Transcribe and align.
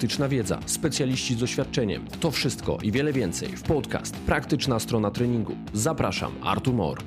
praktyczna 0.00 0.28
wiedza, 0.28 0.60
specjaliści 0.66 1.34
z 1.34 1.38
doświadczeniem. 1.38 2.06
To 2.20 2.30
wszystko 2.30 2.78
i 2.82 2.92
wiele 2.92 3.12
więcej 3.12 3.48
w 3.48 3.62
podcast 3.62 4.16
Praktyczna 4.16 4.78
strona 4.78 5.10
treningu. 5.10 5.56
Zapraszam, 5.72 6.32
Artur 6.42 6.74
Mor. 6.74 6.98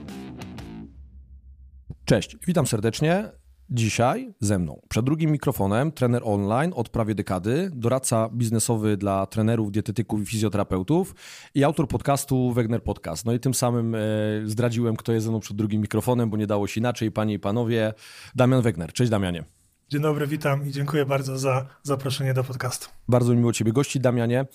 Cześć, 2.06 2.38
witam 2.48 2.68
serdecznie. 2.68 3.29
Dzisiaj 3.70 4.34
ze 4.40 4.60
mną 4.60 4.81
przed 4.90 5.06
drugim 5.06 5.31
mikrofonem 5.31 5.92
trener 5.92 6.21
online 6.26 6.71
od 6.76 6.90
prawie 6.90 7.16
dekady, 7.16 7.71
doradca 7.74 8.29
biznesowy 8.29 8.98
dla 8.98 9.25
trenerów, 9.25 9.71
dietetyków 9.71 10.21
i 10.21 10.25
fizjoterapeutów 10.25 11.16
i 11.56 11.63
autor 11.63 11.88
podcastu 11.88 12.52
Wegner 12.52 12.84
Podcast. 12.84 13.25
No 13.25 13.34
i 13.34 13.39
tym 13.39 13.53
samym 13.53 13.96
e, 13.96 13.99
zdradziłem, 14.46 14.96
kto 14.96 15.13
jest 15.13 15.25
ze 15.25 15.30
mną 15.31 15.39
przed 15.39 15.57
drugim 15.57 15.81
mikrofonem, 15.81 16.30
bo 16.30 16.38
nie 16.38 16.48
dało 16.48 16.67
się 16.67 16.80
inaczej. 16.80 17.12
Panie 17.12 17.34
i 17.34 17.39
panowie, 17.39 17.94
Damian 18.35 18.62
Wegner. 18.62 18.94
Cześć 18.94 19.12
Damianie. 19.12 19.44
Dzień 19.94 20.02
dobry, 20.02 20.27
witam 20.27 20.67
i 20.67 20.71
dziękuję 20.71 21.05
bardzo 21.05 21.38
za 21.38 21.65
zaproszenie 21.83 22.34
do 22.34 22.43
podcastu. 22.43 22.89
Bardzo 23.07 23.35
miło 23.35 23.53
Ciebie 23.53 23.73
gości, 23.73 23.99
Damianie 23.99 24.45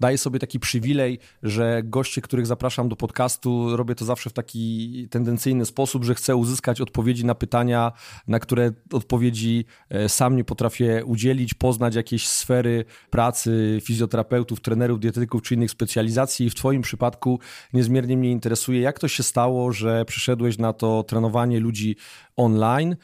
daję 0.00 0.18
sobie 0.18 0.38
taki 0.38 0.60
przywilej, 0.60 1.18
że 1.42 1.82
goście, 1.84 2.20
których 2.20 2.46
zapraszam 2.46 2.88
do 2.88 2.96
podcastu, 2.96 3.76
robię 3.76 3.94
to 3.94 4.04
zawsze 4.04 4.30
w 4.30 4.32
taki 4.32 5.08
tendencyjny 5.10 5.66
sposób, 5.66 6.04
że 6.04 6.14
chcę 6.14 6.36
uzyskać 6.36 6.80
odpowiedzi 6.80 7.24
na 7.24 7.34
pytania, 7.34 7.92
na 8.28 8.38
które 8.38 8.72
odpowiedzi 8.92 9.64
e, 9.88 10.08
sam 10.08 10.36
nie 10.36 10.44
potrafię 10.44 11.04
udzielić, 11.04 11.54
poznać 11.54 11.94
jakieś 11.94 12.28
sfery 12.28 12.84
pracy 13.10 13.78
fizjoterapeutów, 13.82 14.60
trenerów, 14.60 15.00
dietetyków 15.00 15.42
czy 15.42 15.54
innych 15.54 15.70
specjalizacji. 15.70 16.46
I 16.46 16.50
w 16.50 16.54
Twoim 16.54 16.82
przypadku 16.82 17.40
niezmiernie 17.72 18.16
mnie 18.16 18.30
interesuje, 18.30 18.80
jak 18.80 18.98
to 18.98 19.08
się 19.08 19.22
stało, 19.22 19.72
że 19.72 20.04
przyszedłeś 20.04 20.58
na 20.58 20.72
to 20.72 21.02
trenowanie 21.02 21.60
ludzi 21.60 21.96
online, 22.36 22.96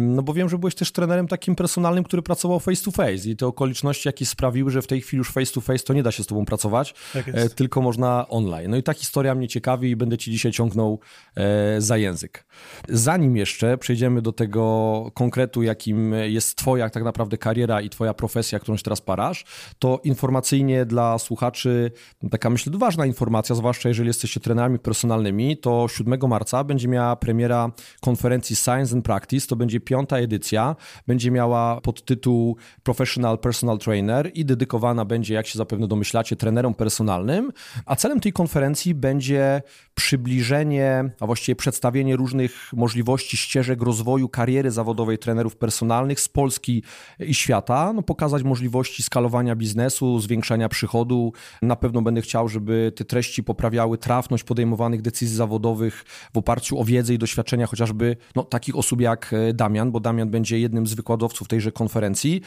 no 0.00 0.22
bo 0.22 0.34
wiem, 0.34 0.48
że 0.48 0.58
byłeś 0.58 0.74
też 0.74 0.92
trenerem 0.92 1.28
takim 1.28 1.54
personalnym, 1.54 2.04
który 2.04 2.22
pracował 2.22 2.60
face 2.60 2.84
to 2.84 2.90
face 2.90 3.28
i 3.28 3.36
te 3.36 3.46
okoliczności 3.46 4.08
jakieś 4.08 4.28
sprawiły, 4.28 4.70
że 4.70 4.82
w 4.82 4.86
tej 4.86 5.00
chwili 5.00 5.18
już 5.18 5.30
face 5.30 5.52
to 5.52 5.60
face 5.60 5.84
to 5.84 5.92
nie 5.92 6.02
da 6.02 6.12
się 6.12 6.22
z 6.22 6.26
tobą 6.26 6.37
pracować, 6.44 6.94
tak 7.12 7.28
e, 7.28 7.48
tylko 7.48 7.82
można 7.82 8.28
online. 8.28 8.70
No 8.70 8.76
i 8.76 8.82
ta 8.82 8.94
historia 8.94 9.34
mnie 9.34 9.48
ciekawi 9.48 9.90
i 9.90 9.96
będę 9.96 10.18
ci 10.18 10.30
dzisiaj 10.30 10.52
ciągnął 10.52 11.00
e, 11.36 11.80
za 11.80 11.96
język. 11.96 12.46
Zanim 12.88 13.36
jeszcze 13.36 13.78
przejdziemy 13.78 14.22
do 14.22 14.32
tego 14.32 15.10
konkretu, 15.14 15.62
jakim 15.62 16.12
jest 16.12 16.56
twoja 16.56 16.90
tak 16.90 17.04
naprawdę 17.04 17.38
kariera 17.38 17.80
i 17.80 17.90
twoja 17.90 18.14
profesja, 18.14 18.58
którą 18.58 18.76
się 18.76 18.82
teraz 18.82 19.00
parasz, 19.00 19.44
to 19.78 20.00
informacyjnie 20.04 20.86
dla 20.86 21.18
słuchaczy 21.18 21.90
taka 22.30 22.50
myślę 22.50 22.72
ważna 22.78 23.06
informacja, 23.06 23.54
zwłaszcza 23.54 23.88
jeżeli 23.88 24.06
jesteście 24.06 24.40
trenerami 24.40 24.78
personalnymi, 24.78 25.56
to 25.56 25.86
7 25.88 26.20
marca 26.28 26.64
będzie 26.64 26.88
miała 26.88 27.16
premiera 27.16 27.70
konferencji 28.00 28.56
Science 28.56 28.78
Science 28.78 28.96
and 28.96 29.04
Practice, 29.04 29.46
to 29.46 29.56
będzie 29.56 29.80
piąta 29.80 30.18
edycja, 30.18 30.76
będzie 31.06 31.30
miała 31.30 31.80
podtytuł 31.80 32.56
Professional 32.82 33.38
Personal 33.38 33.78
Trainer 33.78 34.30
i 34.34 34.44
dedykowana 34.44 35.04
będzie, 35.04 35.34
jak 35.34 35.46
się 35.46 35.58
zapewne 35.58 35.88
domyślacie, 35.88 36.27
trenerom 36.36 36.74
personalnym, 36.74 37.52
a 37.86 37.96
celem 37.96 38.20
tej 38.20 38.32
konferencji 38.32 38.94
będzie 38.94 39.62
przybliżenie, 39.94 41.10
a 41.20 41.26
właściwie 41.26 41.56
przedstawienie 41.56 42.16
różnych 42.16 42.72
możliwości, 42.72 43.36
ścieżek 43.36 43.82
rozwoju 43.82 44.28
kariery 44.28 44.70
zawodowej 44.70 45.18
trenerów 45.18 45.56
personalnych 45.56 46.20
z 46.20 46.28
Polski 46.28 46.82
i 47.20 47.34
świata, 47.34 47.92
no 47.92 48.02
pokazać 48.02 48.42
możliwości 48.42 49.02
skalowania 49.02 49.56
biznesu, 49.56 50.20
zwiększania 50.20 50.68
przychodu. 50.68 51.32
Na 51.62 51.76
pewno 51.76 52.02
będę 52.02 52.20
chciał, 52.20 52.48
żeby 52.48 52.92
te 52.96 53.04
treści 53.04 53.42
poprawiały 53.42 53.98
trafność 53.98 54.44
podejmowanych 54.44 55.02
decyzji 55.02 55.36
zawodowych 55.36 56.04
w 56.34 56.38
oparciu 56.38 56.80
o 56.80 56.84
wiedzę 56.84 57.14
i 57.14 57.18
doświadczenia 57.18 57.66
chociażby 57.66 58.16
no, 58.36 58.44
takich 58.44 58.68
takich 58.68 58.78
osób 58.78 59.00
jak 59.00 59.32
e, 59.32 59.52
Damian, 59.54 59.90
bo 59.90 60.00
Damian 60.00 60.30
będzie 60.30 60.58
jednym 60.60 60.86
z 60.86 60.94
wykładowców 60.94 61.48
tejże 61.48 61.72
konferencji. 61.72 62.40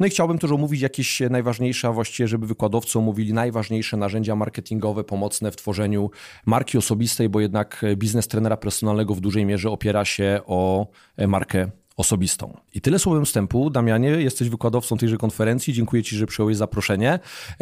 No 0.00 0.06
i 0.06 0.10
chciałbym 0.10 0.38
też 0.38 0.50
omówić 0.50 0.80
jakieś 0.80 1.20
najważniejsze, 1.30 1.88
a 1.88 1.92
właściwie, 1.92 2.28
żeby 2.28 2.46
wykładowcy 2.46 2.98
omówili 2.98 3.27
najważniejsze 3.32 3.96
narzędzia 3.96 4.36
marketingowe 4.36 5.04
pomocne 5.04 5.50
w 5.50 5.56
tworzeniu 5.56 6.10
marki 6.46 6.78
osobistej, 6.78 7.28
bo 7.28 7.40
jednak 7.40 7.84
e, 7.84 7.96
biznes 7.96 8.28
trenera 8.28 8.56
personalnego 8.56 9.14
w 9.14 9.20
dużej 9.20 9.46
mierze 9.46 9.70
opiera 9.70 10.04
się 10.04 10.40
o 10.46 10.86
e, 11.16 11.26
markę 11.26 11.70
osobistą. 11.98 12.56
I 12.74 12.80
tyle 12.80 12.98
słowem 12.98 13.24
wstępu. 13.24 13.70
Damianie, 13.70 14.08
jesteś 14.08 14.48
wykładowcą 14.48 14.96
tejże 14.96 15.16
konferencji. 15.16 15.72
Dziękuję 15.72 16.02
Ci, 16.02 16.16
że 16.16 16.26
przyjąłeś 16.26 16.56
zaproszenie. 16.56 17.18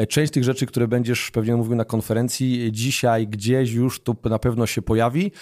Część 0.09 0.33
tych 0.33 0.45
rzeczy, 0.45 0.67
które 0.67 0.89
będziesz 0.89 1.31
pewnie 1.31 1.57
mówił 1.57 1.75
na 1.75 1.85
konferencji, 1.85 2.69
dzisiaj 2.73 3.29
gdzieś 3.29 3.73
już 3.73 4.01
tu 4.01 4.17
na 4.25 4.39
pewno 4.39 4.67
się 4.67 4.83
pojawi. 4.83 5.33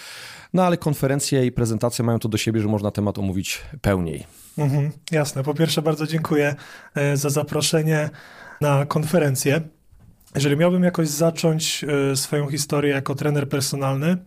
No 0.53 0.63
ale 0.63 0.77
konferencje 0.77 1.45
i 1.45 1.51
prezentacje 1.51 2.05
mają 2.05 2.19
to 2.19 2.29
do 2.29 2.37
siebie, 2.37 2.61
że 2.61 2.67
można 2.67 2.91
temat 2.91 3.17
omówić 3.17 3.61
pełniej. 3.81 4.25
Mhm, 4.57 4.91
jasne. 5.11 5.43
Po 5.43 5.53
pierwsze, 5.53 5.81
bardzo 5.81 6.07
dziękuję 6.07 6.55
e, 6.95 7.17
za 7.17 7.29
zaproszenie 7.29 8.09
na 8.61 8.85
konferencję. 8.85 9.61
Jeżeli 10.35 10.57
miałbym 10.57 10.83
jakoś 10.83 11.07
zacząć 11.07 11.85
e, 12.11 12.15
swoją 12.15 12.49
historię 12.49 12.91
jako 12.91 13.15
trener 13.15 13.49
personalny, 13.49 14.17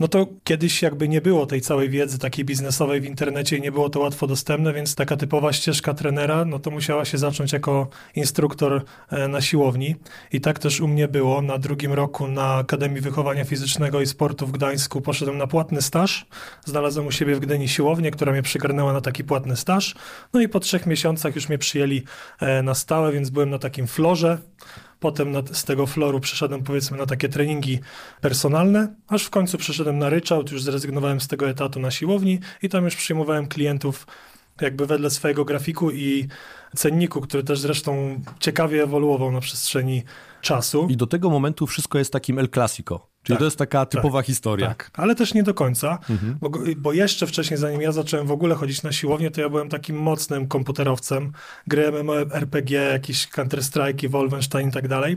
no 0.00 0.08
to 0.08 0.26
kiedyś 0.44 0.82
jakby 0.82 1.08
nie 1.08 1.20
było 1.20 1.46
tej 1.46 1.60
całej 1.60 1.90
wiedzy 1.90 2.18
takiej 2.18 2.44
biznesowej 2.44 3.00
w 3.00 3.04
internecie 3.04 3.56
i 3.56 3.60
nie 3.60 3.72
było 3.72 3.90
to 3.90 4.00
łatwo 4.00 4.26
dostępne, 4.26 4.72
więc 4.72 4.94
taka 4.94 5.16
typowa 5.16 5.52
ścieżka 5.52 5.94
trenera, 5.94 6.44
no 6.44 6.58
to 6.58 6.70
musiała 6.70 7.04
się 7.04 7.18
zacząć 7.18 7.52
jako 7.52 7.88
instruktor 8.14 8.84
e, 9.10 9.28
na 9.28 9.40
siłowni. 9.40 9.96
I 10.32 10.40
tak 10.40 10.58
też 10.58 10.80
u 10.80 10.88
mnie 10.88 11.08
było. 11.08 11.42
Na 11.42 11.58
drugim 11.58 11.92
roku 11.92 12.28
na 12.28 12.54
Akademii 12.54 13.00
Wychowania 13.00 13.44
Fizycznego 13.44 14.00
i 14.00 14.06
Sportu 14.06 14.46
w 14.46 14.52
Gdańsku 14.52 15.00
poszedłem 15.00 15.38
na 15.38 15.46
płatny 15.46 15.82
staż. 15.82 16.26
Znalazłem 16.64 17.06
u 17.06 17.10
siebie 17.10 17.34
w 17.34 17.40
Gdyni 17.40 17.68
siłownię, 17.68 18.10
która 18.10 18.32
mnie 18.32 18.42
przygarnęła 18.42 18.92
na 18.92 19.00
taki 19.00 19.24
płatny 19.24 19.56
staż. 19.56 19.94
No 20.32 20.40
i 20.40 20.48
po 20.48 20.60
trzech 20.60 20.86
miesiącach 20.86 21.34
już 21.34 21.48
mnie 21.48 21.58
przyjęli 21.58 22.02
e, 22.40 22.62
na 22.62 22.74
stałe, 22.74 23.12
więc 23.12 23.30
byłem 23.30 23.50
na 23.50 23.58
takim 23.58 23.86
florze 23.86 24.38
Potem 25.04 25.32
na, 25.32 25.42
z 25.52 25.64
tego 25.64 25.86
floru 25.86 26.20
przeszedłem 26.20 26.62
powiedzmy 26.62 26.98
na 26.98 27.06
takie 27.06 27.28
treningi 27.28 27.78
personalne, 28.20 28.94
aż 29.08 29.24
w 29.24 29.30
końcu 29.30 29.58
przeszedłem 29.58 29.98
na 29.98 30.08
ryczałt, 30.08 30.52
już 30.52 30.62
zrezygnowałem 30.62 31.20
z 31.20 31.28
tego 31.28 31.48
etatu 31.48 31.80
na 31.80 31.90
siłowni 31.90 32.40
i 32.62 32.68
tam 32.68 32.84
już 32.84 32.96
przyjmowałem 32.96 33.46
klientów 33.46 34.06
jakby 34.60 34.86
wedle 34.86 35.10
swojego 35.10 35.44
grafiku 35.44 35.90
i 35.90 36.28
cenniku, 36.76 37.20
który 37.20 37.44
też 37.44 37.58
zresztą 37.58 38.20
ciekawie 38.40 38.82
ewoluował 38.82 39.32
na 39.32 39.40
przestrzeni 39.40 40.02
czasu. 40.40 40.86
I 40.90 40.96
do 40.96 41.06
tego 41.06 41.30
momentu 41.30 41.66
wszystko 41.66 41.98
jest 41.98 42.12
takim 42.12 42.38
El 42.38 42.48
Clasico. 42.48 43.13
Czyli 43.24 43.34
tak, 43.34 43.38
to 43.38 43.44
jest 43.44 43.56
taka 43.56 43.86
typowa 43.86 44.18
tak, 44.18 44.26
historia. 44.26 44.68
Tak, 44.68 44.90
ale 44.94 45.14
też 45.14 45.34
nie 45.34 45.42
do 45.42 45.54
końca, 45.54 45.98
mhm. 46.10 46.36
bo, 46.40 46.50
bo, 46.76 46.92
jeszcze 46.92 47.26
wcześniej, 47.26 47.58
zanim 47.58 47.80
ja 47.80 47.92
zacząłem 47.92 48.26
w 48.26 48.32
ogóle 48.32 48.54
chodzić 48.54 48.82
na 48.82 48.92
siłownię, 48.92 49.30
to 49.30 49.40
ja 49.40 49.48
byłem 49.48 49.68
takim 49.68 49.96
mocnym 49.96 50.48
komputerowcem. 50.48 51.32
Gry 51.66 51.92
MMORPG, 51.92 52.70
jakieś 52.70 53.28
Counter-Strike, 53.28 54.08
Wolfenstein 54.08 54.68
i 54.68 54.72
tak 54.72 54.88
dalej. 54.88 55.16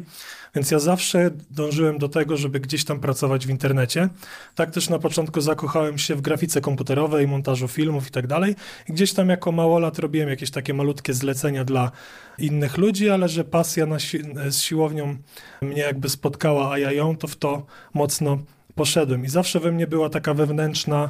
Więc 0.56 0.72
ja 0.72 0.80
zawsze 0.80 1.31
dążyłem 1.52 1.97
do 1.97 2.09
tego, 2.09 2.38
żeby 2.38 2.59
gdzieś 2.59 2.85
tam 2.85 3.00
pracować 3.00 3.47
w 3.47 3.50
internecie. 3.50 4.09
Tak 4.56 4.72
też 4.72 4.90
na 4.90 5.00
początku 5.00 5.41
zakochałem 5.41 5.97
się 5.97 6.16
w 6.16 6.22
grafice 6.22 6.62
komputerowej, 6.62 7.28
montażu 7.28 7.68
filmów 7.68 8.08
i 8.08 8.12
tak 8.12 8.28
dalej. 8.28 8.56
Gdzieś 8.88 9.13
tam 9.13 9.30
jako 9.30 9.52
małolat 9.52 10.00
robiłem 10.00 10.30
jakieś 10.30 10.52
takie 10.52 10.74
malutkie 10.74 11.13
zlecenia 11.13 11.66
dla 11.66 11.91
innych 12.38 12.78
ludzi, 12.78 13.09
ale 13.09 13.30
że 13.30 13.44
pasja 13.44 13.86
na 13.86 14.00
si 14.00 14.19
z 14.50 14.62
siłownią 14.62 15.18
mnie 15.62 15.81
jakby 15.81 16.09
spotkała, 16.09 16.72
a 16.72 16.78
ja 16.78 16.91
ją, 16.91 17.18
to 17.18 17.28
w 17.28 17.36
to 17.36 17.66
mocno 17.94 18.40
poszedłem. 18.75 19.25
I 19.25 19.30
zawsze 19.30 19.59
we 19.59 19.72
mnie 19.72 19.88
była 19.88 20.09
taka 20.09 20.34
wewnętrzna, 20.34 21.09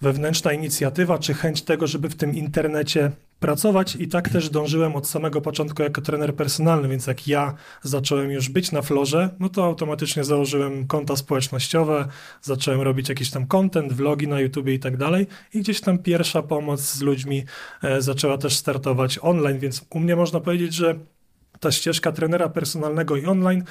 wewnętrzna 0.00 0.52
inicjatywa, 0.52 1.18
czy 1.18 1.34
chęć 1.34 1.62
tego, 1.62 1.86
żeby 1.86 2.08
w 2.08 2.14
tym 2.14 2.34
internecie 2.34 3.10
pracować 3.40 3.96
i 3.96 4.08
tak 4.08 4.28
też 4.28 4.50
dążyłem 4.50 4.96
od 4.96 5.08
samego 5.08 5.40
początku 5.40 5.82
jako 5.82 6.00
trener 6.00 6.34
personalny, 6.34 6.88
więc 6.88 7.06
jak 7.06 7.28
ja 7.28 7.54
zacząłem 7.82 8.30
już 8.30 8.48
być 8.48 8.72
na 8.72 8.82
florze, 8.82 9.30
no 9.40 9.48
to 9.48 9.64
automatycznie 9.64 10.24
założyłem 10.24 10.86
konta 10.86 11.16
społecznościowe, 11.16 12.08
zacząłem 12.42 12.80
robić 12.80 13.08
jakiś 13.08 13.30
tam 13.30 13.46
content, 13.46 13.92
vlogi 13.92 14.28
na 14.28 14.40
YouTube 14.40 14.68
i 14.68 14.78
tak 14.78 14.96
dalej 14.96 15.26
i 15.54 15.60
gdzieś 15.60 15.80
tam 15.80 15.98
pierwsza 15.98 16.42
pomoc 16.42 16.80
z 16.80 17.00
ludźmi 17.02 17.44
e, 17.82 18.02
zaczęła 18.02 18.38
też 18.38 18.56
startować 18.56 19.18
online, 19.22 19.58
więc 19.58 19.84
u 19.90 20.00
mnie 20.00 20.16
można 20.16 20.40
powiedzieć, 20.40 20.74
że 20.74 20.98
ta 21.60 21.72
ścieżka 21.72 22.12
trenera 22.12 22.48
personalnego 22.48 23.16
i 23.16 23.26
online 23.26 23.64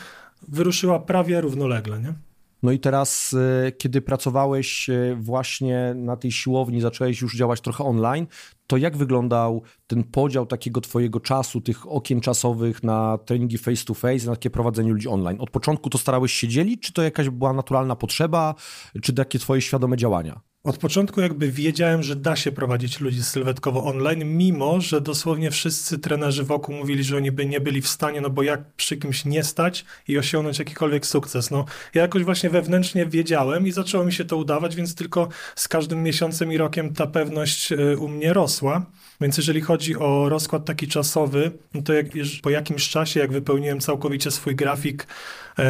wyruszyła 0.48 1.00
prawie 1.00 1.42
równolegle, 1.42 2.00
nie? 2.00 2.29
No 2.64 2.72
i 2.72 2.80
teraz, 2.80 3.36
e, 3.68 3.72
kiedy 3.72 4.02
pracowałeś 4.02 4.90
e, 4.90 5.16
właśnie 5.20 5.94
na 5.96 6.18
tej 6.18 6.32
siłowni, 6.32 6.82
zacząłeś 6.82 7.22
już 7.22 7.36
działać 7.36 7.62
trochę 7.62 7.84
online, 7.84 8.28
to 8.68 8.78
jak 8.78 8.98
wyglądał 8.98 9.62
ten 9.88 10.04
podział 10.04 10.46
takiego 10.46 10.82
twojego 10.82 11.20
czasu, 11.20 11.62
tych 11.62 11.92
okien 11.92 12.22
czasowych 12.22 12.84
na 12.84 13.18
treningi 13.18 13.58
face 13.58 13.86
to 13.86 13.94
face, 13.94 14.26
na 14.26 14.32
takie 14.32 14.50
prowadzenie 14.50 14.92
ludzi 14.92 15.08
online? 15.08 15.38
Od 15.40 15.50
początku 15.50 15.90
to 15.90 15.98
starałeś 15.98 16.34
się 16.34 16.48
dzielić, 16.48 16.82
czy 16.82 16.94
to 16.94 17.04
jakaś 17.04 17.30
była 17.30 17.54
naturalna 17.54 17.96
potrzeba, 17.96 18.56
czy 19.02 19.14
takie 19.14 19.40
twoje 19.40 19.62
świadome 19.62 19.98
działania? 19.98 20.49
Od 20.64 20.78
początku 20.78 21.22
jakby 21.22 21.52
wiedziałem, 21.52 22.04
że 22.04 22.16
da 22.16 22.36
się 22.36 22.52
prowadzić 22.52 23.00
ludzi 23.00 23.24
sylwetkowo 23.24 23.84
online, 23.84 24.38
mimo 24.38 24.82
że 24.82 25.02
dosłownie 25.02 25.52
wszyscy 25.52 26.00
trenerzy 26.00 26.44
wokół 26.44 26.76
mówili, 26.76 27.04
że 27.04 27.18
oni 27.18 27.32
by 27.32 27.46
nie 27.46 27.62
byli 27.62 27.82
w 27.82 27.88
stanie, 27.88 28.22
no 28.22 28.30
bo 28.30 28.44
jak 28.44 28.74
przy 28.74 28.98
kimś 28.98 29.26
nie 29.26 29.44
stać 29.44 29.86
i 30.08 30.18
osiągnąć 30.18 30.60
jakikolwiek 30.60 31.06
sukces. 31.06 31.52
No, 31.52 31.66
ja 31.94 32.02
jakoś 32.02 32.24
właśnie 32.24 32.50
wewnętrznie 32.50 33.06
wiedziałem 33.06 33.68
i 33.68 33.72
zaczęło 33.72 34.06
mi 34.06 34.14
się 34.14 34.26
to 34.26 34.38
udawać, 34.38 34.76
więc 34.76 34.96
tylko 34.96 35.30
z 35.56 35.68
każdym 35.68 36.04
miesiącem 36.04 36.52
i 36.52 36.58
rokiem 36.58 36.94
ta 36.94 37.08
pewność 37.08 37.72
y, 37.72 37.98
u 37.98 38.08
mnie 38.08 38.34
rosła. 38.34 38.86
Więc 39.22 39.38
jeżeli 39.38 39.62
chodzi 39.62 39.96
o 39.96 40.30
rozkład 40.30 40.66
taki 40.66 40.88
czasowy, 40.88 41.52
no 41.74 41.82
to 41.82 41.94
jak, 41.94 42.06
po 42.42 42.50
jakimś 42.50 42.90
czasie, 42.90 43.20
jak 43.20 43.32
wypełniłem 43.32 43.80
całkowicie 43.80 44.32
swój 44.32 44.56
grafik 44.56 45.08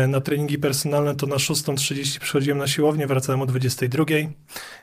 na 0.07 0.21
treningi 0.21 0.57
personalne, 0.59 1.15
to 1.15 1.27
na 1.27 1.35
6.30 1.35 2.19
przychodziłem 2.19 2.57
na 2.57 2.67
siłownię, 2.67 3.07
wracałem 3.07 3.41
o 3.41 3.45
22.00. 3.45 4.27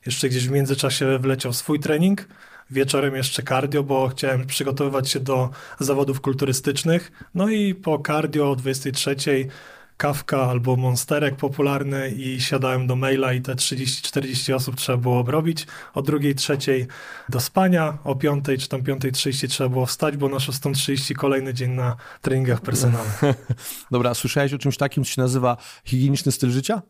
Jeszcze 0.06 0.28
gdzieś 0.28 0.48
w 0.48 0.50
międzyczasie 0.50 1.18
wleciał 1.18 1.52
swój 1.52 1.80
trening. 1.80 2.28
Wieczorem 2.70 3.16
jeszcze 3.16 3.42
cardio, 3.42 3.82
bo 3.82 4.08
chciałem 4.08 4.46
przygotowywać 4.46 5.10
się 5.10 5.20
do 5.20 5.50
zawodów 5.80 6.20
kulturystycznych. 6.20 7.12
No 7.34 7.48
i 7.48 7.74
po 7.74 8.02
cardio 8.06 8.50
o 8.50 8.54
23.00 8.54 9.48
kawka 9.96 10.42
albo 10.42 10.76
monsterek 10.76 11.36
popularny 11.36 12.10
i 12.10 12.40
siadałem 12.40 12.86
do 12.86 12.96
maila 12.96 13.32
i 13.32 13.40
te 13.40 13.54
30-40 13.54 14.54
osób 14.54 14.76
trzeba 14.76 14.98
było 14.98 15.18
obrobić. 15.18 15.66
O 15.94 16.02
drugiej, 16.02 16.34
trzeciej 16.34 16.86
do 17.28 17.40
spania, 17.40 17.98
o 18.04 18.14
piątej 18.14 18.58
czy 18.58 18.68
tam 18.68 18.82
piątej 18.82 19.12
30 19.12 19.48
trzeba 19.48 19.70
było 19.70 19.86
wstać, 19.86 20.16
bo 20.16 20.28
na 20.28 20.36
6.30 20.36 21.14
kolejny 21.14 21.54
dzień 21.54 21.70
na 21.70 21.96
treningach 22.22 22.60
personalnych. 22.60 23.20
Dobra, 23.90 24.14
słyszałeś 24.14 24.52
o 24.52 24.58
czymś 24.58 24.76
takim, 24.76 25.04
co 25.04 25.10
się 25.10 25.20
nazywa 25.20 25.56
higieniczny 25.84 26.32
styl 26.32 26.50
życia? 26.50 26.82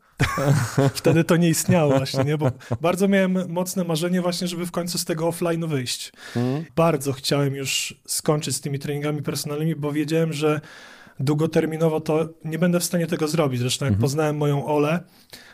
Wtedy 0.94 1.24
to 1.24 1.36
nie 1.36 1.48
istniało 1.48 1.96
właśnie, 1.96 2.24
nie? 2.24 2.38
bo 2.38 2.50
bardzo 2.80 3.08
miałem 3.08 3.52
mocne 3.52 3.84
marzenie 3.84 4.22
właśnie, 4.22 4.48
żeby 4.48 4.66
w 4.66 4.70
końcu 4.70 4.98
z 4.98 5.04
tego 5.04 5.28
offline 5.28 5.66
wyjść. 5.66 6.12
Mm. 6.36 6.64
Bardzo 6.76 7.12
chciałem 7.12 7.54
już 7.54 7.94
skończyć 8.06 8.56
z 8.56 8.60
tymi 8.60 8.78
treningami 8.78 9.22
personalnymi, 9.22 9.76
bo 9.76 9.92
wiedziałem, 9.92 10.32
że 10.32 10.60
długoterminowo 11.20 12.00
to 12.00 12.28
nie 12.44 12.58
będę 12.58 12.80
w 12.80 12.84
stanie 12.84 13.06
tego 13.06 13.28
zrobić. 13.28 13.60
Zresztą 13.60 13.84
jak 13.84 13.92
mhm. 13.92 14.02
poznałem 14.02 14.36
moją 14.36 14.66
Olę, 14.66 15.00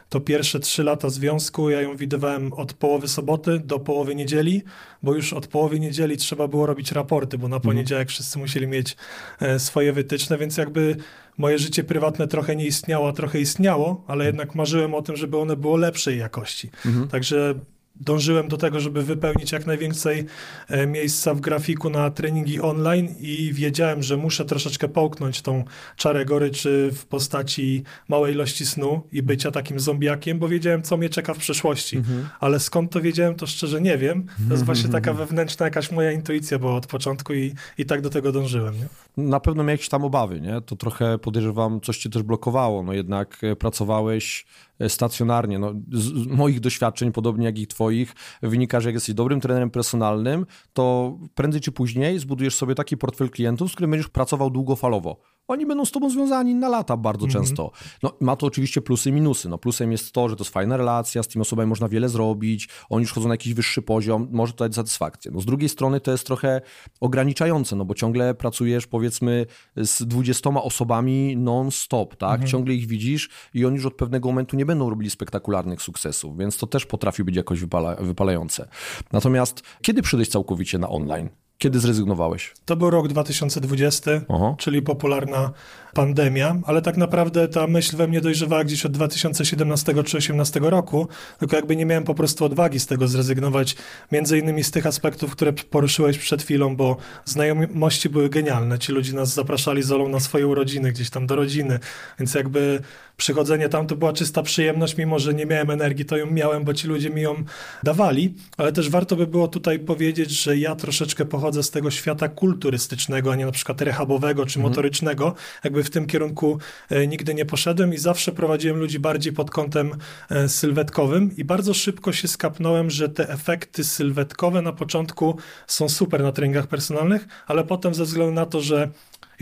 to 0.08 0.20
pierwsze 0.20 0.60
trzy 0.60 0.84
lata 0.84 1.10
związku 1.10 1.70
ja 1.70 1.80
ją 1.80 1.96
widywałem 1.96 2.52
od 2.52 2.72
połowy 2.72 3.08
soboty 3.08 3.58
do 3.58 3.78
połowy 3.78 4.14
niedzieli, 4.14 4.62
bo 5.02 5.14
już 5.14 5.32
od 5.32 5.46
połowy 5.46 5.80
niedzieli 5.80 6.16
trzeba 6.16 6.48
było 6.48 6.66
robić 6.66 6.92
raporty, 6.92 7.38
bo 7.38 7.48
na 7.48 7.56
mhm. 7.56 7.74
poniedziałek 7.74 8.08
wszyscy 8.08 8.38
musieli 8.38 8.66
mieć 8.66 8.96
e, 9.40 9.58
swoje 9.58 9.92
wytyczne, 9.92 10.38
więc 10.38 10.56
jakby 10.56 10.96
moje 11.38 11.58
życie 11.58 11.84
prywatne 11.84 12.28
trochę 12.28 12.56
nie 12.56 12.66
istniało, 12.66 13.12
trochę 13.12 13.40
istniało, 13.40 14.04
ale 14.06 14.24
jednak 14.24 14.54
marzyłem 14.54 14.94
o 14.94 15.02
tym, 15.02 15.16
żeby 15.16 15.38
one 15.38 15.56
było 15.56 15.76
lepszej 15.76 16.18
jakości. 16.18 16.70
Mhm. 16.86 17.08
Także 17.08 17.54
dążyłem 17.96 18.48
do 18.48 18.56
tego, 18.56 18.80
żeby 18.80 19.02
wypełnić 19.02 19.52
jak 19.52 19.66
najwięcej 19.66 20.24
e, 20.68 20.86
miejsca 20.86 21.34
w 21.34 21.40
grafiku 21.40 21.90
na 21.90 22.10
treningi 22.10 22.60
online 22.60 23.14
i 23.20 23.52
wiedziałem, 23.52 24.02
że 24.02 24.16
muszę 24.16 24.44
troszeczkę 24.44 24.88
połknąć 24.88 25.42
tą 25.42 25.64
czarę 25.96 26.24
goryczy 26.24 26.90
w 26.94 27.06
postaci 27.06 27.82
małej 28.08 28.34
ilości 28.34 28.66
snu 28.66 29.02
i 29.12 29.22
bycia 29.22 29.50
takim 29.50 29.80
zombiakiem, 29.80 30.38
bo 30.38 30.48
wiedziałem, 30.48 30.82
co 30.82 30.96
mnie 30.96 31.08
czeka 31.08 31.34
w 31.34 31.38
przyszłości. 31.38 31.96
Mhm. 31.96 32.28
Ale 32.40 32.60
skąd 32.60 32.92
to 32.92 33.00
wiedziałem, 33.00 33.34
to 33.34 33.46
szczerze 33.46 33.80
nie 33.80 33.98
wiem. 33.98 34.26
To 34.48 34.54
jest 34.54 34.64
właśnie 34.64 34.90
taka 34.90 35.12
wewnętrzna 35.12 35.66
jakaś 35.66 35.90
moja 35.90 36.12
intuicja 36.12 36.58
była 36.58 36.74
od 36.74 36.86
początku 36.86 37.34
i, 37.34 37.54
i 37.78 37.84
tak 37.84 38.00
do 38.00 38.10
tego 38.10 38.32
dążyłem. 38.32 38.74
Nie? 38.74 38.86
Na 39.16 39.40
pewno 39.40 39.64
miałeś 39.64 39.88
tam 39.88 40.04
obawy, 40.04 40.40
nie? 40.40 40.60
To 40.60 40.76
trochę 40.76 41.18
podejrzewam, 41.18 41.80
coś 41.80 41.98
cię 41.98 42.10
też 42.10 42.22
blokowało. 42.22 42.82
No 42.82 42.92
jednak 42.92 43.38
e, 43.42 43.56
pracowałeś 43.56 44.46
stacjonarnie. 44.88 45.58
No, 45.58 45.74
z 45.92 46.26
moich 46.26 46.60
doświadczeń, 46.60 47.12
podobnie 47.12 47.46
jak 47.46 47.58
i 47.58 47.66
twoich, 47.66 48.14
wynika, 48.42 48.80
że 48.80 48.88
jak 48.88 48.94
jesteś 48.94 49.14
dobrym 49.14 49.40
trenerem 49.40 49.70
personalnym, 49.70 50.46
to 50.72 51.16
prędzej 51.34 51.60
czy 51.60 51.72
później 51.72 52.18
zbudujesz 52.18 52.54
sobie 52.54 52.74
taki 52.74 52.96
portfel 52.96 53.30
klientów, 53.30 53.70
z 53.70 53.74
którym 53.74 53.90
będziesz 53.90 54.08
pracował 54.08 54.50
długofalowo 54.50 55.31
oni 55.52 55.66
będą 55.66 55.84
z 55.84 55.90
tobą 55.90 56.10
związani 56.10 56.54
na 56.54 56.68
lata 56.68 56.96
bardzo 56.96 57.26
-hmm. 57.26 57.32
często. 57.32 57.70
No, 58.02 58.12
ma 58.20 58.36
to 58.36 58.46
oczywiście 58.46 58.82
plusy 58.82 59.10
i 59.10 59.12
minusy. 59.12 59.48
No, 59.48 59.58
plusem 59.58 59.92
jest 59.92 60.12
to, 60.12 60.28
że 60.28 60.36
to 60.36 60.44
jest 60.44 60.52
fajna 60.52 60.76
relacja, 60.76 61.22
z 61.22 61.28
tymi 61.28 61.42
osobami 61.42 61.68
można 61.68 61.88
wiele 61.88 62.08
zrobić, 62.08 62.68
oni 62.90 63.02
już 63.02 63.12
chodzą 63.12 63.28
na 63.28 63.34
jakiś 63.34 63.54
wyższy 63.54 63.82
poziom, 63.82 64.28
może 64.30 64.52
to 64.52 64.64
dać 64.64 64.74
satysfakcję. 64.74 65.30
No, 65.34 65.40
z 65.40 65.44
drugiej 65.44 65.68
strony 65.68 66.00
to 66.00 66.12
jest 66.12 66.26
trochę 66.26 66.60
ograniczające, 67.00 67.76
no 67.76 67.84
bo 67.84 67.94
ciągle 67.94 68.34
pracujesz 68.34 68.86
powiedzmy 68.86 69.46
z 69.76 70.02
20 70.02 70.50
osobami 70.50 71.36
non-stop, 71.36 72.16
tak? 72.16 72.40
-hmm. 72.40 72.48
Ciągle 72.48 72.74
ich 72.74 72.86
widzisz 72.86 73.30
i 73.54 73.64
oni 73.64 73.76
już 73.76 73.86
od 73.86 73.94
pewnego 73.94 74.28
momentu 74.28 74.56
nie 74.56 74.66
będą 74.66 74.90
robili 74.90 75.10
spektakularnych 75.10 75.82
sukcesów, 75.82 76.38
więc 76.38 76.56
to 76.56 76.66
też 76.66 76.86
potrafi 76.86 77.24
być 77.24 77.36
jakoś 77.36 77.60
wypala 77.60 77.94
wypalające. 77.94 78.68
Natomiast 79.12 79.62
kiedy 79.82 80.02
przejść 80.02 80.30
całkowicie 80.30 80.78
na 80.78 80.88
online? 80.88 81.28
Kiedy 81.62 81.80
zrezygnowałeś? 81.80 82.54
To 82.64 82.76
był 82.76 82.90
rok 82.90 83.08
2020, 83.08 84.10
Aha. 84.28 84.54
czyli 84.58 84.82
popularna 84.82 85.52
pandemia, 85.94 86.56
ale 86.64 86.82
tak 86.82 86.96
naprawdę 86.96 87.48
ta 87.48 87.66
myśl 87.66 87.96
we 87.96 88.08
mnie 88.08 88.20
dojrzewała 88.20 88.64
gdzieś 88.64 88.86
od 88.86 88.92
2017 88.92 89.86
czy 89.86 89.92
2018 89.92 90.60
roku, 90.60 91.08
tylko 91.38 91.56
jakby 91.56 91.76
nie 91.76 91.86
miałem 91.86 92.04
po 92.04 92.14
prostu 92.14 92.44
odwagi 92.44 92.80
z 92.80 92.86
tego 92.86 93.08
zrezygnować, 93.08 93.76
między 94.12 94.38
innymi 94.38 94.64
z 94.64 94.70
tych 94.70 94.86
aspektów, 94.86 95.32
które 95.32 95.52
poruszyłeś 95.52 96.18
przed 96.18 96.42
chwilą, 96.42 96.76
bo 96.76 96.96
znajomości 97.24 98.08
były 98.08 98.28
genialne. 98.28 98.78
Ci 98.78 98.92
ludzie 98.92 99.12
nas 99.12 99.34
zapraszali 99.34 99.82
z 99.82 99.92
Olą 99.92 100.08
na 100.08 100.20
swoje 100.20 100.46
urodziny, 100.46 100.92
gdzieś 100.92 101.10
tam 101.10 101.26
do 101.26 101.36
rodziny, 101.36 101.78
więc 102.18 102.34
jakby 102.34 102.82
przychodzenie 103.16 103.68
tam 103.68 103.86
to 103.86 103.96
była 103.96 104.12
czysta 104.12 104.42
przyjemność, 104.42 104.96
mimo 104.96 105.18
że 105.18 105.34
nie 105.34 105.46
miałem 105.46 105.70
energii, 105.70 106.04
to 106.04 106.16
ją 106.16 106.30
miałem, 106.30 106.64
bo 106.64 106.74
ci 106.74 106.88
ludzie 106.88 107.10
mi 107.10 107.22
ją 107.22 107.44
dawali, 107.82 108.34
ale 108.56 108.72
też 108.72 108.90
warto 108.90 109.16
by 109.16 109.26
było 109.26 109.48
tutaj 109.48 109.78
powiedzieć, 109.78 110.30
że 110.30 110.56
ja 110.56 110.74
troszeczkę 110.74 111.24
pochodzę 111.24 111.51
z 111.60 111.70
tego 111.70 111.90
świata 111.90 112.28
kulturystycznego, 112.28 113.32
a 113.32 113.36
nie 113.36 113.46
na 113.46 113.52
przykład 113.52 113.80
rehabowego 113.80 114.46
czy 114.46 114.58
mhm. 114.58 114.70
motorycznego, 114.70 115.34
jakby 115.64 115.84
w 115.84 115.90
tym 115.90 116.06
kierunku 116.06 116.58
e, 116.90 117.06
nigdy 117.06 117.34
nie 117.34 117.46
poszedłem 117.46 117.94
i 117.94 117.98
zawsze 117.98 118.32
prowadziłem 118.32 118.78
ludzi 118.78 118.98
bardziej 118.98 119.32
pod 119.32 119.50
kątem 119.50 119.90
e, 120.30 120.48
sylwetkowym 120.48 121.36
i 121.36 121.44
bardzo 121.44 121.74
szybko 121.74 122.12
się 122.12 122.28
skapnąłem, 122.28 122.90
że 122.90 123.08
te 123.08 123.28
efekty 123.28 123.84
sylwetkowe 123.84 124.62
na 124.62 124.72
początku 124.72 125.36
są 125.66 125.88
super 125.88 126.22
na 126.22 126.32
treningach 126.32 126.66
personalnych, 126.66 127.26
ale 127.46 127.64
potem 127.64 127.94
ze 127.94 128.04
względu 128.04 128.34
na 128.34 128.46
to, 128.46 128.60
że 128.60 128.88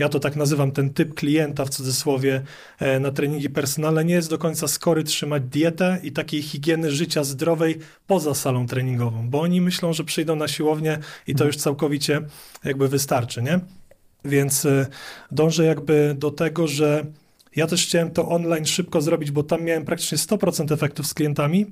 ja 0.01 0.09
to 0.09 0.19
tak 0.19 0.35
nazywam, 0.35 0.71
ten 0.71 0.93
typ 0.93 1.13
klienta 1.13 1.65
w 1.65 1.69
cudzysłowie 1.69 2.41
e, 2.79 2.99
na 2.99 3.11
treningi 3.11 3.49
personalne 3.49 4.05
nie 4.05 4.13
jest 4.13 4.29
do 4.29 4.37
końca 4.37 4.67
skory 4.67 5.03
trzymać 5.03 5.43
dietę 5.43 5.99
i 6.03 6.11
takiej 6.11 6.41
higieny 6.41 6.91
życia 6.91 7.23
zdrowej 7.23 7.79
poza 8.07 8.33
salą 8.33 8.67
treningową, 8.67 9.29
bo 9.29 9.41
oni 9.41 9.61
myślą, 9.61 9.93
że 9.93 10.03
przyjdą 10.03 10.35
na 10.35 10.47
siłownię 10.47 10.99
i 11.27 11.31
to 11.31 11.43
mhm. 11.43 11.47
już 11.47 11.57
całkowicie 11.57 12.21
jakby 12.63 12.87
wystarczy, 12.87 13.41
nie? 13.41 13.59
Więc 14.25 14.65
e, 14.65 14.87
dążę 15.31 15.65
jakby 15.65 16.15
do 16.17 16.31
tego, 16.31 16.67
że 16.67 17.05
ja 17.55 17.67
też 17.67 17.85
chciałem 17.85 18.11
to 18.11 18.29
online 18.29 18.65
szybko 18.65 19.01
zrobić, 19.01 19.31
bo 19.31 19.43
tam 19.43 19.63
miałem 19.63 19.85
praktycznie 19.85 20.17
100% 20.17 20.73
efektów 20.73 21.07
z 21.07 21.13
klientami, 21.13 21.65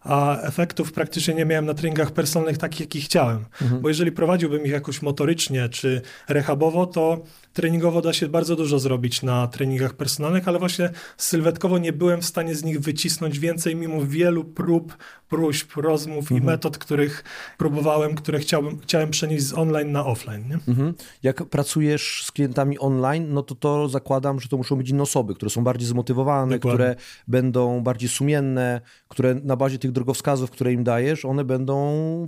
a 0.00 0.40
efektów 0.40 0.92
praktycznie 0.92 1.34
nie 1.34 1.44
miałem 1.44 1.66
na 1.66 1.74
treningach 1.74 2.10
personalnych 2.10 2.58
takich, 2.58 2.80
jakich 2.80 3.04
chciałem. 3.04 3.44
Mhm. 3.62 3.80
Bo 3.80 3.88
jeżeli 3.88 4.12
prowadziłbym 4.12 4.64
ich 4.64 4.72
jakoś 4.72 5.02
motorycznie 5.02 5.68
czy 5.68 6.02
rehabowo, 6.28 6.86
to 6.86 7.24
treningowo 7.58 8.02
da 8.02 8.12
się 8.12 8.28
bardzo 8.28 8.56
dużo 8.56 8.78
zrobić 8.78 9.22
na 9.22 9.46
treningach 9.46 9.94
personalnych, 9.94 10.48
ale 10.48 10.58
właśnie 10.58 10.90
sylwetkowo 11.16 11.78
nie 11.78 11.92
byłem 11.92 12.22
w 12.22 12.24
stanie 12.24 12.54
z 12.54 12.64
nich 12.64 12.80
wycisnąć 12.80 13.38
więcej, 13.38 13.76
mimo 13.76 14.06
wielu 14.06 14.44
prób, 14.44 14.96
próśb, 15.28 15.76
rozmów 15.76 16.22
mhm. 16.22 16.42
i 16.42 16.46
metod, 16.46 16.78
których 16.78 17.24
próbowałem, 17.58 18.14
które 18.14 18.38
chciałbym, 18.38 18.78
chciałem 18.78 19.10
przenieść 19.10 19.44
z 19.44 19.52
online 19.52 19.92
na 19.92 20.06
offline. 20.06 20.48
Nie? 20.48 20.58
Mhm. 20.68 20.94
Jak 21.22 21.44
pracujesz 21.44 22.24
z 22.26 22.32
klientami 22.32 22.78
online, 22.78 23.26
no 23.28 23.42
to 23.42 23.54
to 23.54 23.88
zakładam, 23.88 24.40
że 24.40 24.48
to 24.48 24.56
muszą 24.56 24.76
być 24.76 24.90
inne 24.90 25.02
osoby, 25.02 25.34
które 25.34 25.50
są 25.50 25.64
bardziej 25.64 25.88
zmotywowane, 25.88 26.58
Dokładnie. 26.58 26.78
które 26.78 26.96
będą 27.28 27.80
bardziej 27.80 28.08
sumienne, 28.08 28.80
które 29.08 29.34
na 29.34 29.56
bazie 29.56 29.78
tych 29.78 29.92
drogowskazów, 29.92 30.50
które 30.50 30.72
im 30.72 30.84
dajesz, 30.84 31.24
one 31.24 31.44
będą 31.44 31.76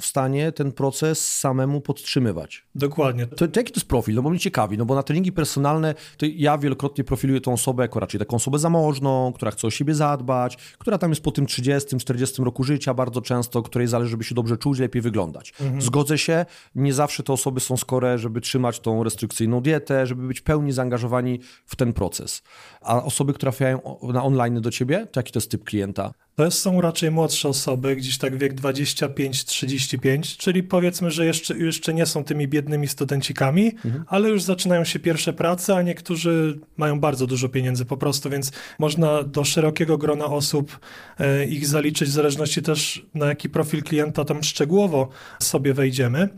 w 0.00 0.06
stanie 0.06 0.52
ten 0.52 0.72
proces 0.72 1.38
samemu 1.38 1.80
podtrzymywać. 1.80 2.64
Dokładnie. 2.74 3.26
To, 3.26 3.48
to 3.48 3.60
jaki 3.60 3.72
to 3.72 3.80
jest 3.80 3.88
profil? 3.88 4.14
No 4.14 4.22
bo 4.22 4.30
mnie 4.30 4.38
ciekawi, 4.38 4.78
no 4.78 4.84
bo 4.84 4.94
na 4.94 5.02
treningi 5.20 5.32
personalne, 5.32 5.94
to 6.16 6.26
ja 6.34 6.58
wielokrotnie 6.58 7.04
profiluję 7.04 7.40
tą 7.40 7.52
osobę 7.52 7.82
jako 7.82 8.00
raczej 8.00 8.18
taką 8.18 8.36
osobę 8.36 8.58
zamożną, 8.58 9.32
która 9.32 9.50
chce 9.50 9.66
o 9.66 9.70
siebie 9.70 9.94
zadbać, 9.94 10.56
która 10.78 10.98
tam 10.98 11.10
jest 11.10 11.22
po 11.22 11.30
tym 11.30 11.46
30, 11.46 11.96
40 11.96 12.44
roku 12.44 12.64
życia 12.64 12.94
bardzo 12.94 13.20
często, 13.20 13.62
której 13.62 13.88
zależy, 13.88 14.10
żeby 14.10 14.24
się 14.24 14.34
dobrze 14.34 14.56
czuć, 14.56 14.78
lepiej 14.78 15.02
wyglądać. 15.02 15.52
Mhm. 15.60 15.82
Zgodzę 15.82 16.18
się, 16.18 16.46
nie 16.74 16.92
zawsze 16.92 17.22
te 17.22 17.32
osoby 17.32 17.60
są 17.60 17.76
skore, 17.76 18.18
żeby 18.18 18.40
trzymać 18.40 18.80
tą 18.80 19.04
restrykcyjną 19.04 19.60
dietę, 19.60 20.06
żeby 20.06 20.26
być 20.26 20.40
pełni 20.40 20.72
zaangażowani 20.72 21.40
w 21.66 21.76
ten 21.76 21.92
proces. 21.92 22.42
A 22.80 23.02
osoby, 23.02 23.32
które 23.32 23.50
trafiają 23.50 23.80
na 24.02 24.24
online 24.24 24.60
do 24.60 24.70
ciebie, 24.70 25.06
to 25.12 25.20
jaki 25.20 25.32
to 25.32 25.38
jest 25.38 25.50
typ 25.50 25.64
klienta? 25.64 26.12
To 26.40 26.50
są 26.50 26.80
raczej 26.80 27.10
młodsze 27.10 27.48
osoby, 27.48 27.96
gdzieś 27.96 28.18
tak 28.18 28.38
wiek 28.38 28.54
25-35, 28.54 30.36
czyli 30.36 30.62
powiedzmy, 30.62 31.10
że 31.10 31.26
jeszcze, 31.26 31.58
jeszcze 31.58 31.94
nie 31.94 32.06
są 32.06 32.24
tymi 32.24 32.48
biednymi 32.48 32.88
studencikami, 32.88 33.66
mhm. 33.66 34.04
ale 34.06 34.28
już 34.28 34.42
zaczynają 34.42 34.84
się 34.84 34.98
pierwsze 34.98 35.32
prace, 35.32 35.76
a 35.76 35.82
niektórzy 35.82 36.58
mają 36.76 37.00
bardzo 37.00 37.26
dużo 37.26 37.48
pieniędzy 37.48 37.84
po 37.84 37.96
prostu, 37.96 38.30
więc 38.30 38.52
można 38.78 39.22
do 39.22 39.44
szerokiego 39.44 39.98
grona 39.98 40.24
osób 40.24 40.78
e, 41.18 41.44
ich 41.44 41.66
zaliczyć, 41.66 42.08
w 42.08 42.12
zależności 42.12 42.62
też 42.62 43.06
na 43.14 43.26
jaki 43.26 43.48
profil 43.48 43.82
klienta 43.82 44.24
tam 44.24 44.42
szczegółowo 44.42 45.08
sobie 45.38 45.74
wejdziemy. 45.74 46.28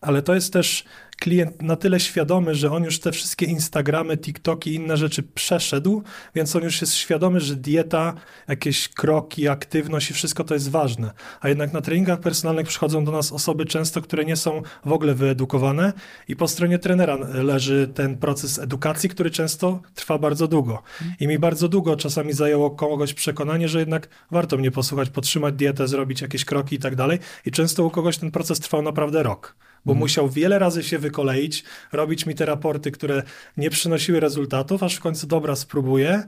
Ale 0.00 0.22
to 0.22 0.34
jest 0.34 0.52
też 0.52 0.84
klient 1.20 1.62
na 1.62 1.76
tyle 1.76 2.00
świadomy, 2.00 2.54
że 2.54 2.72
on 2.72 2.84
już 2.84 3.00
te 3.00 3.12
wszystkie 3.12 3.46
Instagramy, 3.46 4.16
TikToki 4.16 4.70
i 4.70 4.74
inne 4.74 4.96
rzeczy 4.96 5.22
przeszedł, 5.22 6.02
więc 6.34 6.56
on 6.56 6.62
już 6.62 6.80
jest 6.80 6.94
świadomy, 6.94 7.40
że 7.40 7.56
dieta, 7.56 8.14
jakieś 8.48 8.88
kroki, 8.88 9.48
aktywność 9.48 10.10
i 10.10 10.14
wszystko 10.14 10.44
to 10.44 10.54
jest 10.54 10.70
ważne. 10.70 11.12
A 11.40 11.48
jednak 11.48 11.72
na 11.72 11.80
treningach 11.80 12.20
personalnych 12.20 12.66
przychodzą 12.66 13.04
do 13.04 13.12
nas 13.12 13.32
osoby 13.32 13.64
często, 13.64 14.02
które 14.02 14.24
nie 14.24 14.36
są 14.36 14.62
w 14.84 14.92
ogóle 14.92 15.14
wyedukowane 15.14 15.92
i 16.28 16.36
po 16.36 16.48
stronie 16.48 16.78
trenera 16.78 17.16
leży 17.34 17.88
ten 17.94 18.16
proces 18.16 18.58
edukacji, 18.58 19.08
który 19.08 19.30
często 19.30 19.80
trwa 19.94 20.18
bardzo 20.18 20.48
długo. 20.48 20.82
I 21.20 21.28
mi 21.28 21.38
bardzo 21.38 21.68
długo 21.68 21.96
czasami 21.96 22.32
zajęło 22.32 22.70
kogoś 22.70 23.14
przekonanie, 23.14 23.68
że 23.68 23.78
jednak 23.78 24.08
warto 24.30 24.56
mnie 24.56 24.70
posłuchać, 24.70 25.10
podtrzymać 25.10 25.54
dietę, 25.54 25.88
zrobić 25.88 26.20
jakieś 26.20 26.44
kroki 26.44 26.76
i 26.76 26.78
tak 26.78 26.96
dalej. 26.96 27.18
I 27.46 27.50
często 27.50 27.84
u 27.84 27.90
kogoś 27.90 28.18
ten 28.18 28.30
proces 28.30 28.60
trwał 28.60 28.82
naprawdę 28.82 29.22
rok 29.22 29.56
bo 29.84 29.92
mhm. 29.92 29.98
musiał 29.98 30.28
wiele 30.28 30.58
razy 30.58 30.82
się 30.82 30.98
wykoleić, 30.98 31.64
robić 31.92 32.26
mi 32.26 32.34
te 32.34 32.46
raporty, 32.46 32.90
które 32.90 33.22
nie 33.56 33.70
przynosiły 33.70 34.20
rezultatów, 34.20 34.82
aż 34.82 34.96
w 34.96 35.00
końcu 35.00 35.26
dobra, 35.26 35.56
spróbuję, 35.56 36.24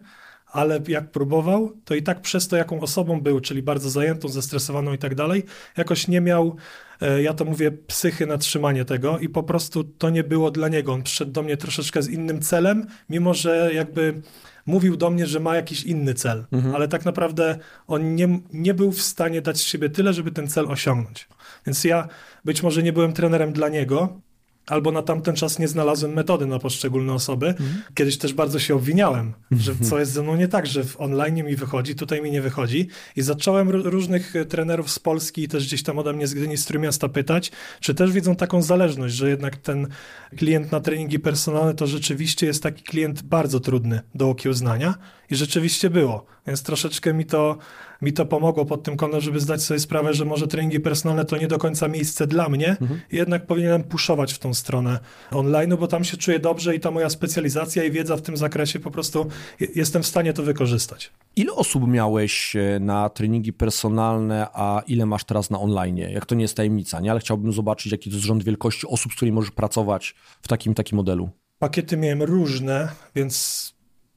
ale 0.53 0.81
jak 0.89 1.11
próbował, 1.11 1.73
to 1.85 1.95
i 1.95 2.03
tak 2.03 2.21
przez 2.21 2.49
to, 2.49 2.57
jaką 2.57 2.81
osobą 2.81 3.21
był, 3.21 3.41
czyli 3.41 3.63
bardzo 3.63 3.91
zajętą, 3.91 4.29
zestresowaną 4.29 4.93
i 4.93 4.99
tak 4.99 5.15
dalej, 5.15 5.43
jakoś 5.77 6.09
nie 6.09 6.21
miał, 6.21 6.57
e, 7.01 7.23
ja 7.23 7.35
to 7.35 7.45
mówię, 7.45 7.73
psychy 7.73 8.27
na 8.27 8.39
trzymanie 8.39 8.85
tego 8.85 9.19
i 9.19 9.29
po 9.29 9.43
prostu 9.43 9.85
to 9.85 10.11
nie 10.11 10.25
było 10.25 10.51
dla 10.51 10.69
niego. 10.69 10.93
On 10.93 11.03
przyszedł 11.03 11.33
do 11.33 11.43
mnie 11.43 11.57
troszeczkę 11.57 12.03
z 12.03 12.09
innym 12.09 12.41
celem, 12.41 12.87
mimo 13.11 13.35
że 13.35 13.71
jakby 13.75 14.23
mówił 14.67 14.97
do 14.97 15.11
mnie, 15.11 15.27
że 15.27 15.41
ma 15.41 15.57
jakiś 15.57 15.85
inny 15.85 16.15
cel, 16.15 16.45
mhm. 16.53 16.75
ale 16.75 16.89
tak 16.89 17.05
naprawdę 17.05 17.59
on 17.87 18.15
nie, 18.15 18.41
nie 18.53 18.75
był 18.75 18.93
w 18.93 19.03
stanie 19.03 19.43
dać 19.43 19.59
z 19.59 19.63
siebie 19.63 19.91
tyle, 19.91 20.13
żeby 20.13 20.31
ten 20.31 20.49
cel 20.49 20.67
osiągnąć. 20.71 21.29
Więc 21.67 21.85
ja 21.85 22.09
być 22.45 22.63
może 22.63 22.83
nie 22.83 22.93
byłem 22.93 23.13
trenerem 23.13 23.53
dla 23.53 23.69
niego, 23.69 24.21
albo 24.67 24.93
na 24.93 25.03
tamten 25.03 25.35
czas 25.35 25.59
nie 25.59 25.69
znalazłem 25.69 26.13
metody 26.13 26.47
na 26.47 26.59
poszczególne 26.59 27.13
osoby. 27.13 27.47
Mhm. 27.47 27.83
Kiedyś 27.95 28.19
też 28.19 28.33
bardzo 28.35 28.59
się 28.59 28.75
obwiniałem, 28.75 29.33
że 29.51 29.75
co 29.83 29.99
jest 29.99 30.13
ze 30.13 30.23
mną 30.23 30.37
nie 30.37 30.49
tak, 30.49 30.67
że 30.67 30.85
w 30.85 31.01
online 31.01 31.35
mi 31.35 31.57
wychodzi, 31.57 31.95
tutaj 31.95 32.23
mi 32.23 32.31
nie 32.31 32.43
wychodzi. 32.43 32.89
I 33.17 33.23
zacząłem 33.23 33.71
różnych 33.71 34.37
e, 34.37 34.45
trenerów 34.45 34.91
z 34.91 34.99
Polski 34.99 35.43
i 35.43 35.49
też 35.49 35.67
gdzieś 35.67 35.83
tam 35.83 35.99
ode 35.99 36.13
mnie 36.13 36.27
z 36.27 36.35
Gdyni, 36.35 36.57
z 36.57 36.65
Trójmiasta 36.65 37.09
pytać, 37.09 37.53
czy 37.81 37.95
też 37.95 38.13
widzą 38.13 38.37
taką 38.37 38.63
zależność, 38.63 39.15
że 39.15 39.29
jednak 39.29 39.57
ten 39.57 39.89
klient 40.37 40.73
na 40.73 40.81
treningi 40.81 41.19
personalne 41.19 41.75
to 41.75 41.87
rzeczywiście 41.87 42.47
jest 42.47 42.63
taki 42.63 42.83
klient 42.83 43.23
bardzo 43.23 43.61
trudny 43.61 44.01
do 44.15 44.31
okiełznania 44.31 44.95
i 45.31 45.35
rzeczywiście 45.35 45.91
było. 45.91 46.27
Więc 46.47 46.63
troszeczkę 46.63 47.15
mi 47.15 47.25
to 47.25 47.59
mi 48.03 48.13
to 48.13 48.27
pomogło 48.27 48.65
pod 48.65 48.83
tym 48.83 48.97
kątem, 48.97 49.21
żeby 49.21 49.41
zdać 49.41 49.63
sobie 49.63 49.81
sprawę, 49.81 50.15
że 50.15 50.25
może 50.25 50.47
treningi 50.47 50.81
personalne 50.81 51.25
to 51.25 51.37
nie 51.37 51.49
do 51.49 51.59
końca 51.59 51.89
miejsce 51.89 52.27
dla 52.27 52.49
mnie, 52.49 52.77
mhm. 52.81 53.01
jednak 53.13 53.47
powinienem 53.47 53.85
puszować 53.85 54.33
w 54.33 54.39
tą 54.39 54.52
stronę 54.55 54.99
online, 55.31 55.77
bo 55.77 55.87
tam 55.87 56.05
się 56.05 56.17
czuję 56.17 56.39
dobrze 56.39 56.77
i 56.77 56.81
ta 56.81 56.91
moja 56.91 57.11
specjalizacja 57.11 57.85
i 57.85 57.91
wiedza 57.91 58.17
w 58.17 58.23
tym 58.23 58.37
zakresie 58.37 58.81
po 58.81 58.91
prostu 58.91 59.27
jestem 59.75 60.03
w 60.03 60.07
stanie 60.07 60.33
to 60.33 60.43
wykorzystać. 60.43 61.11
Ile 61.37 61.53
osób 61.53 61.89
miałeś 61.89 62.57
e, 62.57 62.81
na 62.81 63.09
treningi 63.09 63.53
personalne, 63.53 64.47
a 64.53 64.83
ile 64.87 65.07
masz 65.07 65.25
teraz 65.25 65.51
na 65.51 65.61
online? 65.61 65.97
Jak 65.97 66.27
to 66.27 66.35
nie 66.35 66.43
jest 66.43 66.57
tajemnica, 66.57 67.01
nie? 67.01 67.11
Ale 67.11 67.21
chciałbym 67.21 67.53
zobaczyć, 67.53 67.93
jaki 67.93 68.11
to 68.11 68.17
jest 68.17 68.27
rząd 68.27 68.45
wielkości 68.45 68.87
osób, 68.87 69.13
z 69.13 69.17
którymi 69.17 69.35
możesz 69.35 69.51
pracować 69.51 70.15
w 70.43 70.49
takim, 70.49 70.75
takim 70.75 70.97
modelu. 70.97 71.31
Pakiety 71.59 71.97
miałem 71.97 72.23
różne, 72.23 72.89
więc 73.15 73.73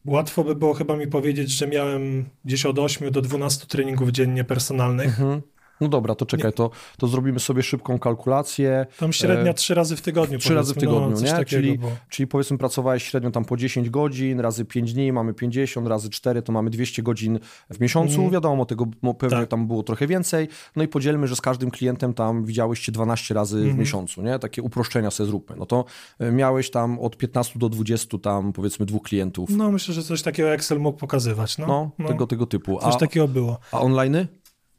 Łatwo 0.05 0.43
by 0.43 0.55
było 0.55 0.73
chyba 0.73 0.95
mi 0.95 1.07
powiedzieć, 1.07 1.51
że 1.51 1.67
miałem 1.67 2.25
gdzieś 2.45 2.65
od 2.65 2.79
8 2.79 3.11
do 3.11 3.21
12 3.21 3.65
treningów 3.65 4.09
dziennie 4.09 4.43
personalnych. 4.43 5.07
Mhm. 5.07 5.41
No 5.81 5.87
dobra, 5.87 6.15
to 6.15 6.25
czekaj, 6.25 6.53
to, 6.53 6.69
to 6.97 7.07
zrobimy 7.07 7.39
sobie 7.39 7.63
szybką 7.63 7.99
kalkulację. 7.99 8.85
Tam 8.99 9.13
średnia 9.13 9.51
e, 9.51 9.53
trzy 9.53 9.73
razy 9.73 9.95
w 9.95 10.01
tygodniu. 10.01 10.39
Trzy 10.39 10.55
razy 10.55 10.73
w 10.73 10.77
tygodniu, 10.77 11.09
no, 11.09 11.37
nie? 11.39 11.45
Czyli, 11.45 11.79
czyli 12.09 12.27
powiedzmy 12.27 12.57
pracowałeś 12.57 13.03
średnio 13.03 13.31
tam 13.31 13.45
po 13.45 13.57
10 13.57 13.89
godzin, 13.89 14.39
razy 14.39 14.65
5 14.65 14.93
dni, 14.93 15.11
mamy 15.11 15.33
50, 15.33 15.87
razy 15.87 16.09
4 16.09 16.41
to 16.41 16.51
mamy 16.51 16.69
200 16.69 17.03
godzin 17.03 17.39
w 17.69 17.79
miesiącu. 17.79 18.19
Mm. 18.19 18.31
Wiadomo, 18.31 18.65
tego 18.65 18.85
pewnie 19.19 19.37
tak. 19.37 19.49
tam 19.49 19.67
było 19.67 19.83
trochę 19.83 20.07
więcej. 20.07 20.47
No 20.75 20.83
i 20.83 20.87
podzielmy, 20.87 21.27
że 21.27 21.35
z 21.35 21.41
każdym 21.41 21.71
klientem 21.71 22.13
tam 22.13 22.45
widziałeś 22.45 22.91
12 22.91 23.33
razy 23.33 23.55
mm. 23.55 23.63
w 23.63 23.69
mhm. 23.69 23.79
miesiącu, 23.79 24.21
nie? 24.21 24.39
Takie 24.39 24.61
uproszczenia 24.61 25.11
sobie 25.11 25.27
zróbmy. 25.27 25.55
No 25.55 25.65
to 25.65 25.85
e, 26.19 26.31
miałeś 26.31 26.71
tam 26.71 26.99
od 26.99 27.17
15 27.17 27.59
do 27.59 27.69
20 27.69 28.17
tam 28.17 28.53
powiedzmy 28.53 28.85
dwóch 28.85 29.03
klientów. 29.03 29.49
No 29.49 29.71
myślę, 29.71 29.93
że 29.93 30.03
coś 30.03 30.21
takiego 30.21 30.49
Excel 30.49 30.79
mógł 30.79 30.99
pokazywać. 30.99 31.57
No, 31.57 31.67
no, 31.67 31.91
no. 31.99 32.07
Tego, 32.07 32.27
tego 32.27 32.45
typu. 32.45 32.77
A, 32.81 32.81
coś 32.81 32.99
takiego 32.99 33.27
było. 33.27 33.59
A 33.71 33.81
online? 33.81 34.27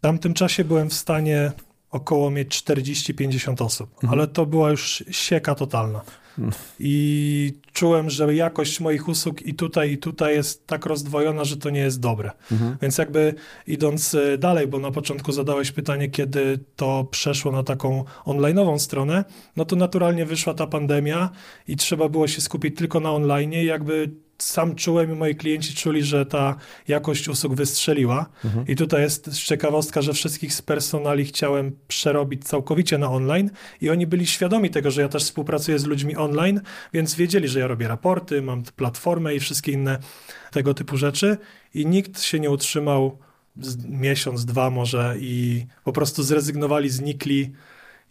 W 0.06 0.08
tamtym 0.08 0.34
czasie 0.34 0.64
byłem 0.64 0.90
w 0.90 0.94
stanie 0.94 1.52
około 1.90 2.30
mieć 2.30 2.62
40-50 2.62 3.64
osób, 3.64 3.90
mhm. 3.94 4.12
ale 4.12 4.26
to 4.26 4.46
była 4.46 4.70
już 4.70 5.04
sieka 5.10 5.54
totalna. 5.54 6.00
Mhm. 6.38 6.62
I 6.78 7.52
czułem, 7.72 8.10
że 8.10 8.34
jakość 8.34 8.80
moich 8.80 9.08
usług 9.08 9.42
i 9.42 9.54
tutaj, 9.54 9.92
i 9.92 9.98
tutaj 9.98 10.34
jest 10.34 10.66
tak 10.66 10.86
rozdwojona, 10.86 11.44
że 11.44 11.56
to 11.56 11.70
nie 11.70 11.80
jest 11.80 12.00
dobre. 12.00 12.30
Mhm. 12.52 12.76
Więc 12.82 12.98
jakby 12.98 13.34
idąc 13.66 14.14
e, 14.14 14.38
dalej, 14.38 14.66
bo 14.66 14.78
na 14.78 14.90
początku 14.90 15.32
zadałeś 15.32 15.72
pytanie, 15.72 16.08
kiedy 16.08 16.58
to 16.76 17.04
przeszło 17.10 17.52
na 17.52 17.62
taką 17.62 18.04
online'ową 18.26 18.78
stronę, 18.78 19.24
no 19.56 19.64
to 19.64 19.76
naturalnie 19.76 20.26
wyszła 20.26 20.54
ta 20.54 20.66
pandemia 20.66 21.30
i 21.68 21.76
trzeba 21.76 22.08
było 22.08 22.28
się 22.28 22.40
skupić 22.40 22.76
tylko 22.76 23.00
na 23.00 23.12
online. 23.12 23.52
Jakby 23.52 24.10
sam 24.38 24.74
czułem 24.74 25.12
i 25.12 25.14
moi 25.14 25.34
klienci 25.34 25.74
czuli, 25.74 26.02
że 26.02 26.26
ta 26.26 26.56
jakość 26.88 27.28
usług 27.28 27.54
wystrzeliła. 27.54 28.26
Mhm. 28.44 28.66
I 28.66 28.76
tutaj 28.76 29.02
jest 29.02 29.38
ciekawostka, 29.38 30.02
że 30.02 30.12
wszystkich 30.12 30.54
z 30.54 30.62
personali 30.62 31.24
chciałem 31.24 31.76
przerobić 31.88 32.44
całkowicie 32.44 32.98
na 32.98 33.10
online 33.10 33.50
i 33.80 33.90
oni 33.90 34.06
byli 34.06 34.26
świadomi 34.26 34.70
tego, 34.70 34.90
że 34.90 35.02
ja 35.02 35.08
też 35.08 35.24
współpracuję 35.24 35.78
z 35.78 35.84
ludźmi 35.84 36.16
online, 36.16 36.60
więc 36.92 37.14
wiedzieli, 37.14 37.48
że 37.48 37.60
ja 37.60 37.66
robię 37.66 37.88
raporty, 37.88 38.42
mam 38.42 38.62
platformę 38.62 39.34
i 39.34 39.40
wszystkie 39.40 39.72
inne 39.72 39.98
tego 40.52 40.74
typu 40.74 40.96
rzeczy 40.96 41.38
i 41.74 41.86
nikt 41.86 42.22
się 42.22 42.40
nie 42.40 42.50
utrzymał 42.50 43.18
miesiąc, 43.88 44.44
dwa 44.44 44.70
może 44.70 45.14
i 45.20 45.66
po 45.84 45.92
prostu 45.92 46.22
zrezygnowali, 46.22 46.90
znikli 46.90 47.52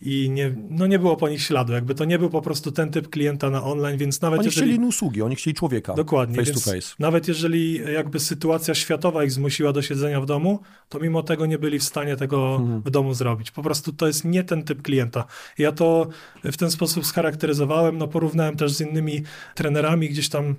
i 0.06 0.30
nie, 0.30 0.56
no 0.70 0.88
nie 0.88 1.00
było 1.00 1.18
po 1.18 1.30
nich 1.30 1.42
śladu. 1.42 1.74
Jakby 1.74 1.96
to 1.96 2.06
nie 2.06 2.20
był 2.20 2.30
po 2.30 2.42
prostu 2.42 2.72
ten 2.72 2.92
typ 2.92 3.10
klienta 3.10 3.50
na 3.50 3.64
online, 3.64 3.98
więc 3.98 4.22
nawet 4.22 4.40
oni 4.40 4.48
jeżeli... 4.48 4.72
chcieli 4.72 4.88
usługi, 4.88 5.22
oni 5.22 5.36
chcieli 5.36 5.54
człowieka. 5.54 5.94
Dokładnie. 5.94 6.36
Face 6.36 6.54
to 6.54 6.60
face. 6.60 6.96
Nawet 7.00 7.28
jeżeli 7.28 7.94
jakby 7.94 8.20
sytuacja 8.20 8.74
światowa 8.74 9.24
ich 9.24 9.32
zmusiła 9.32 9.74
do 9.74 9.82
siedzenia 9.82 10.22
w 10.22 10.26
domu, 10.26 10.60
to 10.90 11.00
mimo 11.00 11.24
tego 11.24 11.46
nie 11.46 11.60
byli 11.60 11.80
w 11.80 11.84
stanie 11.84 12.16
tego 12.16 12.56
mhm. 12.56 12.82
w 12.82 12.90
domu 12.90 13.14
zrobić. 13.14 13.52
Po 13.52 13.64
prostu 13.64 13.94
to 13.94 14.08
jest 14.08 14.26
nie 14.26 14.44
ten 14.44 14.64
typ 14.64 14.82
klienta. 14.82 15.26
Ja 15.58 15.72
to 15.72 16.08
w 16.44 16.58
ten 16.58 16.72
sposób 16.72 17.06
scharakteryzowałem, 17.06 17.98
no 17.98 18.08
porównałem 18.08 18.56
też 18.56 18.72
z 18.72 18.82
innymi 18.82 19.24
trenerami 19.56 20.10
gdzieś 20.10 20.30
tam 20.30 20.56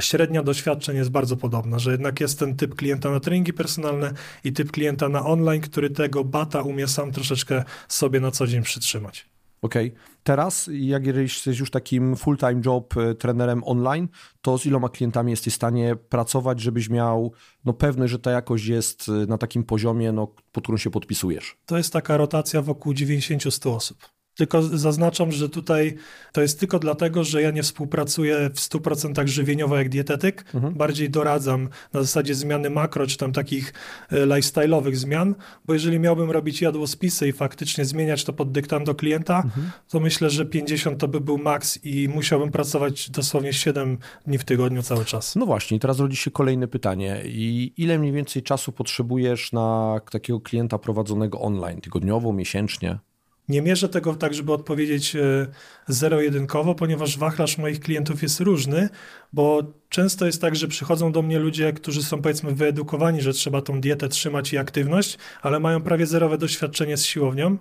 średnia 0.00 0.42
doświadczeń 0.42 0.96
jest 0.96 1.10
bardzo 1.10 1.36
podobna, 1.36 1.78
że 1.78 1.90
jednak 1.90 2.20
jest 2.20 2.38
ten 2.38 2.56
typ 2.56 2.74
klienta 2.74 3.10
na 3.10 3.20
treningi 3.20 3.52
personalne 3.52 4.12
i 4.44 4.52
typ 4.52 4.70
klienta 4.70 5.08
na 5.08 5.26
online, 5.26 5.60
który 5.60 5.90
tego 5.90 6.24
bata 6.24 6.62
umie 6.62 6.88
sam 6.88 7.12
troszeczkę 7.12 7.64
sobie 7.88 8.20
na 8.20 8.30
co 8.30 8.46
dzień 8.46 8.62
przytrzymać. 8.62 9.32
Okej. 9.62 9.86
Okay. 9.88 10.00
Teraz, 10.22 10.70
jak 10.72 11.06
jesteś 11.06 11.58
już 11.58 11.70
takim 11.70 12.16
full-time 12.16 12.60
job 12.66 12.96
e, 12.96 13.14
trenerem 13.14 13.64
online, 13.64 14.08
to 14.40 14.58
z 14.58 14.66
iloma 14.66 14.88
klientami 14.88 15.30
jesteś 15.30 15.52
w 15.52 15.56
stanie 15.56 15.96
pracować, 15.96 16.60
żebyś 16.60 16.88
miał 16.88 17.32
no, 17.64 17.72
pewność, 17.72 18.10
że 18.10 18.18
ta 18.18 18.30
jakość 18.30 18.66
jest 18.66 19.08
e, 19.08 19.12
na 19.12 19.38
takim 19.38 19.64
poziomie, 19.64 20.12
no, 20.12 20.26
pod 20.52 20.64
którą 20.64 20.78
się 20.78 20.90
podpisujesz? 20.90 21.56
To 21.66 21.76
jest 21.76 21.92
taka 21.92 22.16
rotacja 22.16 22.62
wokół 22.62 22.92
90-100 22.92 23.74
osób. 23.74 23.98
Tylko 24.34 24.62
zaznaczam, 24.62 25.32
że 25.32 25.48
tutaj 25.48 25.96
to 26.32 26.42
jest 26.42 26.60
tylko 26.60 26.78
dlatego, 26.78 27.24
że 27.24 27.42
ja 27.42 27.50
nie 27.50 27.62
współpracuję 27.62 28.50
w 28.54 28.58
100% 28.58 29.26
żywieniowo 29.26 29.76
jak 29.76 29.88
dietetyk. 29.88 30.44
Mhm. 30.54 30.74
Bardziej 30.74 31.10
doradzam 31.10 31.68
na 31.92 32.00
zasadzie 32.00 32.34
zmiany 32.34 32.70
makro, 32.70 33.06
czy 33.06 33.16
tam 33.16 33.32
takich 33.32 33.72
e, 34.10 34.26
lifestyle'owych 34.26 34.94
zmian, 34.94 35.34
bo 35.64 35.72
jeżeli 35.74 35.98
miałbym 35.98 36.30
robić 36.30 36.62
jadłospisy 36.62 37.28
i 37.28 37.32
faktycznie 37.32 37.84
zmieniać 37.84 38.24
to 38.24 38.32
pod 38.32 38.52
dyktando 38.52 38.94
klienta, 38.94 39.42
mhm. 39.44 39.70
to 39.88 40.00
myślę, 40.00 40.30
że 40.30 40.46
50 40.46 40.98
to 40.98 41.08
by 41.08 41.20
był 41.20 41.38
maks 41.38 41.84
i 41.84 42.08
musiałbym 42.08 42.50
pracować 42.50 43.10
dosłownie 43.10 43.52
7 43.52 43.98
dni 44.26 44.38
w 44.38 44.44
tygodniu 44.44 44.82
cały 44.82 45.04
czas. 45.04 45.36
No 45.36 45.46
właśnie, 45.46 45.78
teraz 45.78 46.00
rodzi 46.00 46.16
się 46.16 46.30
kolejne 46.30 46.68
pytanie. 46.68 47.22
I 47.24 47.72
ile 47.76 47.98
mniej 47.98 48.12
więcej 48.12 48.42
czasu 48.42 48.72
potrzebujesz 48.72 49.52
na 49.52 50.00
takiego 50.10 50.40
klienta 50.40 50.78
prowadzonego 50.78 51.40
online? 51.40 51.80
Tygodniowo, 51.80 52.32
miesięcznie? 52.32 52.98
Nie 53.48 53.62
mierzę 53.62 53.88
tego 53.88 54.14
tak, 54.14 54.34
żeby 54.34 54.52
odpowiedzieć 54.52 55.16
e, 55.16 55.46
zero-jedynkowo, 55.88 56.74
ponieważ 56.74 57.18
wachlarz 57.18 57.58
moich 57.58 57.80
klientów 57.80 58.22
jest 58.22 58.40
różny, 58.40 58.88
bo 59.32 59.62
często 59.88 60.26
jest 60.26 60.40
tak, 60.40 60.56
że 60.56 60.68
przychodzą 60.68 61.12
do 61.12 61.22
mnie 61.22 61.38
ludzie, 61.38 61.72
którzy 61.72 62.02
są 62.02 62.22
powiedzmy 62.22 62.54
wyedukowani, 62.54 63.22
że 63.22 63.32
trzeba 63.32 63.62
tą 63.62 63.80
dietę 63.80 64.08
trzymać 64.08 64.52
i 64.52 64.58
aktywność, 64.58 65.18
ale 65.42 65.60
mają 65.60 65.82
prawie 65.82 66.06
zerowe 66.06 66.38
doświadczenie 66.38 66.96
z 66.96 67.04
siłownią 67.04 67.58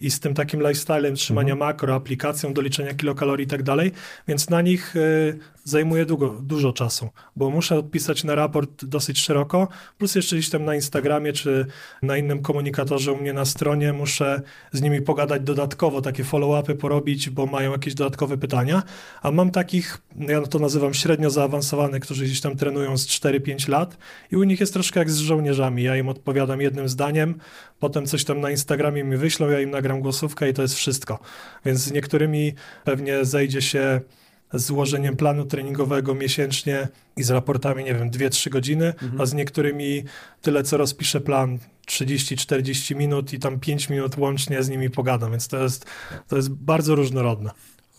i 0.00 0.10
z 0.10 0.20
tym 0.20 0.34
takim 0.34 0.60
lifestylem 0.60 1.14
trzymania 1.14 1.52
mhm. 1.52 1.70
makro, 1.70 1.94
aplikacją 1.94 2.54
do 2.54 2.62
liczenia 2.62 2.94
kilokalorii 2.94 3.44
i 3.44 3.48
tak 3.48 3.62
dalej, 3.62 3.92
więc 4.28 4.50
na 4.50 4.62
nich 4.62 4.96
y, 4.96 5.38
zajmuje 5.64 6.06
długo, 6.06 6.28
dużo 6.28 6.72
czasu, 6.72 7.08
bo 7.36 7.50
muszę 7.50 7.78
odpisać 7.78 8.24
na 8.24 8.34
raport 8.34 8.84
dosyć 8.84 9.20
szeroko, 9.20 9.68
plus 9.98 10.14
jeszcze 10.14 10.36
gdzieś 10.36 10.50
tam 10.50 10.64
na 10.64 10.74
Instagramie 10.74 11.32
czy 11.32 11.66
na 12.02 12.16
innym 12.16 12.42
komunikatorze 12.42 13.12
u 13.12 13.16
mnie 13.16 13.32
na 13.32 13.44
stronie 13.44 13.92
muszę 13.92 14.42
z 14.72 14.82
nimi 14.82 15.02
pogadać 15.02 15.42
dodatkowo, 15.42 16.02
takie 16.02 16.24
follow-upy 16.24 16.74
porobić, 16.74 17.30
bo 17.30 17.46
mają 17.46 17.72
jakieś 17.72 17.94
dodatkowe 17.94 18.38
pytania, 18.38 18.82
a 19.22 19.30
mam 19.30 19.50
takich, 19.50 20.02
ja 20.16 20.42
to 20.42 20.58
nazywam 20.58 20.94
średnio 20.94 21.30
zaawansowanych, 21.30 22.02
którzy 22.02 22.24
gdzieś 22.24 22.40
tam 22.40 22.56
trenują 22.56 22.96
z 22.96 23.06
4-5 23.06 23.68
lat 23.68 23.98
i 24.32 24.36
u 24.36 24.42
nich 24.42 24.60
jest 24.60 24.72
troszkę 24.72 25.00
jak 25.00 25.10
z 25.10 25.18
żołnierzami, 25.18 25.82
ja 25.82 25.96
im 25.96 26.08
odpowiadam 26.08 26.60
jednym 26.60 26.88
zdaniem, 26.88 27.34
potem 27.78 28.06
coś 28.06 28.24
tam 28.24 28.40
na 28.40 28.50
Instagramie 28.50 29.04
mi 29.04 29.16
wyślą, 29.16 29.50
ja 29.50 29.60
im 29.60 29.70
nagram 29.70 30.00
głosówkę 30.00 30.48
i 30.48 30.54
to 30.54 30.62
jest 30.62 30.74
wszystko, 30.74 31.18
więc 31.64 31.80
z 31.80 31.92
niektórymi 31.92 32.52
pewnie 32.84 33.24
zejdzie 33.24 33.62
się 33.62 34.00
z 34.52 34.64
złożeniem 34.64 35.16
planu 35.16 35.44
treningowego 35.44 36.14
miesięcznie 36.14 36.88
i 37.16 37.22
z 37.22 37.30
raportami, 37.30 37.84
nie 37.84 37.94
wiem, 37.94 38.10
2-3 38.10 38.50
godziny, 38.50 38.86
mhm. 38.86 39.20
a 39.20 39.26
z 39.26 39.34
niektórymi 39.34 40.04
tyle, 40.42 40.62
co 40.62 40.76
rozpiszę 40.76 41.20
plan, 41.20 41.58
30-40 41.88 42.96
minut 42.96 43.32
i 43.32 43.38
tam 43.38 43.60
5 43.60 43.88
minut 43.88 44.18
łącznie 44.18 44.62
z 44.62 44.68
nimi 44.68 44.90
pogadam, 44.90 45.30
więc 45.30 45.48
to 45.48 45.62
jest, 45.62 45.86
to 46.28 46.36
jest 46.36 46.50
bardzo 46.50 46.94
różnorodne. 46.94 47.50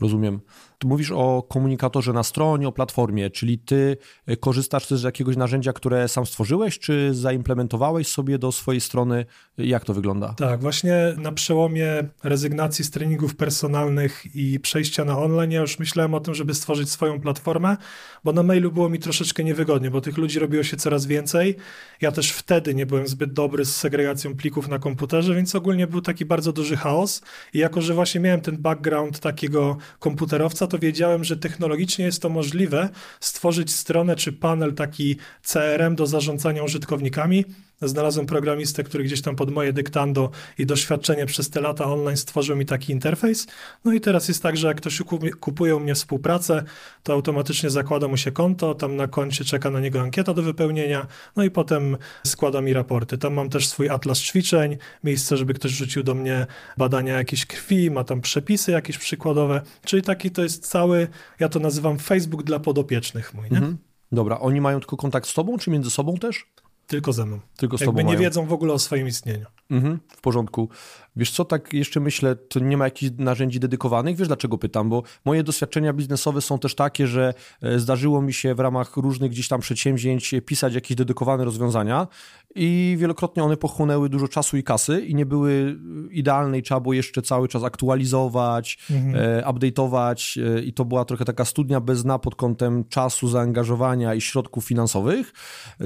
Rozumiem. 0.02 0.40
Mówisz 0.86 1.12
o 1.12 1.44
komunikatorze 1.50 2.14
na 2.14 2.24
stronie, 2.24 2.68
o 2.68 2.72
platformie, 2.72 3.30
czyli 3.30 3.60
ty 3.60 3.98
e, 4.26 4.38
korzystasz 4.38 4.88
też 4.88 5.00
z 5.00 5.04
jakiegoś 5.04 5.38
narzędzia, 5.38 5.74
które 5.74 6.08
sam 6.08 6.26
stworzyłeś, 6.26 6.80
czy 6.80 7.14
zaimplementowałeś 7.14 8.08
sobie 8.08 8.38
do 8.38 8.52
swojej 8.52 8.82
strony? 8.82 9.26
Jak 9.58 9.86
to 9.86 9.94
wygląda? 9.94 10.34
Tak, 10.34 10.62
właśnie 10.62 10.96
na 11.18 11.32
przełomie 11.32 11.88
rezygnacji 12.24 12.86
z 12.86 12.92
treningów 12.92 13.36
personalnych 13.36 14.36
i 14.36 14.60
przejścia 14.60 15.06
na 15.06 15.20
online, 15.20 15.52
ja 15.52 15.62
już 15.62 15.80
myślałem 15.80 16.14
o 16.14 16.20
tym, 16.20 16.34
żeby 16.34 16.54
stworzyć 16.54 16.90
swoją 16.90 17.22
platformę, 17.22 17.78
bo 18.24 18.34
na 18.34 18.44
mailu 18.44 18.72
było 18.72 18.90
mi 18.90 19.00
troszeczkę 19.00 19.44
niewygodnie, 19.44 19.92
bo 19.92 20.02
tych 20.02 20.18
ludzi 20.18 20.40
robiło 20.40 20.64
się 20.64 20.78
coraz 20.78 21.06
więcej. 21.06 21.56
Ja 22.02 22.12
też 22.12 22.32
wtedy 22.32 22.76
nie 22.76 22.86
byłem 22.86 23.08
zbyt 23.08 23.34
dobry 23.34 23.66
z 23.66 23.76
segregacją 23.76 24.36
plików 24.36 24.68
na 24.68 24.80
komputerze, 24.80 25.36
więc 25.36 25.56
ogólnie 25.56 25.88
był 25.88 26.02
taki 26.02 26.26
bardzo 26.26 26.54
duży 26.54 26.78
chaos. 26.78 27.22
I 27.54 27.58
jako, 27.58 27.82
że 27.82 27.94
właśnie 27.94 28.22
miałem 28.22 28.42
ten 28.42 28.58
background 28.58 29.20
takiego 29.20 29.78
komputerowca, 30.00 30.68
to 30.74 30.80
wiedziałem, 30.80 31.24
że 31.24 31.38
technologicznie 31.38 32.06
jest 32.06 32.22
to 32.22 32.30
możliwe 32.30 32.90
stworzyć 33.20 33.72
stronę 33.72 34.16
czy 34.16 34.34
panel 34.34 34.74
taki 34.74 35.16
CRM 35.42 35.96
do 35.96 36.08
zarządzania 36.08 36.64
użytkownikami, 36.64 37.46
Znalazłem 37.88 38.26
programistę, 38.26 38.84
który 38.84 39.04
gdzieś 39.04 39.22
tam 39.22 39.36
pod 39.36 39.52
moje 39.52 39.74
dyktando 39.74 40.30
i 40.58 40.66
doświadczenie 40.66 41.26
przez 41.26 41.50
te 41.50 41.62
lata 41.62 41.86
online 41.86 42.18
stworzył 42.18 42.56
mi 42.56 42.66
taki 42.66 42.94
interfejs. 42.94 43.48
No 43.86 43.94
i 43.94 44.02
teraz 44.02 44.28
jest 44.28 44.44
tak, 44.44 44.58
że 44.58 44.68
jak 44.68 44.78
ktoś 44.78 45.02
kupuje 45.40 45.76
u 45.76 45.80
mnie 45.80 45.96
współpracę, 45.96 46.64
to 47.04 47.14
automatycznie 47.14 47.70
zakłada 47.70 48.08
mu 48.08 48.18
się 48.18 48.32
konto, 48.32 48.76
tam 48.76 48.96
na 48.96 49.08
koncie 49.08 49.46
czeka 49.46 49.70
na 49.70 49.80
niego 49.80 50.02
ankieta 50.02 50.34
do 50.34 50.42
wypełnienia, 50.42 51.08
no 51.36 51.44
i 51.44 51.52
potem 51.52 51.98
składa 52.28 52.62
mi 52.62 52.74
raporty. 52.74 53.18
Tam 53.18 53.34
mam 53.34 53.50
też 53.50 53.68
swój 53.68 53.90
atlas 53.90 54.20
ćwiczeń, 54.20 54.78
miejsce, 55.04 55.38
żeby 55.38 55.54
ktoś 55.54 55.72
rzucił 55.72 56.04
do 56.04 56.16
mnie 56.16 56.48
badania 56.78 57.18
jakiejś 57.18 57.46
krwi, 57.46 57.92
ma 57.92 58.04
tam 58.04 58.22
przepisy 58.22 58.72
jakieś 58.72 58.98
przykładowe, 58.98 59.62
czyli 59.86 60.02
taki 60.02 60.32
to 60.32 60.44
jest 60.44 60.68
cały, 60.68 61.08
ja 61.40 61.50
to 61.50 61.60
nazywam 61.60 62.00
Facebook 62.00 62.44
dla 62.44 62.60
podopiecznych 62.60 63.34
mój, 63.34 63.52
nie? 63.52 63.58
Mhm. 63.58 63.78
Dobra, 64.12 64.40
oni 64.40 64.62
mają 64.62 64.80
tylko 64.80 64.98
kontakt 64.98 65.28
z 65.28 65.34
tobą, 65.34 65.58
czy 65.58 65.72
między 65.72 65.90
sobą 65.90 66.18
też? 66.18 66.46
Tylko 66.88 67.14
ze 67.14 67.26
mną. 67.26 67.40
Tylko 67.58 67.78
z 67.78 67.82
Jakby 67.82 67.92
tobą 67.92 68.00
nie 68.00 68.06
mają. 68.14 68.20
wiedzą 68.20 68.46
w 68.46 68.54
ogóle 68.54 68.74
o 68.74 68.80
swoim 68.80 69.08
istnieniu. 69.08 69.46
Mhm, 69.74 70.00
w 70.08 70.22
porządku. 70.22 70.70
Wiesz 71.16 71.32
co, 71.32 71.46
tak 71.46 71.74
jeszcze 71.74 72.00
myślę, 72.00 72.36
to 72.36 72.60
nie 72.60 72.78
ma 72.78 72.86
jakichś 72.86 73.12
narzędzi 73.18 73.60
dedykowanych. 73.60 74.16
Wiesz 74.16 74.28
dlaczego 74.28 74.58
pytam? 74.58 74.90
Bo 74.90 75.04
moje 75.26 75.44
doświadczenia 75.44 75.94
biznesowe 75.94 76.42
są 76.42 76.60
też 76.60 76.76
takie, 76.76 77.08
że 77.08 77.34
e, 77.62 77.80
zdarzyło 77.80 78.22
mi 78.22 78.34
się 78.34 78.56
w 78.56 78.60
ramach 78.60 78.98
różnych 78.98 79.32
gdzieś 79.32 79.48
tam 79.48 79.62
przedsięwzięć 79.62 80.36
pisać 80.46 80.76
jakieś 80.76 80.98
dedykowane 80.98 81.46
rozwiązania 81.46 82.08
i 82.56 82.96
wielokrotnie 83.00 83.44
one 83.44 83.58
pochłonęły 83.58 84.10
dużo 84.10 84.28
czasu 84.28 84.58
i 84.58 84.64
kasy 84.64 85.02
i 85.02 85.16
nie 85.16 85.26
były 85.26 85.80
idealne 86.12 86.58
i 86.58 86.64
trzeba 86.64 86.80
było 86.80 86.94
jeszcze 86.94 87.22
cały 87.22 87.48
czas 87.48 87.64
aktualizować, 87.64 88.78
mhm. 88.92 89.16
e, 89.16 89.42
update'ować 89.42 90.42
e, 90.58 90.62
i 90.62 90.74
to 90.74 90.86
była 90.86 91.06
trochę 91.06 91.26
taka 91.26 91.46
studnia 91.46 91.80
bez 91.82 92.04
dna 92.04 92.20
pod 92.20 92.36
kątem 92.36 92.84
czasu, 92.90 93.28
zaangażowania 93.28 94.14
i 94.14 94.22
środków 94.22 94.66
finansowych. 94.66 95.34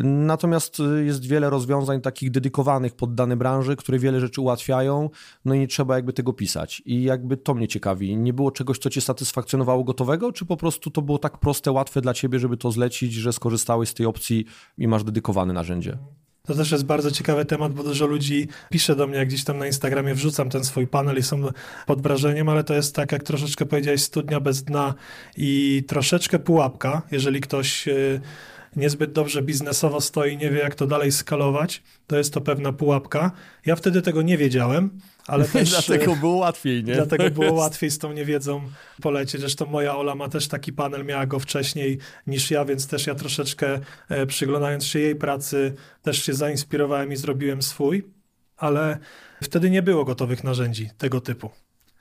Natomiast 0.04 0.80
e, 0.80 1.04
jest 1.04 1.26
wiele 1.26 1.50
rozwiązań 1.50 2.02
takich 2.02 2.32
dedykowanych 2.32 2.96
pod 2.96 3.16
dane 3.16 3.38
branży, 3.38 3.76
które 3.78 4.00
wiele 4.00 4.20
rzeczy 4.20 4.42
ułatwiają, 4.42 5.10
no 5.46 5.54
i 5.56 5.60
nie 5.60 5.68
trzeba 5.68 5.96
jakby 5.96 6.14
tego 6.14 6.34
pisać. 6.34 6.82
I 6.86 7.04
jakby 7.04 7.38
to 7.38 7.54
mnie 7.54 7.68
ciekawi. 7.68 8.18
Nie 8.18 8.34
było 8.34 8.52
czegoś, 8.52 8.78
co 8.78 8.90
cię 8.90 9.02
satysfakcjonowało 9.02 9.84
gotowego, 9.84 10.32
czy 10.32 10.46
po 10.46 10.58
prostu 10.58 10.92
to 10.92 11.02
było 11.02 11.18
tak 11.18 11.38
proste, 11.38 11.72
łatwe 11.72 12.02
dla 12.02 12.14
ciebie, 12.14 12.40
żeby 12.40 12.58
to 12.58 12.72
zlecić, 12.72 13.14
że 13.14 13.34
skorzystałeś 13.34 13.90
z 13.90 13.94
tej 13.94 14.06
opcji 14.06 14.46
i 14.78 14.88
masz 14.88 15.04
dedykowane 15.04 15.54
narzędzie? 15.54 15.98
To 16.48 16.56
też 16.56 16.72
jest 16.72 16.86
bardzo 16.86 17.12
ciekawy 17.12 17.46
temat, 17.46 17.74
bo 17.74 17.84
dużo 17.84 18.06
ludzi 18.06 18.48
pisze 18.70 18.96
do 18.96 19.08
mnie, 19.08 19.18
jak 19.18 19.28
gdzieś 19.28 19.44
tam 19.44 19.58
na 19.58 19.68
Instagramie 19.68 20.14
wrzucam 20.14 20.50
ten 20.50 20.64
swój 20.64 20.88
panel 20.88 21.18
i 21.18 21.24
są 21.24 21.42
pod 21.86 22.02
wrażeniem, 22.02 22.50
ale 22.50 22.64
to 22.64 22.74
jest 22.74 22.96
tak, 22.96 23.12
jak 23.12 23.24
troszeczkę 23.24 23.66
powiedziałeś, 23.66 24.02
studnia 24.02 24.40
bez 24.40 24.64
dna 24.64 24.94
i 25.38 25.84
troszeczkę 25.88 26.40
pułapka, 26.40 27.02
jeżeli 27.12 27.42
ktoś 27.42 27.88
y, 27.88 28.22
niezbyt 28.78 29.12
dobrze 29.12 29.42
biznesowo 29.42 30.02
stoi, 30.02 30.38
nie 30.38 30.52
wie 30.52 30.60
jak 30.60 30.76
to 30.76 30.88
dalej 30.88 31.12
skalować, 31.12 31.84
to 32.08 32.18
jest 32.18 32.34
to 32.34 32.42
pewna 32.42 32.74
pułapka. 32.74 33.32
Ja 33.66 33.76
wtedy 33.76 34.02
tego 34.02 34.22
nie 34.22 34.38
wiedziałem, 34.38 35.00
ale 35.28 35.46
też... 35.54 35.70
dlatego 35.70 36.16
było 36.16 36.36
łatwiej, 36.36 36.84
nie? 36.84 36.94
Dlatego 36.94 37.30
było 37.30 37.54
łatwiej 37.64 37.92
z 37.92 37.98
tą 37.98 38.14
niewiedzą 38.14 38.62
polecieć. 39.02 39.42
Zresztą 39.42 39.66
moja 39.66 39.98
Ola 39.98 40.16
ma 40.16 40.30
też 40.30 40.48
taki 40.48 40.74
panel, 40.74 41.06
miała 41.06 41.26
go 41.26 41.40
wcześniej 41.40 41.98
niż 42.28 42.52
ja, 42.52 42.66
więc 42.66 42.88
też 42.88 43.08
ja 43.08 43.16
troszeczkę 43.16 43.80
e, 44.10 44.26
przyglądając 44.26 44.86
się 44.86 45.00
jej 45.00 45.16
pracy 45.16 45.74
też 46.02 46.24
się 46.24 46.34
zainspirowałem 46.34 47.12
i 47.12 47.16
zrobiłem 47.16 47.62
swój, 47.62 48.04
ale 48.58 48.98
wtedy 49.44 49.70
nie 49.70 49.82
było 49.82 50.06
gotowych 50.06 50.44
narzędzi 50.44 50.90
tego 50.98 51.22
typu. 51.22 51.50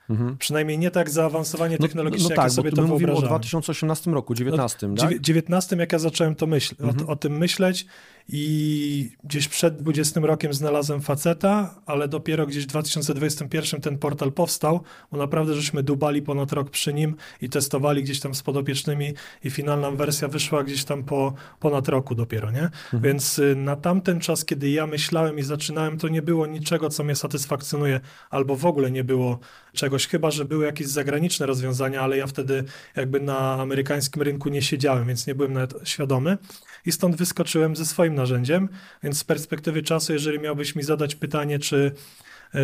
Mhm. 0.09 0.37
Przynajmniej 0.37 0.77
nie 0.77 0.91
tak 0.91 1.09
zaawansowanie 1.09 1.77
no, 1.79 1.87
technologiczne, 1.87 2.23
no, 2.23 2.29
no 2.29 2.41
jak 2.41 2.45
tak, 2.45 2.51
sobie 2.51 2.71
to 2.71 2.87
mówimy 2.87 3.13
o 3.13 3.21
2018 3.21 4.11
roku, 4.11 4.33
19, 4.33 4.87
no, 4.87 4.95
tak? 4.95 5.21
19, 5.21 5.75
jak 5.75 5.91
ja 5.91 5.99
zacząłem 5.99 6.35
to 6.35 6.47
myśl, 6.47 6.75
mhm. 6.79 7.09
o, 7.09 7.11
o, 7.11 7.15
tym 7.15 7.37
myśleć 7.37 7.85
i 8.29 9.11
gdzieś 9.23 9.47
przed 9.47 9.81
20 9.81 10.19
rokiem 10.19 10.53
znalazłem 10.53 11.01
faceta, 11.01 11.75
ale 11.85 12.07
dopiero 12.07 12.47
gdzieś 12.47 12.63
w 12.63 12.67
2021 12.67 13.81
ten 13.81 13.97
portal 13.97 14.31
powstał, 14.31 14.81
bo 15.11 15.17
naprawdę 15.17 15.53
żeśmy 15.53 15.83
dubali 15.83 16.21
ponad 16.21 16.51
rok 16.51 16.69
przy 16.69 16.93
nim 16.93 17.15
i 17.41 17.49
testowali 17.49 18.03
gdzieś 18.03 18.19
tam 18.19 18.35
z 18.35 18.43
podopiecznymi 18.43 19.13
i 19.43 19.49
finalna 19.49 19.91
wersja 19.91 20.27
wyszła 20.27 20.63
gdzieś 20.63 20.83
tam 20.83 21.03
po 21.03 21.33
ponad 21.59 21.87
roku 21.87 22.15
dopiero, 22.15 22.51
nie? 22.51 22.63
Mhm. 22.63 23.03
Więc 23.03 23.39
y, 23.39 23.55
na 23.55 23.75
tamten 23.75 24.19
czas, 24.19 24.45
kiedy 24.45 24.69
ja 24.69 24.87
myślałem 24.87 25.39
i 25.39 25.43
zaczynałem, 25.43 25.97
to 25.97 26.07
nie 26.07 26.21
było 26.21 26.47
niczego, 26.47 26.89
co 26.89 27.03
mnie 27.03 27.15
satysfakcjonuje, 27.15 27.99
albo 28.29 28.55
w 28.55 28.65
ogóle 28.65 28.91
nie 28.91 29.03
było 29.03 29.39
czegoś, 29.73 30.07
chyba, 30.07 30.31
że 30.31 30.45
były 30.45 30.65
jakieś 30.65 30.87
zagraniczne 30.87 31.45
rozwiązania, 31.45 32.01
ale 32.01 32.17
ja 32.17 32.27
wtedy 32.27 32.63
jakby 32.95 33.19
na 33.19 33.53
amerykańskim 33.53 34.21
rynku 34.21 34.49
nie 34.49 34.61
siedziałem, 34.61 35.07
więc 35.07 35.27
nie 35.27 35.35
byłem 35.35 35.53
nawet 35.53 35.89
świadomy 35.89 36.37
i 36.85 36.91
stąd 36.91 37.15
wyskoczyłem 37.15 37.75
ze 37.75 37.85
swoim 37.85 38.16
narzędziem, 38.17 38.69
więc 39.03 39.17
z 39.17 39.23
perspektywy 39.23 39.83
czasu, 39.83 40.13
jeżeli 40.13 40.39
miałbyś 40.39 40.75
mi 40.75 40.83
zadać 40.83 41.15
pytanie, 41.15 41.59
czy 41.59 41.91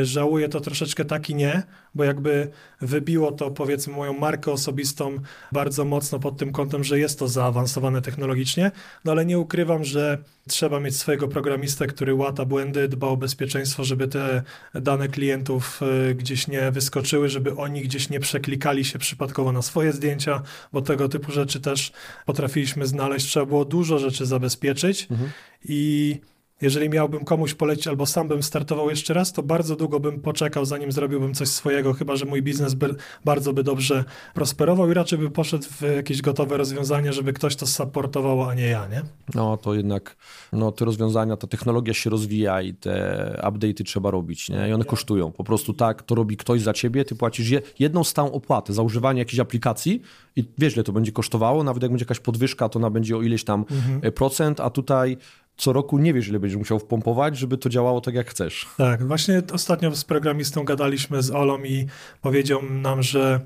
żałuję, 0.03 0.49
to 0.49 0.59
troszeczkę 0.59 1.05
tak 1.05 1.29
i 1.29 1.35
nie, 1.35 1.63
bo 1.95 2.03
jakby 2.03 2.47
wybiło 2.81 3.31
to 3.31 3.51
powiedzmy 3.51 3.93
moją 3.93 4.13
markę 4.13 4.51
osobistą 4.51 5.17
bardzo 5.51 5.85
mocno 5.85 6.19
pod 6.19 6.37
tym 6.37 6.51
kątem, 6.51 6.83
że 6.83 6.99
jest 6.99 7.19
to 7.19 7.27
zaawansowane 7.27 8.01
technologicznie, 8.01 8.71
no 9.05 9.11
ale 9.11 9.25
nie 9.25 9.39
ukrywam, 9.39 9.83
że 9.83 10.17
trzeba 10.47 10.79
mieć 10.79 10.97
swojego 10.97 11.27
programistę, 11.27 11.87
który 11.87 12.13
łata 12.15 12.45
błędy, 12.45 12.87
dba 12.87 13.07
o 13.07 13.17
bezpieczeństwo, 13.17 13.83
żeby 13.83 14.07
te 14.07 14.43
dane 14.75 15.07
klientów 15.07 15.81
e, 16.09 16.15
gdzieś 16.15 16.47
nie 16.47 16.71
wyskoczyły, 16.71 17.29
żeby 17.29 17.55
oni 17.55 17.81
gdzieś 17.81 18.09
nie 18.09 18.19
przeklikali 18.19 18.85
się 18.85 18.99
przypadkowo 18.99 19.51
na 19.51 19.61
swoje 19.61 19.93
zdjęcia, 19.93 20.41
bo 20.73 20.81
tego 20.81 21.09
typu 21.09 21.31
rzeczy 21.31 21.59
też 21.59 21.91
potrafiliśmy 22.25 22.87
znaleźć. 22.87 23.25
Trzeba 23.25 23.45
było 23.45 23.65
dużo 23.65 23.99
rzeczy 23.99 24.25
zabezpieczyć 24.25 25.07
mhm. 25.11 25.29
i 25.65 26.19
jeżeli 26.61 26.89
miałbym 26.89 27.25
komuś 27.25 27.53
polecić 27.53 27.87
albo 27.87 28.05
sam 28.05 28.27
bym 28.27 28.43
startował 28.43 28.89
jeszcze 28.89 29.13
raz, 29.13 29.33
to 29.33 29.43
bardzo 29.43 29.75
długo 29.75 29.99
bym 29.99 30.21
poczekał, 30.21 30.65
zanim 30.65 30.91
zrobiłbym 30.91 31.33
coś 31.33 31.47
swojego, 31.47 31.93
chyba 31.93 32.15
że 32.15 32.25
mój 32.25 32.41
biznes 32.41 32.73
by, 32.73 32.95
bardzo 33.25 33.53
by 33.53 33.63
dobrze 33.63 34.03
prosperował 34.33 34.91
i 34.91 34.93
raczej 34.93 35.19
by 35.19 35.29
poszedł 35.29 35.63
w 35.63 35.81
jakieś 35.81 36.21
gotowe 36.21 36.57
rozwiązanie, 36.57 37.13
żeby 37.13 37.33
ktoś 37.33 37.55
to 37.55 37.67
supportował, 37.67 38.43
a 38.43 38.53
nie 38.53 38.67
ja, 38.67 38.87
nie? 38.87 39.01
No 39.35 39.57
to 39.57 39.73
jednak 39.73 40.15
no, 40.53 40.71
te 40.71 40.85
rozwiązania, 40.85 41.37
ta 41.37 41.47
technologia 41.47 41.93
się 41.93 42.09
rozwija 42.09 42.61
i 42.61 42.73
te 42.73 43.41
update'y 43.43 43.83
trzeba 43.83 44.11
robić, 44.11 44.49
nie? 44.49 44.69
I 44.69 44.73
one 44.73 44.85
kosztują. 44.85 45.31
Po 45.31 45.43
prostu 45.43 45.73
tak, 45.73 46.03
to 46.03 46.15
robi 46.15 46.37
ktoś 46.37 46.61
za 46.61 46.73
ciebie, 46.73 47.05
ty 47.05 47.15
płacisz 47.15 47.51
jedną 47.79 48.03
stałą 48.03 48.31
opłatę 48.31 48.73
za 48.73 48.81
używanie 48.81 49.19
jakiejś 49.19 49.39
aplikacji 49.39 50.01
i 50.35 50.43
wiesz, 50.57 50.73
ile 50.73 50.83
to 50.83 50.91
będzie 50.91 51.11
kosztowało, 51.11 51.63
nawet 51.63 51.83
jak 51.83 51.91
będzie 51.91 52.03
jakaś 52.03 52.19
podwyżka, 52.19 52.69
to 52.69 52.79
ona 52.79 52.89
będzie 52.89 53.17
o 53.17 53.21
ileś 53.21 53.43
tam 53.43 53.65
mhm. 53.71 54.11
procent, 54.11 54.59
a 54.59 54.69
tutaj 54.69 55.17
co 55.57 55.73
roku 55.73 55.97
nie 55.97 56.13
wiesz, 56.13 56.27
ile 56.27 56.39
będziesz 56.39 56.57
musiał 56.57 56.79
wpompować, 56.79 57.37
żeby 57.37 57.57
to 57.57 57.69
działało 57.69 58.01
tak, 58.01 58.15
jak 58.15 58.29
chcesz. 58.29 58.69
Tak, 58.77 59.07
właśnie 59.07 59.41
ostatnio 59.51 59.95
z 59.95 60.05
programistą 60.05 60.63
gadaliśmy 60.63 61.23
z 61.23 61.31
Olą 61.31 61.63
i 61.63 61.87
powiedział 62.21 62.61
nam, 62.69 63.03
że 63.03 63.39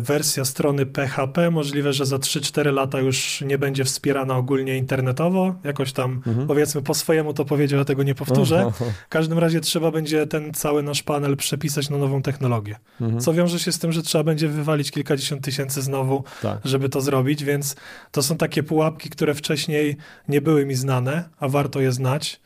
wersja 0.00 0.44
strony 0.44 0.86
PHP. 0.86 1.50
Możliwe, 1.50 1.92
że 1.92 2.06
za 2.06 2.16
3-4 2.16 2.72
lata 2.72 3.00
już 3.00 3.40
nie 3.40 3.58
będzie 3.58 3.84
wspierana 3.84 4.36
ogólnie 4.36 4.76
internetowo. 4.76 5.54
Jakoś 5.64 5.92
tam 5.92 6.22
mhm. 6.26 6.46
powiedzmy 6.46 6.82
po 6.82 6.94
swojemu 6.94 7.34
to 7.34 7.44
powiedział, 7.44 7.84
tego 7.84 8.02
nie 8.02 8.14
powtórzę. 8.14 8.70
W 9.06 9.08
każdym 9.08 9.38
razie 9.38 9.60
trzeba 9.60 9.90
będzie 9.90 10.26
ten 10.26 10.54
cały 10.54 10.82
nasz 10.82 11.02
panel 11.02 11.36
przepisać 11.36 11.90
na 11.90 11.98
nową 11.98 12.22
technologię. 12.22 12.76
Mhm. 13.00 13.20
Co 13.20 13.32
wiąże 13.32 13.58
się 13.58 13.72
z 13.72 13.78
tym, 13.78 13.92
że 13.92 14.02
trzeba 14.02 14.24
będzie 14.24 14.48
wywalić 14.48 14.90
kilkadziesiąt 14.90 15.44
tysięcy 15.44 15.82
znowu, 15.82 16.24
tak. 16.42 16.58
żeby 16.64 16.88
to 16.88 17.00
zrobić, 17.00 17.44
więc 17.44 17.76
to 18.10 18.22
są 18.22 18.36
takie 18.36 18.62
pułapki, 18.62 19.10
które 19.10 19.34
wcześniej 19.34 19.96
nie 20.28 20.40
były 20.40 20.66
mi 20.66 20.74
znane, 20.74 21.28
a 21.40 21.48
warto 21.48 21.80
je 21.80 21.92
znać. 21.92 22.40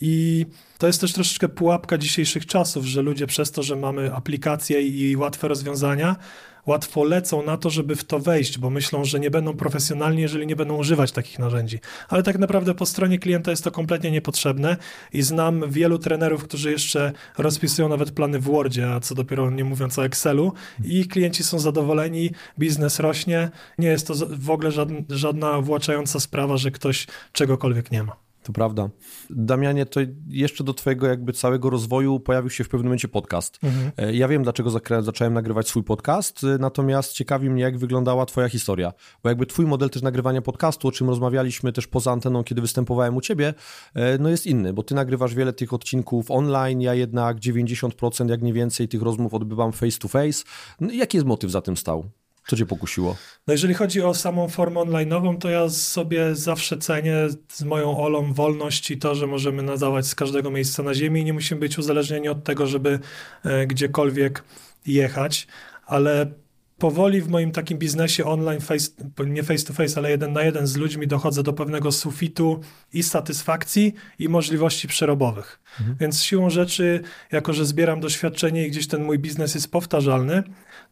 I 0.00 0.46
to 0.78 0.86
jest 0.86 1.00
też 1.00 1.12
troszeczkę 1.12 1.48
pułapka 1.48 1.98
dzisiejszych 1.98 2.46
czasów, 2.46 2.84
że 2.84 3.02
ludzie 3.02 3.26
przez 3.26 3.50
to, 3.50 3.62
że 3.62 3.76
mamy 3.76 4.14
aplikacje 4.14 4.82
i 4.82 5.16
łatwe 5.16 5.48
rozwiązania, 5.48 6.16
łatwo 6.66 7.04
lecą 7.04 7.42
na 7.42 7.56
to, 7.56 7.70
żeby 7.70 7.96
w 7.96 8.04
to 8.04 8.18
wejść, 8.18 8.58
bo 8.58 8.70
myślą, 8.70 9.04
że 9.04 9.20
nie 9.20 9.30
będą 9.30 9.56
profesjonalni, 9.56 10.22
jeżeli 10.22 10.46
nie 10.46 10.56
będą 10.56 10.76
używać 10.76 11.12
takich 11.12 11.38
narzędzi. 11.38 11.78
Ale 12.08 12.22
tak 12.22 12.38
naprawdę 12.38 12.74
po 12.74 12.86
stronie 12.86 13.18
klienta 13.18 13.50
jest 13.50 13.64
to 13.64 13.70
kompletnie 13.70 14.10
niepotrzebne 14.10 14.76
i 15.12 15.22
znam 15.22 15.70
wielu 15.70 15.98
trenerów, 15.98 16.44
którzy 16.44 16.70
jeszcze 16.70 17.12
rozpisują 17.38 17.88
nawet 17.88 18.10
plany 18.10 18.38
w 18.38 18.44
Wordzie, 18.44 18.92
a 18.92 19.00
co 19.00 19.14
dopiero 19.14 19.50
nie 19.50 19.64
mówiąc 19.64 19.98
o 19.98 20.04
Excelu 20.04 20.52
i 20.84 21.08
klienci 21.08 21.44
są 21.44 21.58
zadowoleni, 21.58 22.30
biznes 22.58 23.00
rośnie, 23.00 23.50
nie 23.78 23.88
jest 23.88 24.06
to 24.06 24.14
w 24.30 24.50
ogóle 24.50 24.72
żadna, 24.72 24.98
żadna 25.08 25.60
właczająca 25.60 26.20
sprawa, 26.20 26.56
że 26.56 26.70
ktoś 26.70 27.06
czegokolwiek 27.32 27.90
nie 27.90 28.02
ma. 28.02 28.25
To 28.46 28.52
prawda. 28.52 28.88
Damianie, 29.30 29.86
to 29.86 30.00
jeszcze 30.28 30.64
do 30.64 30.74
twojego 30.74 31.06
jakby 31.06 31.32
całego 31.32 31.70
rozwoju 31.70 32.20
pojawił 32.20 32.50
się 32.50 32.64
w 32.64 32.68
pewnym 32.68 32.86
momencie 32.86 33.08
podcast. 33.08 33.58
Mhm. 33.62 33.92
E, 33.96 34.14
ja 34.14 34.28
wiem, 34.28 34.42
dlaczego 34.42 34.70
zacząłem 35.00 35.34
nagrywać 35.34 35.68
swój 35.68 35.82
podcast, 35.82 36.44
e, 36.44 36.58
natomiast 36.58 37.12
ciekawi 37.12 37.50
mnie, 37.50 37.62
jak 37.62 37.78
wyglądała 37.78 38.26
twoja 38.26 38.48
historia. 38.48 38.92
Bo 39.22 39.28
jakby 39.28 39.46
twój 39.46 39.66
model 39.66 39.90
też 39.90 40.02
nagrywania 40.02 40.42
podcastu, 40.42 40.88
o 40.88 40.92
czym 40.92 41.08
rozmawialiśmy 41.08 41.72
też 41.72 41.86
poza 41.86 42.12
anteną, 42.12 42.44
kiedy 42.44 42.60
występowałem 42.60 43.16
u 43.16 43.20
ciebie, 43.20 43.54
e, 43.94 44.18
no 44.18 44.28
jest 44.28 44.46
inny, 44.46 44.72
bo 44.72 44.82
ty 44.82 44.94
nagrywasz 44.94 45.34
wiele 45.34 45.52
tych 45.52 45.72
odcinków 45.72 46.30
online, 46.30 46.80
ja 46.80 46.94
jednak 46.94 47.38
90% 47.38 48.30
jak 48.30 48.42
nie 48.42 48.52
więcej 48.52 48.88
tych 48.88 49.02
rozmów 49.02 49.34
odbywam 49.34 49.72
face 49.72 49.98
to 49.98 50.08
face. 50.08 50.44
No, 50.80 50.92
jaki 50.92 51.16
jest 51.16 51.26
motyw 51.26 51.50
za 51.50 51.60
tym 51.60 51.76
stał? 51.76 52.04
Co 52.46 52.56
cię 52.56 52.66
pokusiło? 52.66 53.16
No 53.46 53.52
jeżeli 53.52 53.74
chodzi 53.74 54.02
o 54.02 54.14
samą 54.14 54.48
formę 54.48 54.80
online'ową, 54.80 55.38
to 55.38 55.50
ja 55.50 55.68
sobie 55.68 56.34
zawsze 56.34 56.78
cenię 56.78 57.14
z 57.52 57.62
moją 57.62 57.98
Olą 57.98 58.32
wolność 58.32 58.90
i 58.90 58.98
to, 58.98 59.14
że 59.14 59.26
możemy 59.26 59.62
nadawać 59.62 60.06
z 60.06 60.14
każdego 60.14 60.50
miejsca 60.50 60.82
na 60.82 60.94
ziemi 60.94 61.20
i 61.20 61.24
nie 61.24 61.32
musimy 61.32 61.60
być 61.60 61.78
uzależnieni 61.78 62.28
od 62.28 62.44
tego, 62.44 62.66
żeby 62.66 62.98
e, 63.44 63.66
gdziekolwiek 63.66 64.44
jechać, 64.86 65.46
ale 65.86 66.26
powoli 66.78 67.22
w 67.22 67.28
moim 67.28 67.52
takim 67.52 67.78
biznesie 67.78 68.24
online, 68.24 68.60
face, 68.60 68.90
nie 69.26 69.42
face 69.42 69.66
to 69.66 69.72
face, 69.72 69.96
ale 69.96 70.10
jeden 70.10 70.32
na 70.32 70.42
jeden 70.42 70.66
z 70.66 70.76
ludźmi 70.76 71.06
dochodzę 71.06 71.42
do 71.42 71.52
pewnego 71.52 71.92
sufitu 71.92 72.60
i 72.92 73.02
satysfakcji 73.02 73.94
i 74.18 74.28
możliwości 74.28 74.88
przerobowych. 74.88 75.60
Mhm. 75.80 75.96
Więc 76.00 76.22
siłą 76.22 76.50
rzeczy, 76.50 77.00
jako 77.32 77.52
że 77.52 77.66
zbieram 77.66 78.00
doświadczenie 78.00 78.66
i 78.66 78.70
gdzieś 78.70 78.86
ten 78.86 79.04
mój 79.04 79.18
biznes 79.18 79.54
jest 79.54 79.70
powtarzalny, 79.70 80.42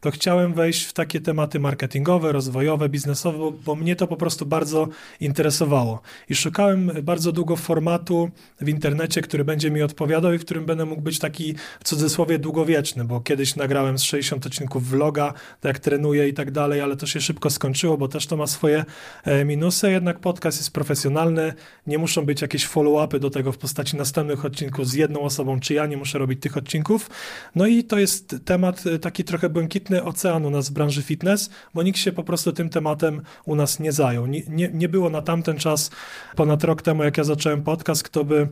to 0.01 0.11
chciałem 0.11 0.53
wejść 0.53 0.83
w 0.83 0.93
takie 0.93 1.21
tematy 1.21 1.59
marketingowe, 1.59 2.31
rozwojowe, 2.31 2.89
biznesowe, 2.89 3.37
bo, 3.37 3.51
bo, 3.51 3.75
mnie 3.75 3.95
to 3.95 4.07
po 4.07 4.17
prostu 4.17 4.45
bardzo 4.45 4.87
interesowało. 5.19 6.01
I 6.29 6.35
szukałem 6.35 6.91
bardzo 7.03 7.31
długo 7.31 7.55
formatu 7.55 8.29
w 8.61 8.69
internecie, 8.69 9.21
który 9.21 9.45
będzie 9.45 9.71
mi 9.71 9.81
odpowiadał 9.81 10.33
i 10.33 10.37
w 10.37 10.45
którym 10.45 10.65
będę 10.65 10.85
mógł 10.85 11.01
być 11.01 11.19
taki 11.19 11.55
w 11.79 11.83
cudzysłowie 11.83 12.39
długowieczny, 12.39 13.05
bo 13.05 13.21
kiedyś 13.21 13.55
nagrałem 13.55 13.97
z 13.97 14.03
60 14.03 14.45
odcinków 14.45 14.89
vloga, 14.89 15.33
tak 15.61 15.69
jak 15.69 15.79
trenuję 15.79 16.27
i 16.27 16.33
tak 16.33 16.51
dalej, 16.51 16.81
ale 16.81 16.97
to 16.97 17.07
się 17.07 17.21
szybko 17.21 17.49
skończyło, 17.49 17.97
bo 17.97 18.07
też 18.07 18.27
to 18.27 18.37
ma 18.37 18.47
swoje 18.47 18.85
e, 19.23 19.45
minusy, 19.45 19.91
jednak 19.91 20.19
podcast 20.19 20.57
jest 20.57 20.71
profesjonalny, 20.71 21.53
nie 21.87 21.97
muszą 21.97 22.25
być 22.25 22.41
jakieś 22.41 22.67
follow-upy 22.67 23.19
do 23.19 23.29
tego 23.29 23.51
w 23.51 23.57
postaci 23.57 23.97
następnych 23.97 24.45
odcinków 24.45 24.87
z 24.87 24.93
jedną 24.93 25.21
osobą, 25.21 25.59
czy 25.59 25.73
ja 25.73 25.85
nie 25.85 25.97
muszę 25.97 26.17
robić 26.17 26.41
tych 26.41 26.57
odcinków. 26.57 27.09
No 27.55 27.67
i 27.67 27.83
to 27.83 27.99
jest 27.99 28.35
temat 28.45 28.87
e, 28.87 28.99
taki 28.99 29.23
trochę 29.23 29.49
błękitny, 29.85 30.03
ocean 30.03 30.45
u 30.45 30.49
nas 30.49 30.69
w 30.69 30.73
branży 30.73 31.03
fitness, 31.03 31.49
bo 31.73 31.83
nikt 31.83 31.99
się 31.99 32.11
po 32.11 32.23
prostu 32.23 32.51
tym 32.51 32.69
tematem 32.69 33.21
u 33.45 33.55
nas 33.55 33.79
nie 33.79 33.91
zajął. 33.91 34.25
Nie, 34.25 34.41
nie, 34.47 34.69
nie 34.73 34.89
było 34.89 35.09
na 35.09 35.21
tamten 35.21 35.57
czas, 35.57 35.91
ponad 36.35 36.63
rok 36.63 36.81
temu, 36.81 37.03
jak 37.03 37.17
ja 37.17 37.23
zacząłem 37.23 37.63
podcast, 37.63 38.03
kto 38.03 38.25
by 38.25 38.47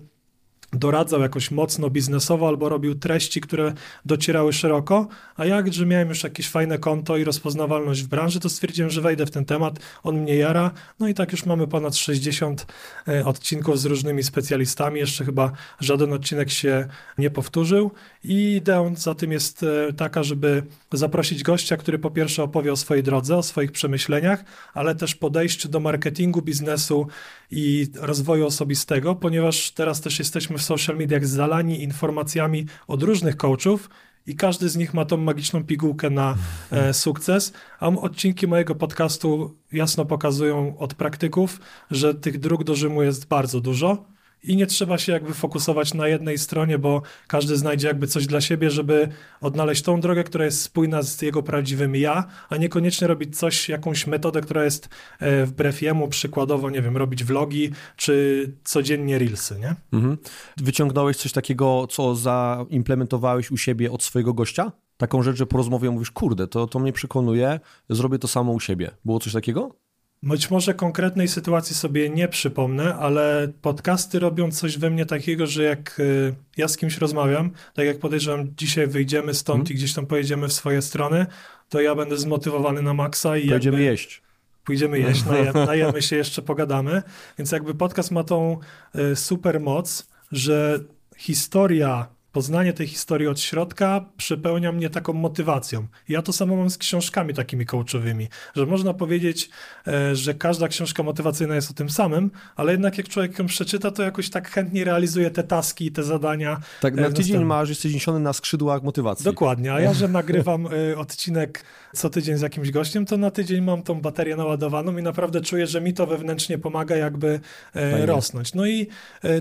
doradzał 0.73 1.21
jakoś 1.21 1.51
mocno 1.51 1.89
biznesowo 1.89 2.47
albo 2.47 2.69
robił 2.69 2.95
treści, 2.95 3.41
które 3.41 3.73
docierały 4.05 4.53
szeroko, 4.53 5.07
a 5.35 5.45
jak, 5.45 5.73
że 5.73 5.85
miałem 5.85 6.09
już 6.09 6.23
jakieś 6.23 6.49
fajne 6.49 6.77
konto 6.77 7.17
i 7.17 7.23
rozpoznawalność 7.23 8.03
w 8.03 8.07
branży, 8.07 8.39
to 8.39 8.49
stwierdziłem, 8.49 8.91
że 8.91 9.01
wejdę 9.01 9.25
w 9.25 9.31
ten 9.31 9.45
temat, 9.45 9.79
on 10.03 10.19
mnie 10.19 10.35
jara, 10.35 10.71
no 10.99 11.07
i 11.07 11.13
tak 11.13 11.31
już 11.31 11.45
mamy 11.45 11.67
ponad 11.67 11.95
60 11.95 12.65
e, 13.07 13.25
odcinków 13.25 13.79
z 13.79 13.85
różnymi 13.85 14.23
specjalistami, 14.23 14.99
jeszcze 14.99 15.25
chyba 15.25 15.51
żaden 15.79 16.13
odcinek 16.13 16.49
się 16.49 16.87
nie 17.17 17.29
powtórzył. 17.29 17.91
I 18.23 18.55
ideą 18.55 18.95
za 18.95 19.15
tym 19.15 19.31
jest 19.31 19.63
e, 19.63 19.93
taka, 19.93 20.23
żeby 20.23 20.63
zaprosić 20.91 21.43
gościa, 21.43 21.77
który 21.77 21.99
po 21.99 22.11
pierwsze 22.11 22.43
opowie 22.43 22.71
o 22.71 22.75
swojej 22.77 23.03
drodze, 23.03 23.37
o 23.37 23.43
swoich 23.43 23.71
przemyśleniach, 23.71 24.43
ale 24.73 24.95
też 24.95 25.15
podejściu 25.15 25.69
do 25.69 25.79
marketingu, 25.79 26.41
biznesu 26.41 27.07
i 27.55 27.87
rozwoju 27.99 28.45
osobistego, 28.45 29.15
ponieważ 29.15 29.71
teraz 29.71 30.01
też 30.01 30.19
jesteśmy 30.19 30.57
w 30.57 30.61
social 30.61 30.97
mediach 30.97 31.27
zalani 31.27 31.83
informacjami 31.83 32.65
od 32.87 33.03
różnych 33.03 33.37
coachów 33.37 33.89
i 34.27 34.35
każdy 34.35 34.69
z 34.69 34.75
nich 34.75 34.93
ma 34.93 35.05
tą 35.05 35.17
magiczną 35.17 35.63
pigułkę 35.63 36.09
na 36.09 36.35
e, 36.71 36.93
sukces, 36.93 37.53
a 37.79 37.87
odcinki 37.87 38.47
mojego 38.47 38.75
podcastu 38.75 39.55
jasno 39.71 40.05
pokazują 40.05 40.77
od 40.77 40.93
praktyków, 40.93 41.59
że 41.91 42.15
tych 42.15 42.39
dróg 42.39 42.63
do 42.63 42.75
Rzymu 42.75 43.03
jest 43.03 43.27
bardzo 43.27 43.61
dużo 43.61 44.12
i 44.43 44.55
nie 44.55 44.67
trzeba 44.67 44.97
się 44.97 45.11
jakby 45.11 45.33
fokusować 45.33 45.93
na 45.93 46.07
jednej 46.07 46.37
stronie, 46.37 46.77
bo 46.79 47.01
każdy 47.27 47.57
znajdzie 47.57 47.87
jakby 47.87 48.07
coś 48.07 48.27
dla 48.27 48.41
siebie, 48.41 48.69
żeby 48.69 49.09
odnaleźć 49.41 49.81
tą 49.81 50.01
drogę, 50.01 50.23
która 50.23 50.45
jest 50.45 50.61
spójna 50.61 51.01
z 51.01 51.21
jego 51.21 51.43
prawdziwym 51.43 51.95
ja, 51.95 52.27
a 52.49 52.57
niekoniecznie 52.57 53.07
robić 53.07 53.37
coś, 53.37 53.69
jakąś 53.69 54.07
metodę, 54.07 54.41
która 54.41 54.63
jest 54.63 54.89
e, 55.19 55.45
wbrew 55.45 55.81
jemu, 55.81 56.07
przykładowo, 56.07 56.69
nie 56.69 56.81
wiem, 56.81 56.97
robić 56.97 57.23
vlogi, 57.23 57.71
czy 57.95 58.53
codziennie 58.63 59.19
reelsy, 59.19 59.59
nie? 59.59 59.75
Mhm. 59.93 60.17
Wyciągnąłeś 60.57 61.17
coś 61.17 61.31
takiego, 61.31 61.87
co 61.89 62.15
zaimplementowałeś 62.15 63.51
u 63.51 63.57
siebie 63.57 63.91
od 63.91 64.03
swojego 64.03 64.33
gościa? 64.33 64.71
Taką 64.97 65.23
rzecz, 65.23 65.37
że 65.37 65.45
po 65.45 65.57
rozmowie 65.57 65.91
mówisz, 65.91 66.11
kurde, 66.11 66.47
to, 66.47 66.67
to 66.67 66.79
mnie 66.79 66.93
przekonuje, 66.93 67.59
zrobię 67.89 68.19
to 68.19 68.27
samo 68.27 68.51
u 68.51 68.59
siebie. 68.59 68.91
Było 69.05 69.19
coś 69.19 69.33
takiego? 69.33 69.82
Być 70.23 70.51
może 70.51 70.73
konkretnej 70.73 71.27
sytuacji 71.27 71.75
sobie 71.75 72.09
nie 72.09 72.27
przypomnę, 72.27 72.95
ale 72.95 73.47
podcasty 73.61 74.19
robią 74.19 74.51
coś 74.51 74.77
we 74.77 74.89
mnie 74.89 75.05
takiego, 75.05 75.47
że 75.47 75.63
jak 75.63 75.99
y, 75.99 76.35
ja 76.57 76.67
z 76.67 76.77
kimś 76.77 76.97
rozmawiam, 76.97 77.51
tak 77.73 77.85
jak 77.85 77.99
podejrzewam, 77.99 78.47
dzisiaj 78.57 78.87
wyjdziemy 78.87 79.33
stąd 79.33 79.57
hmm. 79.57 79.71
i 79.71 79.75
gdzieś 79.75 79.93
tam 79.93 80.05
pojedziemy 80.05 80.47
w 80.47 80.53
swoje 80.53 80.81
strony, 80.81 81.25
to 81.69 81.81
ja 81.81 81.95
będę 81.95 82.17
zmotywowany 82.17 82.81
na 82.81 82.93
maksa 82.93 83.37
i 83.37 83.47
Pojedziemy 83.47 83.77
jakby... 83.77 83.91
jeść 83.91 84.23
pójdziemy 84.63 84.99
jeść, 84.99 85.25
najemy, 85.31 85.65
najemy 85.65 86.01
się, 86.01 86.15
jeszcze 86.15 86.41
pogadamy. 86.41 87.01
Więc 87.37 87.51
jakby 87.51 87.75
podcast 87.75 88.11
ma 88.11 88.23
tą 88.23 88.57
y, 88.95 89.15
super 89.15 89.59
moc, 89.59 90.07
że 90.31 90.79
historia 91.17 92.07
poznanie 92.33 92.73
tej 92.73 92.87
historii 92.87 93.27
od 93.27 93.39
środka 93.39 94.05
przepełnia 94.17 94.71
mnie 94.71 94.89
taką 94.89 95.13
motywacją. 95.13 95.87
Ja 96.09 96.21
to 96.21 96.33
samo 96.33 96.55
mam 96.55 96.69
z 96.69 96.77
książkami 96.77 97.33
takimi 97.33 97.65
coachowymi, 97.65 98.27
że 98.55 98.65
można 98.65 98.93
powiedzieć, 98.93 99.49
e, 99.87 100.15
że 100.15 100.33
każda 100.33 100.67
książka 100.67 101.03
motywacyjna 101.03 101.55
jest 101.55 101.71
o 101.71 101.73
tym 101.73 101.89
samym, 101.89 102.31
ale 102.55 102.71
jednak 102.71 102.97
jak 102.97 103.09
człowiek 103.09 103.39
ją 103.39 103.45
przeczyta, 103.45 103.91
to 103.91 104.03
jakoś 104.03 104.29
tak 104.29 104.49
chętnie 104.49 104.83
realizuje 104.83 105.31
te 105.31 105.43
taski, 105.43 105.91
te 105.91 106.03
zadania. 106.03 106.59
Tak, 106.81 106.95
na 106.95 107.11
tydzień 107.11 107.43
masz, 107.43 107.69
jesteś 107.69 107.93
niesiony 107.93 108.19
na 108.19 108.33
skrzydłach 108.33 108.83
motywacji. 108.83 109.25
Dokładnie, 109.25 109.73
a 109.73 109.79
ja, 109.79 109.93
że 110.03 110.07
nagrywam 110.07 110.67
odcinek 110.97 111.63
co 111.95 112.09
tydzień 112.09 112.37
z 112.37 112.41
jakimś 112.41 112.71
gościem, 112.71 113.05
to 113.05 113.17
na 113.17 113.31
tydzień 113.31 113.61
mam 113.61 113.83
tą 113.83 114.01
baterię 114.01 114.35
naładowaną 114.35 114.97
i 114.97 115.03
naprawdę 115.03 115.41
czuję, 115.41 115.67
że 115.67 115.81
mi 115.81 115.93
to 115.93 116.07
wewnętrznie 116.07 116.57
pomaga 116.57 116.95
jakby 116.95 117.39
Fajnie. 117.73 118.05
rosnąć. 118.05 118.53
No 118.53 118.65
i 118.65 118.87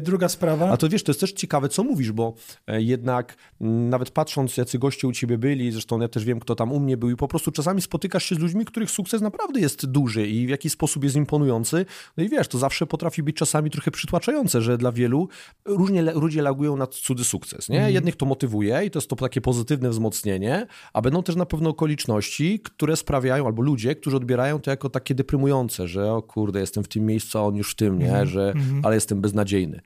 druga 0.00 0.28
sprawa. 0.28 0.70
A 0.70 0.76
to 0.76 0.88
wiesz, 0.88 1.02
to 1.02 1.10
jest 1.12 1.20
też 1.20 1.32
ciekawe, 1.32 1.68
co 1.68 1.84
mówisz, 1.84 2.12
bo 2.12 2.34
jednak 2.86 3.36
nawet 3.60 4.10
patrząc, 4.10 4.56
jacy 4.56 4.78
goście 4.78 5.08
u 5.08 5.12
ciebie 5.12 5.38
byli, 5.38 5.72
zresztą 5.72 6.00
ja 6.00 6.08
też 6.08 6.24
wiem, 6.24 6.40
kto 6.40 6.54
tam 6.54 6.72
u 6.72 6.80
mnie 6.80 6.96
był 6.96 7.10
i 7.10 7.16
po 7.16 7.28
prostu 7.28 7.52
czasami 7.52 7.82
spotykasz 7.82 8.24
się 8.24 8.34
z 8.34 8.38
ludźmi, 8.38 8.64
których 8.64 8.90
sukces 8.90 9.22
naprawdę 9.22 9.60
jest 9.60 9.86
duży 9.86 10.26
i 10.26 10.46
w 10.46 10.50
jakiś 10.50 10.72
sposób 10.72 11.04
jest 11.04 11.16
imponujący. 11.16 11.86
No 12.16 12.24
i 12.24 12.28
wiesz, 12.28 12.48
to 12.48 12.58
zawsze 12.58 12.86
potrafi 12.86 13.22
być 13.22 13.36
czasami 13.36 13.70
trochę 13.70 13.90
przytłaczające, 13.90 14.62
że 14.62 14.78
dla 14.78 14.92
wielu 14.92 15.28
różnie 15.64 16.02
ludzie 16.02 16.42
reagują 16.42 16.76
na 16.76 16.86
cudzy 16.86 17.24
sukces, 17.24 17.68
nie? 17.68 17.80
Mm. 17.80 17.92
Jednych 17.92 18.16
to 18.16 18.26
motywuje 18.26 18.84
i 18.84 18.90
to 18.90 18.98
jest 18.98 19.10
to 19.10 19.16
takie 19.16 19.40
pozytywne 19.40 19.90
wzmocnienie, 19.90 20.66
a 20.92 21.02
będą 21.02 21.22
też 21.22 21.36
na 21.36 21.46
pewno 21.46 21.70
okoliczności, 21.70 22.60
które 22.60 22.96
sprawiają, 22.96 23.46
albo 23.46 23.62
ludzie, 23.62 23.94
którzy 23.94 24.16
odbierają 24.16 24.60
to 24.60 24.70
jako 24.70 24.90
takie 24.90 25.14
deprymujące, 25.14 25.88
że 25.88 26.12
o 26.12 26.22
kurde, 26.22 26.60
jestem 26.60 26.84
w 26.84 26.88
tym 26.88 27.06
miejscu, 27.06 27.38
a 27.38 27.42
on 27.42 27.56
już 27.56 27.72
w 27.72 27.74
tym, 27.74 27.98
nie? 27.98 28.14
Mm. 28.14 28.26
Że, 28.26 28.50
mm. 28.50 28.80
ale 28.84 28.94
jestem 28.94 29.20
beznadziejny. 29.20 29.80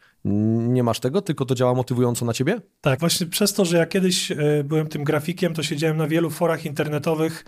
Nie 0.69 0.83
masz 0.83 1.01
tego, 1.01 1.23
tylko 1.23 1.45
to 1.45 1.55
działa 1.55 1.75
motywująco 1.75 2.25
na 2.25 2.33
ciebie? 2.33 2.61
Tak, 2.81 3.01
właśnie 3.01 3.27
przez 3.27 3.53
to, 3.53 3.65
że 3.65 3.77
ja 3.77 3.87
kiedyś 3.87 4.33
e, 4.33 4.37
byłem 4.65 4.87
tym 4.87 5.05
grafikiem, 5.05 5.55
to 5.55 5.63
siedziałem 5.63 5.97
na 5.97 6.07
wielu 6.09 6.31
forach 6.31 6.67
internetowych, 6.67 7.45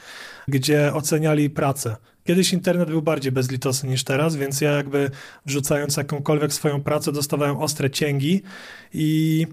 gdzie 0.49 0.95
oceniali 0.95 1.51
pracę. 1.51 1.97
Kiedyś 2.25 2.53
internet 2.53 2.89
był 2.89 3.03
bardziej 3.03 3.33
bezlitosny 3.33 3.89
niż 3.91 4.05
teraz, 4.05 4.37
więc 4.37 4.61
ja 4.61 4.73
jakby 4.73 5.11
wrzucając 5.47 5.97
jakąkolwiek 5.97 6.53
swoją 6.53 6.83
pracę 6.83 7.13
dostawałem 7.13 7.57
ostre 7.57 7.91
cięgi 7.91 8.43
i 8.95 9.47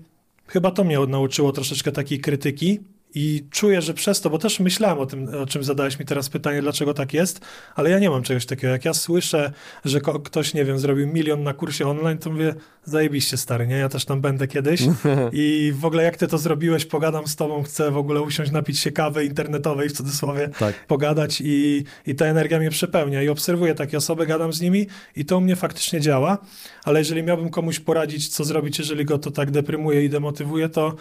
chyba 0.48 0.72
to 0.72 0.84
mnie 0.84 1.00
nauczyło 1.00 1.52
troszeczkę 1.52 1.92
takiej 1.92 2.20
krytyki 2.20 2.80
i 3.16 3.48
czuję, 3.52 3.82
że 3.82 3.94
przez 3.94 4.22
to, 4.22 4.30
bo 4.30 4.38
też 4.38 4.60
myślałem 4.60 5.00
o 5.00 5.06
tym, 5.06 5.28
o 5.42 5.46
czym 5.46 5.64
zadałeś 5.64 6.00
mi 6.00 6.06
teraz 6.06 6.30
pytanie, 6.30 6.62
dlaczego 6.62 6.94
tak 6.94 7.14
jest, 7.14 7.46
ale 7.76 7.90
ja 7.90 8.00
nie 8.00 8.10
mam 8.10 8.24
czegoś 8.24 8.46
takiego. 8.46 8.74
Jak 8.74 8.86
ja 8.86 8.94
słyszę, 8.94 9.52
że 9.86 10.02
ktoś, 10.24 10.54
nie 10.54 10.66
wiem, 10.66 10.80
zrobił 10.80 11.08
milion 11.08 11.44
na 11.44 11.54
kursie 11.54 11.90
online, 11.90 12.18
to 12.18 12.30
mówię, 12.30 12.56
zajebiście 12.84 13.38
stary, 13.38 13.68
nie? 13.68 13.76
Ja 13.76 13.90
też 13.90 14.06
tam 14.06 14.22
będę 14.22 14.48
kiedyś 14.48 14.82
i 15.34 15.74
w 15.76 15.86
ogóle 15.86 16.04
jak 16.04 16.18
ty 16.18 16.28
to 16.28 16.38
zrobiłeś, 16.38 16.86
pogadam 16.86 17.28
z 17.28 17.36
tobą, 17.36 17.64
chcę 17.64 17.92
w 17.92 17.98
ogóle 17.98 18.22
usiąść, 18.22 18.52
napić 18.52 18.80
się 18.80 18.92
kawy 18.92 19.26
internetowej, 19.26 19.90
w 19.90 19.94
cudzysłowie, 19.94 20.50
tak. 20.60 20.88
pogadać 20.88 21.42
i, 21.42 21.84
i 22.08 22.16
ta 22.16 22.26
energia 22.26 22.60
mnie 22.60 22.70
przepełnia 22.70 23.24
i 23.24 23.30
obserwuję 23.30 23.76
takie 23.76 23.98
osoby, 23.98 24.26
gadam 24.26 24.54
z 24.54 24.62
nimi 24.62 24.88
i 25.16 25.26
to 25.26 25.38
u 25.38 25.42
mnie 25.42 25.56
faktycznie 25.56 26.02
działa, 26.02 26.38
ale 26.84 27.00
jeżeli 27.00 27.24
miałbym 27.24 27.50
komuś 27.50 27.80
poradzić, 27.80 28.28
co 28.28 28.44
zrobić, 28.44 28.80
jeżeli 28.80 29.06
go 29.06 29.18
to 29.18 29.32
tak 29.32 29.52
deprymuje 29.52 30.06
i 30.06 30.10
demotywuje, 30.10 30.70
to 30.70 30.96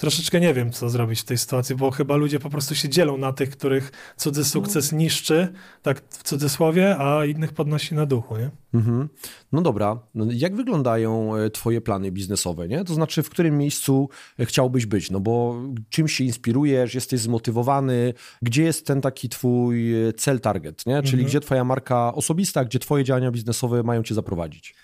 troszeczkę 0.00 0.40
nie 0.40 0.54
wiem, 0.54 0.72
co 0.72 0.90
zrobić 0.90 1.20
w 1.20 1.24
tej 1.24 1.38
sytuacji, 1.38 1.76
bo 1.76 1.90
chyba 1.90 2.16
ludzie 2.16 2.38
po 2.38 2.50
prostu 2.50 2.74
się 2.74 2.88
dzielą 2.88 3.18
na 3.18 3.32
tych, 3.32 3.50
których 3.50 3.92
cudzy 4.16 4.44
sukces 4.44 4.92
niszczy, 4.92 5.52
tak 5.82 6.02
w 6.08 6.22
cudzysłowie, 6.22 6.96
a 6.98 7.24
innych 7.24 7.52
podnosi 7.52 7.94
na 7.94 8.06
duchu, 8.06 8.36
nie? 8.36 8.50
Mhm. 8.74 9.08
No 9.52 9.62
dobra, 9.62 9.98
no, 10.14 10.26
jak 10.30 10.56
wyglądają 10.56 11.36
e, 11.36 11.50
twoje 11.50 11.80
plany 11.80 12.12
biznesowe, 12.12 12.68
nie? 12.68 12.84
To 12.84 12.94
znaczy, 12.94 13.22
w 13.22 13.30
którym 13.30 13.58
miejscu 13.58 14.08
e, 14.38 14.46
chciałbyś 14.46 14.86
być, 14.86 15.10
no 15.10 15.20
bo 15.20 15.62
czymś 15.88 16.12
się 16.12 16.24
inspirujesz, 16.24 16.94
jesteś 16.94 17.20
zmotywowany, 17.20 18.14
gdzie 18.42 18.62
jest 18.62 18.86
ten 18.86 19.00
taki 19.00 19.28
twój 19.28 19.94
e, 20.08 20.12
cel, 20.12 20.40
target, 20.40 20.86
nie? 20.86 21.02
Czyli 21.02 21.14
mhm. 21.14 21.26
gdzie 21.26 21.40
twoja 21.40 21.64
marka 21.64 22.14
osobista, 22.14 22.64
gdzie 22.64 22.78
twoje 22.78 23.04
działania 23.04 23.30
biznesowe 23.30 23.82
mają 23.82 24.02
cię 24.02 24.14
zaprowadzić? 24.14 24.74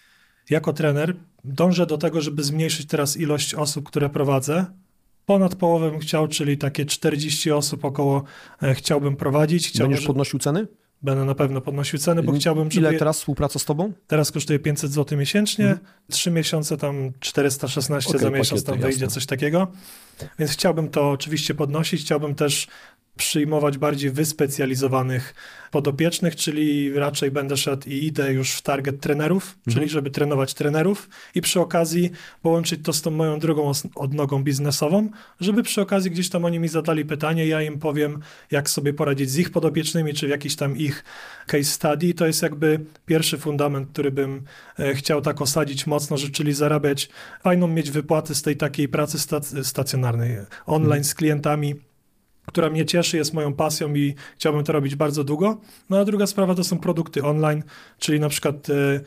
Jako 0.51 0.73
trener 0.73 1.17
dążę 1.45 1.87
do 1.87 1.99
tego, 1.99 2.21
żeby 2.21 2.43
zmniejszyć 2.43 2.87
teraz 2.87 3.17
ilość 3.17 3.55
osób, 3.55 3.89
które 3.89 4.09
prowadzę, 4.09 4.67
ponad 5.27 5.55
połowę 5.55 5.91
bym 5.91 6.01
chciał, 6.01 6.29
czyli 6.29 6.59
takie 6.59 6.85
40 6.85 7.53
osób 7.53 7.85
około 7.85 8.25
e, 8.63 8.75
chciałbym 8.75 9.17
prowadzić. 9.17 9.69
Chciałbym, 9.69 9.91
Będziesz 9.91 10.07
podnosił 10.07 10.39
ceny? 10.39 10.67
Będę 11.03 11.25
na 11.25 11.35
pewno 11.35 11.61
podnosił 11.61 11.99
ceny, 11.99 12.23
bo 12.23 12.33
chciałbym... 12.33 12.69
Ile 12.69 12.95
teraz 12.95 13.19
współpraca 13.19 13.59
z 13.59 13.65
tobą? 13.65 13.93
Teraz 14.07 14.33
kosztuje 14.33 14.59
500 14.59 14.93
zł 14.93 15.19
miesięcznie, 15.19 15.65
mhm. 15.65 15.87
3 16.11 16.31
miesiące 16.31 16.77
tam 16.77 17.13
416 17.21 18.11
okay, 18.11 18.21
za 18.21 18.31
miesiąc 18.31 18.65
tam 18.65 18.81
wyjdzie 18.81 19.05
jasne. 19.05 19.15
coś 19.15 19.27
takiego. 19.27 19.73
Więc 20.39 20.51
chciałbym 20.51 20.89
to 20.89 21.11
oczywiście 21.11 21.55
podnosić, 21.55 22.01
chciałbym 22.01 22.35
też 22.35 22.67
przyjmować 23.17 23.79
bardziej 23.79 24.11
wyspecjalizowanych 24.11 25.35
podopiecznych, 25.71 26.37
czyli 26.37 26.93
raczej 26.93 27.31
będę 27.31 27.57
szedł 27.57 27.89
i 27.89 28.05
idę 28.07 28.33
już 28.33 28.51
w 28.51 28.63
target 28.63 29.01
trenerów, 29.01 29.57
mhm. 29.59 29.75
czyli 29.75 29.89
żeby 29.89 30.11
trenować 30.11 30.55
trenerów 30.55 31.09
i 31.35 31.41
przy 31.41 31.61
okazji 31.61 32.11
połączyć 32.43 32.81
to 32.85 32.93
z 32.93 33.03
tą 33.03 33.11
moją 33.11 33.39
drugą 33.39 33.73
odnogą 33.95 34.43
biznesową, 34.43 35.11
żeby 35.41 35.63
przy 35.63 35.81
okazji 35.81 36.11
gdzieś 36.11 36.31
tam 36.31 36.45
oni 36.45 36.59
mi 36.59 36.69
zadali 36.69 37.05
pytanie, 37.05 37.47
ja 37.47 37.63
im 37.63 37.79
powiem, 37.79 38.21
jak 38.51 38.71
sobie 38.71 38.93
poradzić 38.93 39.31
z 39.31 39.39
ich 39.39 39.51
podopiecznymi, 39.51 40.15
czy 40.15 40.27
w 40.27 40.31
jakiś 40.31 40.57
tam 40.57 40.77
ich 40.77 41.05
case 41.47 41.65
study. 41.65 42.15
To 42.15 42.27
jest 42.27 42.43
jakby 42.43 42.81
pierwszy 43.07 43.39
fundament, 43.39 43.89
który 43.93 44.11
bym 44.11 44.43
e, 44.79 44.95
chciał 44.95 45.21
tak 45.21 45.43
osadzić 45.43 45.87
mocno, 45.87 46.17
że 46.17 46.31
czyli 46.31 46.53
zarabiać, 46.53 47.09
fajną 47.43 47.69
mieć 47.69 47.91
wypłaty 47.91 48.35
z 48.35 48.43
tej 48.43 48.57
takiej 48.57 48.89
pracy 48.89 49.19
stacjonarnej, 49.63 50.39
online 50.67 50.87
mhm. 50.87 51.05
z 51.05 51.15
klientami, 51.15 51.75
która 52.47 52.71
mnie 52.71 52.87
cieszy, 52.87 53.17
jest 53.17 53.35
moją 53.35 53.55
pasją 53.55 53.95
i 53.95 54.15
chciałbym 54.37 54.65
to 54.65 54.73
robić 54.73 54.97
bardzo 54.97 55.25
długo. 55.25 55.61
No 55.91 55.99
a 55.99 56.05
druga 56.05 56.27
sprawa 56.27 56.55
to 56.55 56.65
są 56.65 56.79
produkty 56.79 57.23
online, 57.23 57.63
czyli 57.99 58.21
na 58.21 58.29
przykład 58.29 58.71
e, 58.71 59.01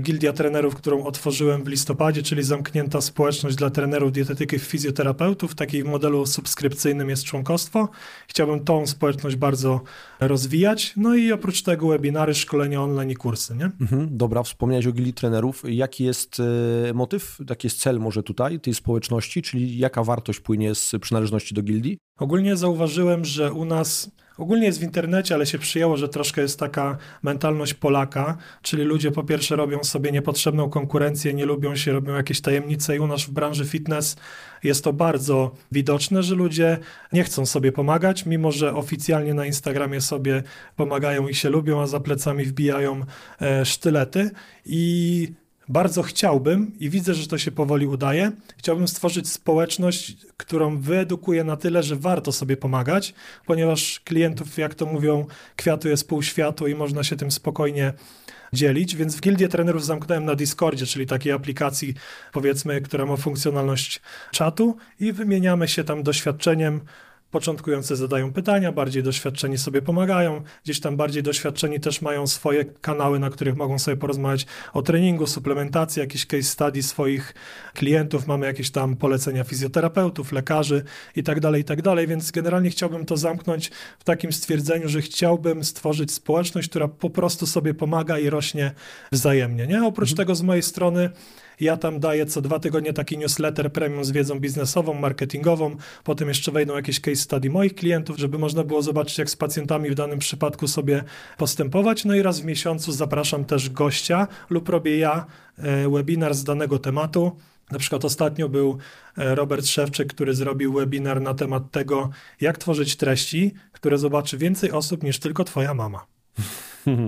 Gildia 0.00 0.32
Trenerów, 0.32 0.74
którą 0.74 1.04
otworzyłem 1.04 1.64
w 1.64 1.68
listopadzie, 1.68 2.22
czyli 2.22 2.42
zamknięta 2.42 3.00
społeczność 3.00 3.56
dla 3.56 3.70
trenerów, 3.70 4.12
dietetyków, 4.12 4.62
fizjoterapeutów. 4.62 5.52
W 5.52 5.54
takim 5.54 5.88
modelu 5.88 6.26
subskrypcyjnym 6.26 7.10
jest 7.10 7.24
członkostwo. 7.24 7.88
Chciałbym 8.28 8.64
tą 8.64 8.86
społeczność 8.86 9.36
bardzo 9.36 9.80
rozwijać. 10.20 10.92
No 10.96 11.14
i 11.14 11.32
oprócz 11.32 11.62
tego 11.62 11.88
webinary, 11.88 12.34
szkolenia 12.34 12.82
online 12.82 13.10
i 13.10 13.14
kursy. 13.14 13.56
Nie? 13.56 13.70
Mhm, 13.80 14.08
dobra, 14.10 14.42
wspomniałeś 14.42 14.86
o 14.86 14.92
Gildii 14.92 15.14
Trenerów. 15.14 15.62
Jaki 15.68 16.04
jest 16.04 16.40
e, 16.90 16.92
motyw, 16.94 17.38
jaki 17.48 17.66
jest 17.66 17.80
cel 17.80 18.00
może 18.00 18.22
tutaj 18.22 18.60
tej 18.60 18.74
społeczności, 18.74 19.42
czyli 19.42 19.78
jaka 19.78 20.04
wartość 20.04 20.40
płynie 20.40 20.74
z 20.74 20.92
przynależności 21.00 21.54
do 21.54 21.62
gildii? 21.62 21.98
Ogólnie 22.18 22.56
zauważyłem, 22.56 23.24
że 23.24 23.52
u 23.52 23.64
nas, 23.64 24.10
ogólnie 24.42 24.66
jest 24.66 24.80
w 24.80 24.82
internecie, 24.82 25.34
ale 25.34 25.46
się 25.46 25.58
przyjęło, 25.58 25.96
że 25.96 26.08
troszkę 26.08 26.42
jest 26.42 26.58
taka 26.58 26.98
mentalność 27.22 27.74
Polaka, 27.74 28.36
czyli 28.62 28.82
ludzie 28.82 29.10
po 29.10 29.24
pierwsze 29.24 29.56
robią 29.56 29.84
sobie 29.84 30.12
niepotrzebną 30.12 30.70
konkurencję, 30.70 31.34
nie 31.34 31.46
lubią 31.46 31.76
się, 31.76 31.92
robią 31.92 32.14
jakieś 32.14 32.40
tajemnice 32.40 32.96
i 32.96 32.98
u 32.98 33.06
nas 33.06 33.22
w 33.22 33.30
branży 33.30 33.64
fitness 33.64 34.16
jest 34.62 34.84
to 34.84 34.92
bardzo 34.92 35.54
widoczne, 35.72 36.22
że 36.22 36.34
ludzie 36.34 36.78
nie 37.12 37.24
chcą 37.24 37.46
sobie 37.46 37.72
pomagać, 37.72 38.26
mimo 38.26 38.52
że 38.52 38.74
oficjalnie 38.74 39.34
na 39.34 39.46
Instagramie 39.46 40.00
sobie 40.00 40.42
pomagają 40.76 41.28
i 41.28 41.34
się 41.34 41.50
lubią, 41.50 41.82
a 41.82 41.86
za 41.86 42.00
plecami 42.00 42.44
wbijają 42.44 43.00
e, 43.40 43.64
sztylety. 43.64 44.30
I 44.66 45.32
bardzo 45.68 46.02
chciałbym 46.02 46.72
i 46.80 46.90
widzę, 46.90 47.14
że 47.14 47.26
to 47.26 47.38
się 47.38 47.50
powoli 47.50 47.86
udaje. 47.86 48.32
Chciałbym 48.56 48.88
stworzyć 48.88 49.28
społeczność, 49.28 50.16
którą 50.36 50.80
wyedukuję 50.80 51.44
na 51.44 51.56
tyle, 51.56 51.82
że 51.82 51.96
warto 51.96 52.32
sobie 52.32 52.56
pomagać, 52.56 53.14
ponieważ 53.46 54.00
klientów, 54.00 54.58
jak 54.58 54.74
to 54.74 54.86
mówią, 54.86 55.26
kwiatu 55.56 55.88
jest 55.88 56.08
pół 56.08 56.22
światu 56.22 56.66
i 56.66 56.74
można 56.74 57.04
się 57.04 57.16
tym 57.16 57.30
spokojnie 57.30 57.92
dzielić, 58.52 58.96
więc 58.96 59.16
w 59.16 59.20
Gildię 59.20 59.48
Trenerów 59.48 59.84
zamknąłem 59.84 60.24
na 60.24 60.34
Discordzie, 60.34 60.86
czyli 60.86 61.06
takiej 61.06 61.32
aplikacji, 61.32 61.94
powiedzmy, 62.32 62.80
która 62.80 63.06
ma 63.06 63.16
funkcjonalność 63.16 64.00
czatu 64.30 64.76
i 65.00 65.12
wymieniamy 65.12 65.68
się 65.68 65.84
tam 65.84 66.02
doświadczeniem 66.02 66.80
Początkujący 67.32 67.96
zadają 67.96 68.32
pytania, 68.32 68.72
bardziej 68.72 69.02
doświadczeni 69.02 69.58
sobie 69.58 69.82
pomagają, 69.82 70.42
gdzieś 70.64 70.80
tam 70.80 70.96
bardziej 70.96 71.22
doświadczeni 71.22 71.80
też 71.80 72.02
mają 72.02 72.26
swoje 72.26 72.64
kanały, 72.64 73.18
na 73.18 73.30
których 73.30 73.56
mogą 73.56 73.78
sobie 73.78 73.96
porozmawiać 73.96 74.46
o 74.72 74.82
treningu, 74.82 75.26
suplementacji, 75.26 76.00
jakieś 76.00 76.26
case 76.26 76.42
study 76.42 76.82
swoich 76.82 77.34
klientów, 77.74 78.26
mamy 78.26 78.46
jakieś 78.46 78.70
tam 78.70 78.96
polecenia 78.96 79.44
fizjoterapeutów, 79.44 80.32
lekarzy 80.32 80.84
i 81.16 81.22
tak 81.22 81.40
dalej, 81.40 81.62
i 81.62 81.64
tak 81.64 81.82
dalej, 81.82 82.06
więc 82.06 82.30
generalnie 82.30 82.70
chciałbym 82.70 83.06
to 83.06 83.16
zamknąć 83.16 83.70
w 83.98 84.04
takim 84.04 84.32
stwierdzeniu, 84.32 84.88
że 84.88 85.02
chciałbym 85.02 85.64
stworzyć 85.64 86.12
społeczność, 86.12 86.68
która 86.68 86.88
po 86.88 87.10
prostu 87.10 87.46
sobie 87.46 87.74
pomaga 87.74 88.18
i 88.18 88.30
rośnie 88.30 88.72
wzajemnie, 89.12 89.66
nie? 89.66 89.84
Oprócz 89.84 90.10
mhm. 90.10 90.16
tego 90.16 90.34
z 90.34 90.42
mojej 90.42 90.62
strony 90.62 91.10
Ja 91.62 91.76
tam 91.76 92.00
daję 92.00 92.26
co 92.26 92.40
dwa 92.40 92.58
tygodnie 92.58 92.92
taki 92.92 93.18
newsletter 93.18 93.72
premium 93.72 94.04
z 94.04 94.10
wiedzą 94.10 94.40
biznesową, 94.40 94.94
marketingową, 94.94 95.76
potem 96.04 96.28
jeszcze 96.28 96.52
wejdą 96.52 96.76
jakieś 96.76 97.00
case 97.00 97.16
study 97.16 97.50
moich 97.50 97.74
klientów, 97.74 98.18
żeby 98.18 98.38
można 98.38 98.64
było 98.64 98.82
zobaczyć, 98.82 99.18
jak 99.18 99.30
z 99.30 99.36
pacjentami 99.36 99.90
w 99.90 99.94
danym 99.94 100.18
przypadku 100.18 100.68
sobie 100.68 101.04
postępować. 101.38 102.04
No 102.04 102.14
i 102.14 102.22
raz 102.22 102.40
w 102.40 102.44
miesiącu 102.44 102.92
zapraszam 102.92 103.44
też 103.44 103.70
gościa 103.70 104.28
lub 104.50 104.68
robię 104.68 104.98
ja 104.98 105.26
e, 105.58 105.88
webinar 105.88 106.34
z 106.34 106.44
danego 106.44 106.78
tematu. 106.78 107.36
Na 107.70 107.78
przykład 107.78 108.04
ostatnio 108.04 108.48
był 108.48 108.78
e, 109.18 109.34
Robert 109.34 109.66
Szewczyk, 109.66 110.14
który 110.14 110.34
zrobił 110.34 110.72
webinar 110.72 111.20
na 111.20 111.34
temat 111.34 111.70
tego, 111.70 112.10
jak 112.40 112.58
tworzyć 112.58 112.96
treści, 112.96 113.54
które 113.72 113.98
zobaczy 113.98 114.38
więcej 114.38 114.72
osób 114.72 115.02
niż 115.02 115.18
tylko 115.18 115.44
twoja 115.44 115.74
mama. 115.74 116.06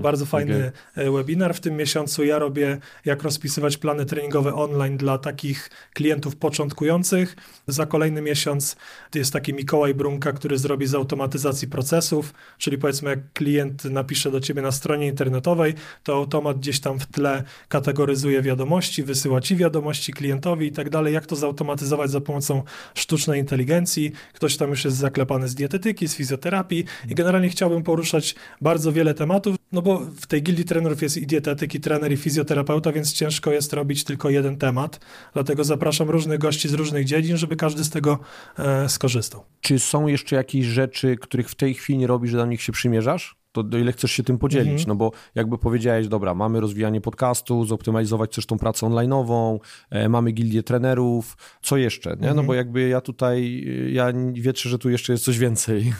Bardzo 0.02 0.26
fajny 0.26 0.72
okay. 0.92 1.04
E, 1.04 1.10
webinar. 1.10 1.54
W 1.54 1.60
tym 1.60 1.76
miesiącu 1.76 2.24
ja 2.24 2.38
robię, 2.38 2.78
jak 3.04 3.22
rozpisywać 3.22 3.76
plany 3.76 4.06
treningowe 4.06 4.54
online 4.54 4.96
dla 4.96 5.18
takich 5.18 5.70
klientów 5.92 6.36
początkujących. 6.36 7.36
Za 7.66 7.86
kolejny 7.86 8.22
miesiąc 8.22 8.76
jest 9.14 9.32
taki 9.32 9.54
Mikołaj 9.54 9.94
Brunka, 9.94 10.32
który 10.32 10.58
zrobi 10.58 10.86
z 10.86 10.94
automatyzacji 10.94 11.68
procesów, 11.68 12.34
czyli 12.58 12.78
powiedzmy, 12.78 13.10
jak 13.10 13.32
klient 13.32 13.84
napisze 13.84 14.30
do 14.30 14.40
ciebie 14.40 14.62
na 14.62 14.72
stronie 14.72 15.06
internetowej, 15.06 15.74
to 16.02 16.14
automat 16.14 16.58
gdzieś 16.58 16.80
tam 16.80 16.98
w 16.98 17.06
tle 17.06 17.42
kategoryzuje 17.68 18.42
wiadomości, 18.42 19.02
wysyła 19.02 19.40
ci 19.40 19.56
wiadomości 19.56 20.12
klientowi 20.12 20.66
i 20.66 20.72
tak 20.72 20.90
dalej. 20.90 21.14
Jak 21.14 21.26
to 21.26 21.36
zautomatyzować 21.36 22.10
za 22.10 22.20
pomocą 22.20 22.62
sztucznej 22.94 23.40
inteligencji? 23.40 24.12
Ktoś 24.32 24.56
tam 24.56 24.70
już 24.70 24.84
jest 24.84 24.96
zaklepany 24.96 25.48
z 25.48 25.54
dietetyki, 25.54 26.08
z 26.08 26.14
fizjoterapii 26.14 26.84
i 27.08 27.14
generalnie 27.14 27.48
chciałbym 27.48 27.82
poruszać 27.82 28.34
bardzo 28.60 28.92
wiele 28.92 29.14
tematów. 29.14 29.63
No 29.74 29.82
bo 29.82 29.98
w 29.98 30.26
tej 30.26 30.42
gildii 30.42 30.64
trenerów 30.64 31.02
jest 31.02 31.16
i 31.16 31.26
dietetyk, 31.26 31.74
i 31.74 31.80
trener, 31.80 32.12
i 32.12 32.16
fizjoterapeuta, 32.16 32.92
więc 32.92 33.12
ciężko 33.12 33.52
jest 33.52 33.72
robić 33.72 34.04
tylko 34.04 34.30
jeden 34.30 34.56
temat. 34.56 35.00
Dlatego 35.32 35.64
zapraszam 35.64 36.10
różnych 36.10 36.38
gości 36.38 36.68
z 36.68 36.74
różnych 36.74 37.04
dziedzin, 37.04 37.36
żeby 37.36 37.56
każdy 37.56 37.84
z 37.84 37.90
tego 37.90 38.18
e, 38.58 38.88
skorzystał. 38.88 39.44
Czy 39.60 39.78
są 39.78 40.06
jeszcze 40.06 40.36
jakieś 40.36 40.66
rzeczy, 40.66 41.16
których 41.16 41.50
w 41.50 41.54
tej 41.54 41.74
chwili 41.74 41.98
nie 41.98 42.06
robisz, 42.06 42.30
że 42.30 42.36
do 42.36 42.46
nich 42.46 42.62
się 42.62 42.72
przymierzasz? 42.72 43.43
To 43.54 43.62
do 43.62 43.78
ile 43.78 43.92
chcesz 43.92 44.12
się 44.12 44.22
tym 44.22 44.38
podzielić, 44.38 44.80
mhm. 44.80 44.88
no 44.88 44.94
bo 44.94 45.12
jakby 45.34 45.58
powiedziałeś, 45.58 46.08
dobra, 46.08 46.34
mamy 46.34 46.60
rozwijanie 46.60 47.00
podcastu, 47.00 47.64
zoptymalizować 47.64 48.34
też 48.34 48.46
tą 48.46 48.58
pracę 48.58 48.86
online'ową, 48.86 49.58
e, 49.90 50.08
mamy 50.08 50.32
gildię 50.32 50.62
trenerów, 50.62 51.36
co 51.62 51.76
jeszcze, 51.76 52.10
nie? 52.10 52.16
No 52.16 52.28
mhm. 52.28 52.36
No 52.36 52.42
bo 52.42 52.54
jakby 52.54 52.88
ja 52.88 53.00
tutaj, 53.00 53.66
ja 53.92 54.12
wierzę, 54.32 54.68
że 54.68 54.78
tu 54.78 54.90
jeszcze 54.90 55.12
jest 55.12 55.24
coś 55.24 55.38
więcej. 55.38 55.92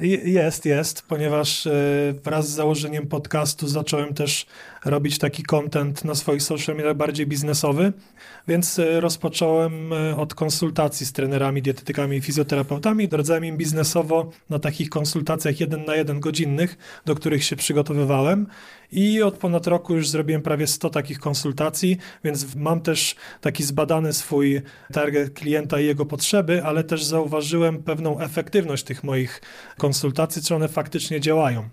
Jest, 0.24 0.64
jest, 0.64 1.02
ponieważ 1.08 1.66
e, 1.66 1.72
wraz 2.24 2.48
z 2.48 2.54
założeniem 2.54 3.06
podcastu 3.06 3.68
zacząłem 3.68 4.14
też 4.14 4.46
robić 4.84 5.18
taki 5.18 5.42
content 5.42 6.04
na 6.04 6.14
swoich 6.14 6.42
social 6.42 6.76
media 6.76 6.94
bardziej 6.94 7.26
biznesowy, 7.26 7.92
więc 8.48 8.78
e, 8.78 9.00
rozpocząłem 9.00 9.92
e, 9.92 10.16
od 10.16 10.34
konsultacji 10.34 11.06
z 11.06 11.12
trenerami, 11.12 11.62
dietetykami 11.62 12.16
i 12.16 12.20
fizjoterapeutami. 12.20 13.08
Doradzałem 13.08 13.44
im 13.44 13.56
biznesowo 13.56 14.30
na 14.50 14.58
takich 14.58 14.88
konsultacjach 14.88 15.60
jeden 15.60 15.84
na 15.84 15.96
jeden 15.96 16.20
godzinnych, 16.20 16.71
do 17.04 17.14
których 17.14 17.44
się 17.44 17.56
przygotowywałem 17.56 18.46
i 18.92 19.22
od 19.22 19.38
ponad 19.38 19.66
roku 19.66 19.94
już 19.94 20.08
zrobiłem 20.08 20.42
prawie 20.42 20.66
100 20.66 20.90
takich 20.90 21.18
konsultacji, 21.18 21.96
więc 22.24 22.54
mam 22.54 22.80
też 22.80 23.16
taki 23.40 23.64
zbadany 23.64 24.12
swój 24.12 24.62
target 24.92 25.34
klienta 25.34 25.80
i 25.80 25.86
jego 25.86 26.06
potrzeby, 26.06 26.64
ale 26.64 26.84
też 26.84 27.04
zauważyłem 27.04 27.82
pewną 27.82 28.20
efektywność 28.20 28.84
tych 28.84 29.04
moich 29.04 29.40
konsultacji, 29.78 30.42
czy 30.42 30.54
one 30.54 30.68
faktycznie 30.68 31.20
działają. 31.20 31.68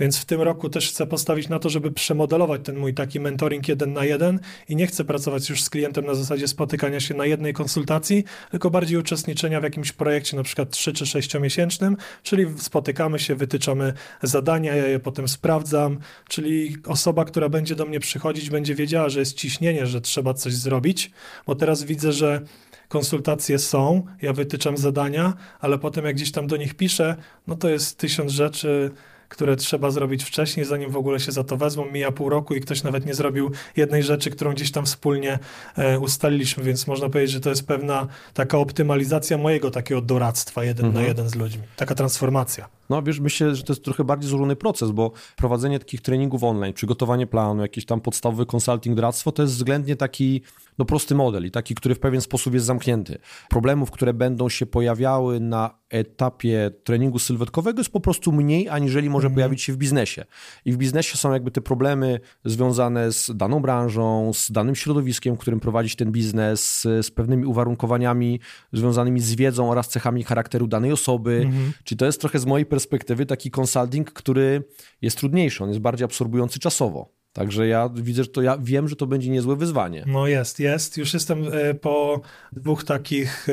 Więc 0.00 0.18
w 0.18 0.24
tym 0.24 0.42
roku 0.42 0.68
też 0.68 0.88
chcę 0.88 1.06
postawić 1.06 1.48
na 1.48 1.58
to, 1.58 1.68
żeby 1.68 1.92
przemodelować 1.92 2.60
ten 2.64 2.76
mój 2.76 2.94
taki 2.94 3.20
mentoring 3.20 3.68
jeden 3.68 3.92
na 3.92 4.04
jeden 4.04 4.40
i 4.68 4.76
nie 4.76 4.86
chcę 4.86 5.04
pracować 5.04 5.50
już 5.50 5.62
z 5.62 5.70
klientem 5.70 6.06
na 6.06 6.14
zasadzie 6.14 6.48
spotykania 6.48 7.00
się 7.00 7.14
na 7.14 7.26
jednej 7.26 7.52
konsultacji, 7.52 8.24
tylko 8.50 8.70
bardziej 8.70 8.98
uczestniczenia 8.98 9.60
w 9.60 9.64
jakimś 9.64 9.92
projekcie, 9.92 10.36
na 10.36 10.42
przykład 10.42 10.70
3 10.70 10.92
czy 10.92 11.06
6 11.06 11.34
miesięcznym, 11.34 11.96
czyli 12.22 12.46
spotykamy 12.58 13.18
się, 13.18 13.34
wytyczamy 13.34 13.92
zadania, 14.22 14.74
ja 14.74 14.86
je 14.86 14.98
potem 14.98 15.28
sprawdzam, 15.28 15.98
czyli 16.28 16.63
osoba, 16.86 17.24
która 17.24 17.48
będzie 17.48 17.74
do 17.74 17.86
mnie 17.86 18.00
przychodzić, 18.00 18.50
będzie 18.50 18.74
wiedziała, 18.74 19.08
że 19.08 19.20
jest 19.20 19.36
ciśnienie, 19.36 19.86
że 19.86 20.00
trzeba 20.00 20.34
coś 20.34 20.54
zrobić, 20.54 21.10
bo 21.46 21.54
teraz 21.54 21.82
widzę, 21.82 22.12
że 22.12 22.40
konsultacje 22.88 23.58
są, 23.58 24.06
ja 24.22 24.32
wytyczam 24.32 24.76
zadania, 24.76 25.34
ale 25.60 25.78
potem 25.78 26.04
jak 26.04 26.14
gdzieś 26.14 26.32
tam 26.32 26.46
do 26.46 26.56
nich 26.56 26.74
piszę, 26.74 27.16
no 27.46 27.56
to 27.56 27.68
jest 27.68 27.98
tysiąc 27.98 28.32
rzeczy, 28.32 28.90
które 29.28 29.56
trzeba 29.56 29.90
zrobić 29.90 30.24
wcześniej, 30.24 30.66
zanim 30.66 30.90
w 30.90 30.96
ogóle 30.96 31.20
się 31.20 31.32
za 31.32 31.44
to 31.44 31.56
wezmą. 31.56 31.90
Mija 31.90 32.12
pół 32.12 32.28
roku 32.28 32.54
i 32.54 32.60
ktoś 32.60 32.82
nawet 32.82 33.06
nie 33.06 33.14
zrobił 33.14 33.50
jednej 33.76 34.02
rzeczy, 34.02 34.30
którą 34.30 34.52
gdzieś 34.52 34.70
tam 34.72 34.86
wspólnie 34.86 35.38
e, 35.76 35.98
ustaliliśmy, 35.98 36.64
więc 36.64 36.86
można 36.86 37.08
powiedzieć, 37.08 37.30
że 37.30 37.40
to 37.40 37.50
jest 37.50 37.66
pewna 37.66 38.06
taka 38.34 38.58
optymalizacja 38.58 39.38
mojego 39.38 39.70
takiego 39.70 40.00
doradztwa 40.00 40.64
jeden 40.64 40.86
mhm. 40.86 41.02
na 41.02 41.08
jeden 41.08 41.28
z 41.28 41.34
ludźmi. 41.34 41.62
Taka 41.76 41.94
transformacja. 41.94 42.68
No 42.90 43.02
wiesz, 43.02 43.20
myślę, 43.20 43.54
że 43.54 43.62
to 43.62 43.72
jest 43.72 43.84
trochę 43.84 44.04
bardziej 44.04 44.30
złożony 44.30 44.56
proces, 44.56 44.90
bo 44.90 45.12
prowadzenie 45.36 45.78
takich 45.78 46.00
treningów 46.00 46.44
online, 46.44 46.72
przygotowanie 46.72 47.26
planu, 47.26 47.62
jakiś 47.62 47.84
tam 47.84 48.00
podstawowy 48.00 48.46
consulting, 48.54 48.96
doradztwo, 48.96 49.32
to 49.32 49.42
jest 49.42 49.54
względnie 49.54 49.96
taki 49.96 50.42
no, 50.78 50.84
prosty 50.84 51.14
model 51.14 51.46
i 51.46 51.50
taki, 51.50 51.74
który 51.74 51.94
w 51.94 51.98
pewien 51.98 52.20
sposób 52.20 52.54
jest 52.54 52.66
zamknięty. 52.66 53.18
Problemów, 53.50 53.90
które 53.90 54.14
będą 54.14 54.48
się 54.48 54.66
pojawiały 54.66 55.40
na 55.40 55.78
etapie 55.90 56.70
treningu 56.84 57.18
sylwetkowego 57.18 57.80
jest 57.80 57.92
po 57.92 58.00
prostu 58.00 58.32
mniej, 58.32 58.68
aniżeli 58.68 59.10
może 59.10 59.26
mm. 59.26 59.34
pojawić 59.34 59.62
się 59.62 59.72
w 59.72 59.76
biznesie. 59.76 60.24
I 60.64 60.72
w 60.72 60.76
biznesie 60.76 61.16
są 61.16 61.32
jakby 61.32 61.50
te 61.50 61.60
problemy 61.60 62.20
związane 62.44 63.12
z 63.12 63.30
daną 63.34 63.60
branżą, 63.60 64.32
z 64.34 64.50
danym 64.50 64.74
środowiskiem, 64.74 65.36
w 65.36 65.38
którym 65.38 65.60
prowadzić 65.60 65.96
ten 65.96 66.12
biznes, 66.12 66.80
z 66.82 67.10
pewnymi 67.10 67.46
uwarunkowaniami 67.46 68.40
związanymi 68.72 69.20
z 69.20 69.34
wiedzą 69.34 69.70
oraz 69.70 69.88
cechami 69.88 70.24
charakteru 70.24 70.66
danej 70.66 70.92
osoby. 70.92 71.42
Mm. 71.46 71.72
Czyli 71.84 71.98
to 71.98 72.06
jest 72.06 72.20
trochę 72.20 72.38
z 72.38 72.46
mojej 72.46 72.66
perspektywy 72.66 73.26
taki 73.26 73.50
consulting, 73.60 74.12
który 74.12 74.64
jest 75.02 75.18
trudniejszy, 75.18 75.64
on 75.64 75.68
jest 75.68 75.80
bardziej 75.80 76.04
absorbujący 76.04 76.58
czasowo. 76.58 77.23
Także 77.34 77.66
ja 77.66 77.90
widzę, 77.94 78.22
że 78.24 78.28
to 78.28 78.42
ja 78.42 78.58
wiem, 78.58 78.88
że 78.88 78.96
to 78.96 79.06
będzie 79.06 79.30
niezłe 79.30 79.56
wyzwanie. 79.56 80.04
No 80.06 80.26
jest, 80.26 80.60
jest. 80.60 80.96
Już 80.96 81.14
jestem 81.14 81.44
e, 81.52 81.74
po 81.74 82.20
dwóch 82.52 82.84
takich 82.84 83.48
e, 83.48 83.52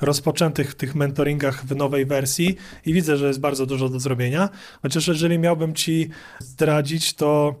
rozpoczętych 0.00 0.74
tych 0.74 0.94
mentoringach 0.94 1.64
w 1.64 1.76
nowej 1.76 2.06
wersji 2.06 2.56
i 2.86 2.92
widzę, 2.92 3.16
że 3.16 3.26
jest 3.26 3.40
bardzo 3.40 3.66
dużo 3.66 3.88
do 3.88 4.00
zrobienia. 4.00 4.48
Chociaż 4.82 5.08
jeżeli 5.08 5.38
miałbym 5.38 5.74
ci 5.74 6.08
zdradzić, 6.38 7.14
to 7.14 7.54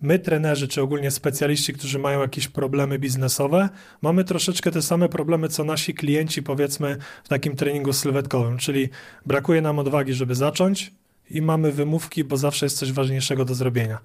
my, 0.00 0.18
trenerzy, 0.18 0.68
czy 0.68 0.82
ogólnie 0.82 1.10
specjaliści, 1.10 1.72
którzy 1.72 1.98
mają 1.98 2.20
jakieś 2.20 2.48
problemy 2.48 2.98
biznesowe, 2.98 3.68
mamy 4.02 4.24
troszeczkę 4.24 4.70
te 4.70 4.82
same 4.82 5.08
problemy, 5.08 5.48
co 5.48 5.64
nasi 5.64 5.94
klienci, 5.94 6.42
powiedzmy, 6.42 6.96
w 7.24 7.28
takim 7.28 7.56
treningu 7.56 7.92
sylwetkowym, 7.92 8.58
czyli 8.58 8.88
brakuje 9.26 9.62
nam 9.62 9.78
odwagi, 9.78 10.14
żeby 10.14 10.34
zacząć, 10.34 10.92
i 11.30 11.42
mamy 11.42 11.72
wymówki, 11.72 12.24
bo 12.24 12.36
zawsze 12.36 12.66
jest 12.66 12.78
coś 12.78 12.92
ważniejszego 12.92 13.44
do 13.44 13.54
zrobienia. 13.54 13.98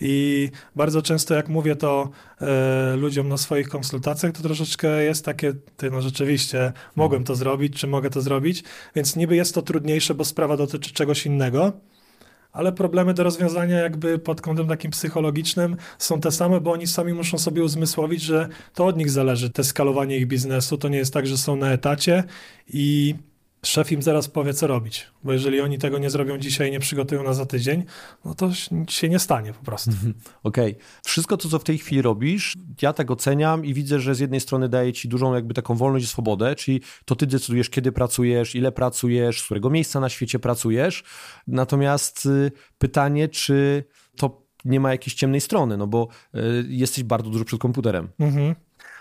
I 0.00 0.50
bardzo 0.76 1.02
często, 1.02 1.34
jak 1.34 1.48
mówię 1.48 1.76
to 1.76 2.10
e, 2.40 2.96
ludziom 2.96 3.28
na 3.28 3.36
swoich 3.36 3.68
konsultacjach, 3.68 4.32
to 4.32 4.42
troszeczkę 4.42 5.04
jest 5.04 5.24
takie, 5.24 5.52
ty 5.76 5.90
no 5.90 6.02
rzeczywiście, 6.02 6.72
mogłem 6.96 7.24
to 7.24 7.34
zrobić, 7.34 7.80
czy 7.80 7.86
mogę 7.86 8.10
to 8.10 8.20
zrobić, 8.20 8.64
więc 8.94 9.16
niby 9.16 9.36
jest 9.36 9.54
to 9.54 9.62
trudniejsze, 9.62 10.14
bo 10.14 10.24
sprawa 10.24 10.56
dotyczy 10.56 10.92
czegoś 10.92 11.26
innego, 11.26 11.72
ale 12.52 12.72
problemy 12.72 13.14
do 13.14 13.22
rozwiązania 13.22 13.78
jakby 13.78 14.18
pod 14.18 14.40
kątem 14.40 14.68
takim 14.68 14.90
psychologicznym 14.90 15.76
są 15.98 16.20
te 16.20 16.32
same, 16.32 16.60
bo 16.60 16.72
oni 16.72 16.86
sami 16.86 17.12
muszą 17.12 17.38
sobie 17.38 17.62
uzmysłowić, 17.62 18.22
że 18.22 18.48
to 18.74 18.86
od 18.86 18.96
nich 18.96 19.10
zależy, 19.10 19.50
te 19.50 19.64
skalowanie 19.64 20.16
ich 20.16 20.26
biznesu, 20.26 20.78
to 20.78 20.88
nie 20.88 20.98
jest 20.98 21.12
tak, 21.12 21.26
że 21.26 21.38
są 21.38 21.56
na 21.56 21.72
etacie 21.72 22.24
i 22.68 23.14
szef 23.66 23.92
im 23.92 24.02
zaraz 24.02 24.28
powie, 24.28 24.54
co 24.54 24.66
robić. 24.66 25.06
Bo 25.24 25.32
jeżeli 25.32 25.60
oni 25.60 25.78
tego 25.78 25.98
nie 25.98 26.10
zrobią 26.10 26.38
dzisiaj, 26.38 26.70
nie 26.70 26.80
przygotują 26.80 27.22
na 27.22 27.32
za 27.32 27.46
tydzień, 27.46 27.84
no 28.24 28.34
to 28.34 28.50
się 28.88 29.08
nie 29.08 29.18
stanie 29.18 29.52
po 29.52 29.64
prostu. 29.64 29.90
Mhm. 29.90 30.14
Okej. 30.42 30.72
Okay. 30.72 30.84
Wszystko 31.04 31.36
to, 31.36 31.48
co 31.48 31.58
w 31.58 31.64
tej 31.64 31.78
chwili 31.78 32.02
robisz, 32.02 32.54
ja 32.82 32.92
tak 32.92 33.10
oceniam 33.10 33.64
i 33.64 33.74
widzę, 33.74 34.00
że 34.00 34.14
z 34.14 34.20
jednej 34.20 34.40
strony 34.40 34.68
daje 34.68 34.92
ci 34.92 35.08
dużą 35.08 35.34
jakby 35.34 35.54
taką 35.54 35.74
wolność 35.74 36.04
i 36.04 36.08
swobodę, 36.08 36.54
czyli 36.54 36.80
to 37.04 37.16
ty 37.16 37.26
decydujesz, 37.26 37.70
kiedy 37.70 37.92
pracujesz, 37.92 38.54
ile 38.54 38.72
pracujesz, 38.72 39.40
z 39.40 39.44
którego 39.44 39.70
miejsca 39.70 40.00
na 40.00 40.08
świecie 40.08 40.38
pracujesz. 40.38 41.04
Natomiast 41.46 42.26
y, 42.26 42.52
pytanie, 42.78 43.28
czy 43.28 43.84
to 44.16 44.46
nie 44.64 44.80
ma 44.80 44.90
jakiejś 44.90 45.14
ciemnej 45.14 45.40
strony, 45.40 45.76
no 45.76 45.86
bo 45.86 46.08
y, 46.34 46.38
jesteś 46.68 47.04
bardzo 47.04 47.30
dużo 47.30 47.44
przed 47.44 47.60
komputerem. 47.60 48.08
Mhm. 48.18 48.54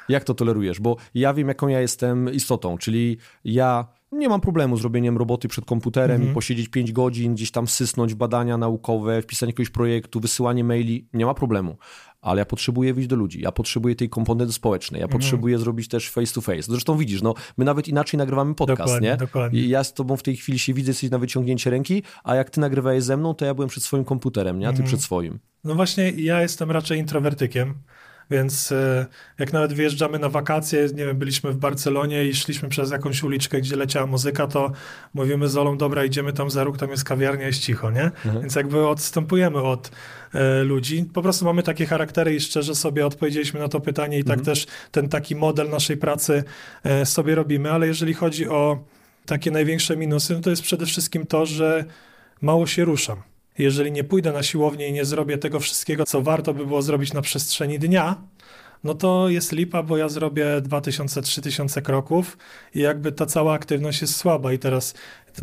Jak 0.09 0.23
to 0.23 0.33
tolerujesz? 0.33 0.79
Bo 0.79 0.97
ja 1.13 1.33
wiem, 1.33 1.47
jaką 1.47 1.67
ja 1.67 1.81
jestem 1.81 2.33
istotą, 2.33 2.77
czyli 2.77 3.17
ja 3.45 3.87
nie 4.17 4.29
mam 4.29 4.41
problemu 4.41 4.77
z 4.77 4.81
robieniem 4.81 5.17
roboty 5.17 5.47
przed 5.47 5.65
komputerem 5.65 6.15
mhm. 6.15 6.31
i 6.31 6.33
posiedzieć 6.33 6.67
5 6.69 6.91
godzin, 6.91 7.35
gdzieś 7.35 7.51
tam 7.51 7.67
sysnąć 7.67 8.13
badania 8.13 8.57
naukowe, 8.57 9.21
wpisanie 9.21 9.49
jakiegoś 9.49 9.69
projektu, 9.69 10.19
wysyłanie 10.19 10.63
maili, 10.63 11.07
nie 11.13 11.25
ma 11.25 11.33
problemu. 11.33 11.77
Ale 12.21 12.39
ja 12.39 12.45
potrzebuję 12.45 12.93
wyjść 12.93 13.09
do 13.09 13.15
ludzi, 13.15 13.41
ja 13.41 13.51
potrzebuję 13.51 13.95
tej 13.95 14.09
komponenty 14.09 14.53
społecznej, 14.53 14.99
ja 14.99 15.05
mhm. 15.05 15.21
potrzebuję 15.21 15.59
zrobić 15.59 15.87
też 15.87 16.09
face 16.09 16.33
to 16.33 16.41
face. 16.41 16.61
Zresztą 16.61 16.97
widzisz, 16.97 17.21
no, 17.21 17.33
my 17.57 17.65
nawet 17.65 17.87
inaczej 17.87 18.17
nagrywamy 18.17 18.55
podcast, 18.55 18.79
dokładnie, 18.79 19.09
nie? 19.09 19.17
Dokładnie. 19.17 19.59
I 19.59 19.69
ja 19.69 19.83
z 19.83 19.93
tobą 19.93 20.17
w 20.17 20.23
tej 20.23 20.37
chwili 20.37 20.59
się 20.59 20.73
widzę, 20.73 20.89
jesteś 20.89 21.09
na 21.09 21.17
wyciągnięcie 21.17 21.69
ręki, 21.69 22.03
a 22.23 22.35
jak 22.35 22.49
ty 22.49 22.59
nagrywałeś 22.59 23.03
ze 23.03 23.17
mną, 23.17 23.33
to 23.33 23.45
ja 23.45 23.53
byłem 23.53 23.69
przed 23.69 23.83
swoim 23.83 24.05
komputerem, 24.05 24.59
nie? 24.59 24.67
A 24.67 24.71
ty 24.71 24.77
mhm. 24.77 24.87
przed 24.87 25.01
swoim. 25.01 25.39
No 25.63 25.75
właśnie, 25.75 26.09
ja 26.09 26.41
jestem 26.41 26.71
raczej 26.71 26.99
introwertykiem 26.99 27.73
Więc 28.31 28.71
e, 28.71 29.05
jak 29.39 29.53
nawet 29.53 29.73
wyjeżdżamy 29.73 30.19
na 30.19 30.29
wakacje, 30.29 30.87
nie 30.95 31.05
wiem, 31.05 31.17
byliśmy 31.17 31.51
w 31.51 31.57
Barcelonie 31.57 32.25
i 32.25 32.33
szliśmy 32.33 32.69
przez 32.69 32.91
jakąś 32.91 33.23
uliczkę, 33.23 33.61
gdzie 33.61 33.75
leciała 33.75 34.07
muzyka, 34.07 34.47
to 34.47 34.71
mówimy 35.13 35.47
z 35.49 35.57
Olą, 35.57 35.77
dobra, 35.77 36.05
idziemy 36.05 36.33
tam 36.33 36.49
za 36.49 36.63
róg, 36.63 36.77
tam 36.77 36.89
jest 36.89 37.03
kawiarnia, 37.03 37.47
jest 37.47 37.59
cicho, 37.59 37.91
nie? 37.91 38.03
Mhm. 38.03 38.41
Więc 38.41 38.55
jakby 38.55 38.87
odstępujemy 38.87 39.61
od 39.61 39.91
e, 40.33 40.63
ludzi. 40.63 41.05
Po 41.13 41.21
prostu 41.21 41.45
mamy 41.45 41.63
takie 41.63 41.85
charaktery 41.85 42.35
i 42.35 42.39
szczerze 42.39 42.75
sobie 42.75 43.05
odpowiedzieliśmy 43.05 43.59
na 43.59 43.67
to 43.67 43.79
pytanie 43.79 44.19
i 44.19 44.23
tak 44.23 44.39
mhm. 44.39 44.45
też 44.45 44.67
ten 44.91 45.09
taki 45.09 45.35
model 45.35 45.69
naszej 45.69 45.97
pracy 45.97 46.43
e, 46.83 47.05
sobie 47.05 47.35
robimy, 47.35 47.71
ale 47.71 47.87
jeżeli 47.87 48.13
chodzi 48.13 48.49
o 48.49 48.83
takie 49.25 49.51
największe 49.51 49.97
minusy, 49.97 50.33
no 50.33 50.39
to 50.39 50.49
jest 50.49 50.61
przede 50.61 50.85
wszystkim 50.85 51.25
to, 51.25 51.45
że 51.45 51.85
mało 52.41 52.67
się 52.67 52.85
ruszam. 52.85 53.34
Jeżeli 53.57 53.91
nie 53.91 54.03
pójdę 54.03 54.31
na 54.31 54.43
siłownię 54.43 54.87
i 54.87 54.93
nie 54.93 55.05
zrobię 55.05 55.37
tego 55.37 55.59
wszystkiego, 55.59 56.05
co 56.05 56.21
warto 56.21 56.53
by 56.53 56.65
było 56.65 56.81
zrobić 56.81 57.13
na 57.13 57.21
przestrzeni 57.21 57.79
dnia, 57.79 58.21
no 58.83 58.93
to 58.93 59.29
jest 59.29 59.51
lipa, 59.51 59.83
bo 59.83 59.97
ja 59.97 60.09
zrobię 60.09 60.45
2000-3000 60.61 61.81
kroków 61.81 62.37
i 62.73 62.79
jakby 62.79 63.11
ta 63.11 63.25
cała 63.25 63.53
aktywność 63.53 64.01
jest 64.01 64.15
słaba. 64.15 64.53
I 64.53 64.59
teraz 64.59 64.93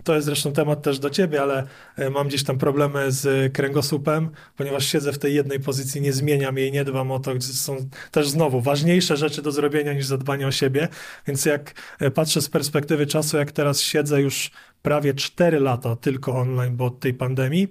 to 0.05 0.15
jest 0.15 0.27
zresztą 0.27 0.53
temat 0.53 0.83
też 0.83 0.99
do 0.99 1.11
ciebie, 1.11 1.43
ale 1.43 1.67
e, 1.97 2.11
mam 2.11 2.29
gdzieś 2.29 2.45
tam 2.45 2.59
problemy 2.59 3.13
z 3.13 3.53
kręgosłupem, 3.53 4.31
ponieważ 4.57 4.87
siedzę 4.87 5.13
w 5.13 5.19
tej 5.19 5.35
jednej 5.35 5.61
pozycji, 5.61 6.01
nie 6.01 6.13
zmieniam 6.13 6.59
jej, 6.59 6.73
nie 6.73 6.85
dbam 6.85 7.11
o 7.11 7.19
to, 7.19 7.33
są 7.41 7.77
też 8.11 8.29
znowu 8.29 8.61
ważniejsze 8.61 9.17
rzeczy 9.17 9.43
do 9.43 9.53
zrobienia 9.53 9.93
niż 9.93 10.07
zadbanie 10.07 10.47
o 10.47 10.51
siebie. 10.51 10.89
Więc 11.27 11.45
jak 11.45 11.75
e, 12.01 12.11
patrzę 12.11 12.41
z 12.41 12.49
perspektywy 12.49 13.07
czasu, 13.07 13.37
jak 13.37 13.53
teraz 13.53 13.81
siedzę 13.81 14.21
już 14.21 14.51
prawie 14.83 15.15
4 15.15 15.61
lata 15.61 15.97
tylko 15.97 16.33
online, 16.33 16.77
bo 16.77 16.85
od 16.85 17.01
tej 17.01 17.15
pandemii, 17.15 17.69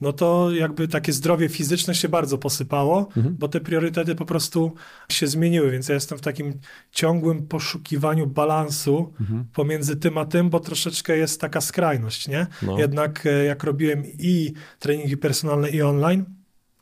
no 0.00 0.12
to 0.12 0.50
jakby 0.52 0.88
takie 0.88 1.12
zdrowie 1.12 1.48
fizyczne 1.48 1.94
się 1.94 2.08
bardzo 2.08 2.38
posypało, 2.38 3.08
mhm. 3.16 3.36
bo 3.38 3.48
te 3.48 3.60
priorytety 3.60 4.14
po 4.14 4.24
prostu 4.24 4.74
się 5.08 5.26
zmieniły, 5.26 5.70
więc 5.70 5.88
ja 5.88 5.94
jestem 5.94 6.18
w 6.18 6.20
takim 6.20 6.60
ciągłym 6.92 7.46
poszukiwaniu 7.46 8.26
balansu 8.26 9.12
mhm. 9.20 9.44
pomiędzy 9.52 9.96
tym 9.96 10.18
a 10.18 10.24
tym, 10.24 10.50
bo 10.50 10.60
troszeczkę 10.60 11.16
jest 11.16 11.40
taka 11.40 11.60
skrajność, 11.60 12.28
nie? 12.28 12.46
No. 12.62 12.78
Jednak 12.78 13.26
e, 13.26 13.44
jak 13.44 13.64
robiłem 13.64 14.02
i 14.06 14.52
treningi 14.78 15.16
personalne 15.16 15.70
i 15.70 15.82
online, 15.82 16.24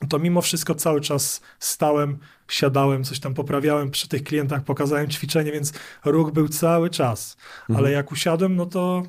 to 0.08 0.18
mimo 0.18 0.42
wszystko 0.42 0.74
cały 0.74 1.00
czas 1.00 1.40
stałem, 1.58 2.18
siadałem, 2.48 3.04
coś 3.04 3.20
tam 3.20 3.34
poprawiałem 3.34 3.90
przy 3.90 4.08
tych 4.08 4.22
klientach, 4.22 4.64
pokazałem 4.64 5.08
ćwiczenie, 5.08 5.52
więc 5.52 5.72
ruch 6.04 6.32
był 6.32 6.48
cały 6.48 6.90
czas. 6.90 7.36
Mhm. 7.60 7.76
Ale 7.78 7.90
jak 7.90 8.12
usiadłem, 8.12 8.56
no 8.56 8.66
to 8.66 9.02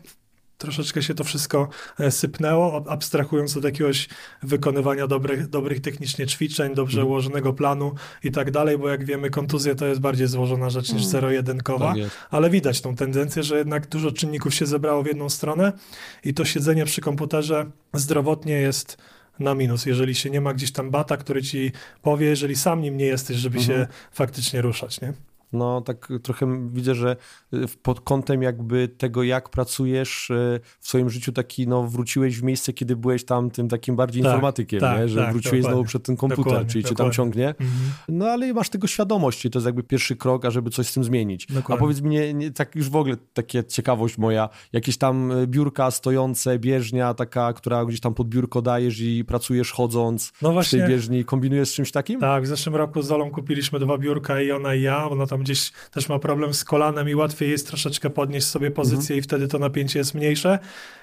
troszeczkę 0.58 1.01
się 1.01 1.14
to 1.14 1.24
wszystko 1.24 1.70
e, 1.99 2.12
sypnęło, 2.12 2.86
abstrahując 2.88 3.58
od 3.58 3.64
jakiegoś 3.64 4.10
wykonywania 4.43 5.08
dobrych, 5.08 5.47
dobrych 5.47 5.82
technicznie 5.82 6.28
ćwiczeń, 6.28 6.76
dobrze 6.76 6.99
mm. 6.99 7.08
ułożonego 7.08 7.53
planu 7.53 7.93
i 8.24 8.32
tak 8.32 8.51
dalej, 8.51 8.78
bo 8.78 8.89
jak 8.89 9.05
wiemy, 9.05 9.30
kontuzja 9.30 9.76
to 9.76 9.86
jest 9.86 10.01
bardziej 10.01 10.28
złożona 10.28 10.70
rzecz 10.70 10.89
niż 10.89 11.01
mm. 11.01 11.12
zero-jedynkowa, 11.12 11.93
tak 11.93 12.28
ale 12.32 12.49
widać 12.49 12.82
tą 12.82 12.95
tendencję, 12.95 13.43
że 13.43 13.58
jednak 13.58 13.88
dużo 13.88 14.12
czynników 14.12 14.53
się 14.53 14.66
zebrało 14.66 15.03
w 15.03 15.08
jedną 15.08 15.30
stronę 15.30 15.74
i 16.24 16.34
to 16.34 16.45
siedzenie 16.45 16.86
przy 16.86 17.01
komputerze 17.01 17.72
zdrowotnie 17.93 18.53
jest 18.53 18.97
na 19.39 19.55
minus, 19.55 19.86
jeżeli 19.86 20.16
się 20.16 20.30
nie 20.30 20.41
ma 20.41 20.53
gdzieś 20.53 20.72
tam 20.72 20.91
bata, 20.91 21.18
który 21.18 21.43
ci 21.43 21.72
powie, 22.01 22.28
jeżeli 22.28 22.55
sam 22.55 22.82
nim 22.82 22.97
nie 22.97 23.05
jesteś, 23.05 23.38
żeby 23.38 23.58
mm 23.58 23.68
się 23.68 23.74
mhm. 23.74 23.91
faktycznie 24.12 24.62
ruszać, 24.62 25.01
nie? 25.01 25.14
No, 25.54 25.82
tak 25.82 26.10
trochę 26.24 26.70
widzę, 26.70 26.95
że 26.95 27.16
y, 27.54 27.66
pod 27.84 28.02
kątem 28.02 28.41
jakby 28.41 28.88
tego, 28.88 29.24
jak 29.24 29.50
pracujesz 29.50 30.30
y, 30.30 30.60
w 30.80 30.88
swoim 30.88 31.10
życiu, 31.10 31.32
taki, 31.32 31.68
no, 31.68 31.84
wróciłeś 31.84 32.39
w 32.39 32.43
miejsce, 32.43 32.74
kiedy 32.74 32.95
byłeś 32.95 33.26
tam 33.26 33.52
tym 33.52 33.70
takim 33.70 33.95
bardziej 33.95 34.24
tak, 34.24 34.32
informatykiem, 34.32 34.80
tak, 34.80 35.00
nie? 35.00 35.08
że 35.08 35.22
tak, 35.22 35.32
wróciłeś 35.32 35.64
znowu 35.64 35.84
przed 35.84 36.04
ten 36.04 36.18
komputer, 36.18 36.45
dokładnie, 36.45 36.72
czyli 36.72 36.84
dokładnie. 36.84 36.98
cię 36.98 37.04
tam 37.04 37.12
ciągnie. 37.12 37.48
Mhm. 37.48 37.70
No, 38.10 38.26
ale 38.26 38.54
masz 38.54 38.70
tego 38.70 38.88
świadomość 38.88 39.45
i 39.45 39.50
to 39.50 39.60
jest 39.60 39.66
jakby 39.66 39.84
pierwszy 39.84 40.16
krok, 40.16 40.45
ażeby 40.45 40.70
coś 40.70 40.88
z 40.88 40.93
tym 40.93 41.04
zmienić. 41.04 41.45
Dokładnie. 41.45 41.76
A 41.76 41.78
powiedz 41.78 42.02
mi, 42.02 42.10
nie, 42.10 42.34
nie, 42.34 42.52
tak 42.52 42.76
już 42.76 42.89
w 42.89 42.95
ogóle 42.95 43.16
takie 43.34 43.64
ciekawość 43.64 44.18
moja, 44.18 44.50
jakieś 44.74 44.98
tam 44.98 45.32
y, 45.32 45.48
biurka 45.48 45.91
stojące, 45.91 46.60
bieżnia 46.60 47.14
taka, 47.14 47.54
która 47.54 47.86
gdzieś 47.86 48.00
tam 48.00 48.14
pod 48.14 48.30
biurko 48.30 48.62
dajesz 48.62 49.00
i 49.00 49.26
pracujesz 49.26 49.72
chodząc 49.72 50.34
no 50.41 50.54
właśnie, 50.54 50.80
w 50.80 50.82
tej 50.82 50.91
bieżni, 50.91 51.26
kombinujesz 51.26 51.70
z 51.70 51.74
czymś 51.74 51.91
takim? 51.91 52.20
Tak, 52.20 52.43
w 52.43 52.48
zeszłym 52.48 52.76
roku 52.76 53.02
z 53.02 53.08
Zolą 53.08 53.32
kupiliśmy 53.32 53.80
dwa 53.80 53.98
biurka 53.98 54.41
i 54.41 54.52
ona 54.52 54.76
i 54.76 54.82
ja, 54.82 55.10
ona 55.10 55.28
tam 55.28 55.37
gdzieś 55.40 55.72
też 55.92 56.10
ma 56.10 56.20
problem 56.20 56.54
z 56.54 56.64
kolanem 56.64 57.10
i 57.10 57.16
łatwiej 57.16 57.52
jest 57.52 57.68
troszeczkę 57.68 58.10
podnieść 58.10 58.48
sobie 58.48 58.72
pozycję 58.72 59.16
mhm. 59.16 59.20
i 59.20 59.22
wtedy 59.22 59.48
to 59.48 59.60
napięcie 59.60 60.00
jest 60.00 60.14
mniejsze 60.14 60.60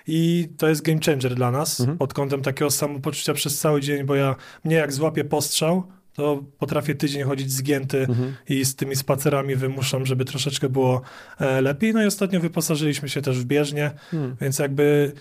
i 0.07 0.49
to 0.59 0.68
jest 0.68 0.82
game 0.82 1.01
changer 1.07 1.35
dla 1.35 1.51
nas 1.51 1.80
mhm. 1.80 1.99
pod 1.99 2.14
kątem 2.14 2.43
takiego 2.43 2.70
samopoczucia 2.70 3.35
przez 3.35 3.59
cały 3.59 3.80
dzień, 3.80 4.05
bo 4.05 4.14
ja 4.14 4.37
mnie 4.64 4.76
jak 4.76 4.93
złapię 4.93 5.24
postrzał, 5.24 5.87
to 6.14 6.45
potrafię 6.59 6.95
tydzień 6.95 7.22
chodzić 7.22 7.53
zgięty 7.53 7.99
mhm. 7.99 8.35
i 8.49 8.64
z 8.64 8.76
tymi 8.76 8.97
spacerami 8.97 9.57
wymuszam, 9.57 10.07
żeby 10.07 10.24
troszeczkę 10.24 10.68
było 10.68 11.03
e, 11.39 11.61
lepiej. 11.61 11.95
No 11.95 12.03
i 12.03 12.07
ostatnio 12.07 12.41
wyposażyliśmy 12.41 13.09
się 13.09 13.22
też 13.22 13.41
w 13.41 13.45
bieżnię, 13.45 13.91
mhm. 14.12 14.37
więc 14.41 14.59
jakby 14.59 15.12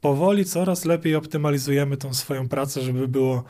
powoli 0.00 0.44
coraz 0.44 0.84
lepiej 0.84 1.14
optymalizujemy 1.14 1.96
tą 1.96 2.14
swoją 2.14 2.48
pracę, 2.48 2.80
żeby 2.80 3.08
było 3.08 3.44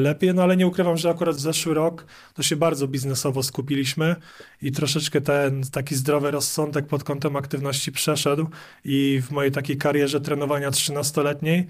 lepiej, 0.00 0.34
no 0.34 0.42
ale 0.42 0.56
nie 0.56 0.66
ukrywam, 0.66 0.96
że 0.96 1.10
akurat 1.10 1.36
zeszły 1.36 1.74
rok 1.74 2.06
to 2.34 2.42
się 2.42 2.56
bardzo 2.56 2.88
biznesowo 2.88 3.42
skupiliśmy 3.42 4.16
i 4.62 4.72
troszeczkę 4.72 5.20
ten 5.20 5.62
taki 5.72 5.94
zdrowy 5.94 6.30
rozsądek 6.30 6.86
pod 6.86 7.04
kątem 7.04 7.36
aktywności 7.36 7.92
przeszedł 7.92 8.46
i 8.84 9.22
w 9.26 9.30
mojej 9.30 9.52
takiej 9.52 9.76
karierze 9.76 10.20
trenowania 10.20 10.70
13-letniej 10.70 11.66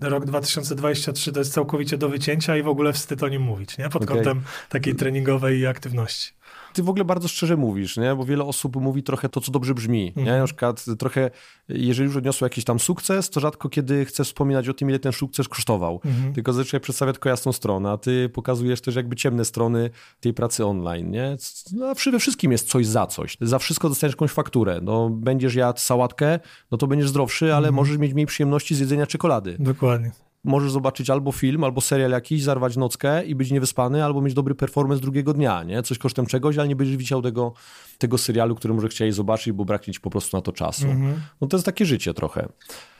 rok 0.00 0.24
2023 0.24 1.32
to 1.32 1.38
jest 1.38 1.52
całkowicie 1.52 1.98
do 1.98 2.08
wycięcia 2.08 2.56
i 2.56 2.62
w 2.62 2.68
ogóle 2.68 2.92
wstyd 2.92 3.22
o 3.22 3.28
nim 3.28 3.42
mówić, 3.42 3.78
nie? 3.78 3.88
Pod 3.88 4.02
okay. 4.02 4.16
kątem 4.16 4.42
takiej 4.68 4.94
treningowej 4.94 5.66
aktywności 5.66 6.35
ty 6.76 6.82
w 6.82 6.88
ogóle 6.88 7.04
bardzo 7.04 7.28
szczerze 7.28 7.56
mówisz, 7.56 7.96
nie? 7.96 8.14
bo 8.14 8.24
wiele 8.24 8.44
osób 8.44 8.76
mówi 8.76 9.02
trochę 9.02 9.28
to, 9.28 9.40
co 9.40 9.52
dobrze 9.52 9.74
brzmi. 9.74 10.12
Nie? 10.16 10.22
Mhm. 10.22 10.38
Na 10.38 10.44
przykład 10.44 10.84
trochę, 10.98 11.30
jeżeli 11.68 12.06
już 12.06 12.16
odniosło 12.16 12.44
jakiś 12.44 12.64
tam 12.64 12.80
sukces, 12.80 13.30
to 13.30 13.40
rzadko 13.40 13.68
kiedy 13.68 14.04
chcę 14.04 14.24
wspominać 14.24 14.68
o 14.68 14.74
tym, 14.74 14.88
ile 14.88 14.98
ten 14.98 15.12
sukces 15.12 15.48
kosztował. 15.48 16.00
Mhm. 16.04 16.34
Tylko 16.34 16.52
zazwyczaj 16.52 16.80
przedstawia 16.80 17.12
tylko 17.12 17.28
jasną 17.28 17.52
stronę, 17.52 17.90
a 17.90 17.98
ty 17.98 18.28
pokazujesz 18.28 18.80
też 18.80 18.96
jakby 18.96 19.16
ciemne 19.16 19.44
strony 19.44 19.90
tej 20.20 20.34
pracy 20.34 20.66
online. 20.66 21.10
Nie? 21.10 21.36
No, 21.72 21.94
we 22.12 22.18
wszystkim 22.18 22.52
jest 22.52 22.68
coś 22.68 22.86
za 22.86 23.06
coś. 23.06 23.36
Za 23.40 23.58
wszystko 23.58 23.88
dostaniesz 23.88 24.14
jakąś 24.14 24.30
fakturę. 24.30 24.80
No, 24.82 25.10
będziesz 25.10 25.54
jadł 25.54 25.78
sałatkę, 25.78 26.38
no 26.70 26.78
to 26.78 26.86
będziesz 26.86 27.08
zdrowszy, 27.08 27.44
ale 27.44 27.68
mhm. 27.68 27.74
możesz 27.74 27.98
mieć 27.98 28.14
mniej 28.14 28.26
przyjemności 28.26 28.74
z 28.74 28.78
jedzenia 28.78 29.06
czekolady. 29.06 29.56
Dokładnie 29.58 30.25
możesz 30.46 30.70
zobaczyć 30.70 31.10
albo 31.10 31.32
film, 31.32 31.64
albo 31.64 31.80
serial 31.80 32.10
jakiś, 32.10 32.42
zarwać 32.42 32.76
nockę 32.76 33.24
i 33.24 33.34
być 33.34 33.50
niewyspany, 33.50 34.04
albo 34.04 34.22
mieć 34.22 34.34
dobry 34.34 34.54
performance 34.54 35.02
drugiego 35.02 35.32
dnia, 35.32 35.62
nie? 35.62 35.82
Coś 35.82 35.98
kosztem 35.98 36.26
czegoś, 36.26 36.58
ale 36.58 36.68
nie 36.68 36.76
będziesz 36.76 36.96
widział 36.96 37.22
tego, 37.22 37.52
tego 37.98 38.18
serialu, 38.18 38.54
który 38.54 38.74
może 38.74 38.88
chciałeś 38.88 39.14
zobaczyć, 39.14 39.52
bo 39.52 39.64
braknie 39.64 39.94
ci 39.94 40.00
po 40.00 40.10
prostu 40.10 40.36
na 40.36 40.42
to 40.42 40.52
czasu. 40.52 40.86
Mm 40.86 41.14
-hmm. 41.14 41.16
No 41.40 41.46
to 41.46 41.56
jest 41.56 41.66
takie 41.66 41.86
życie 41.86 42.14
trochę. 42.14 42.48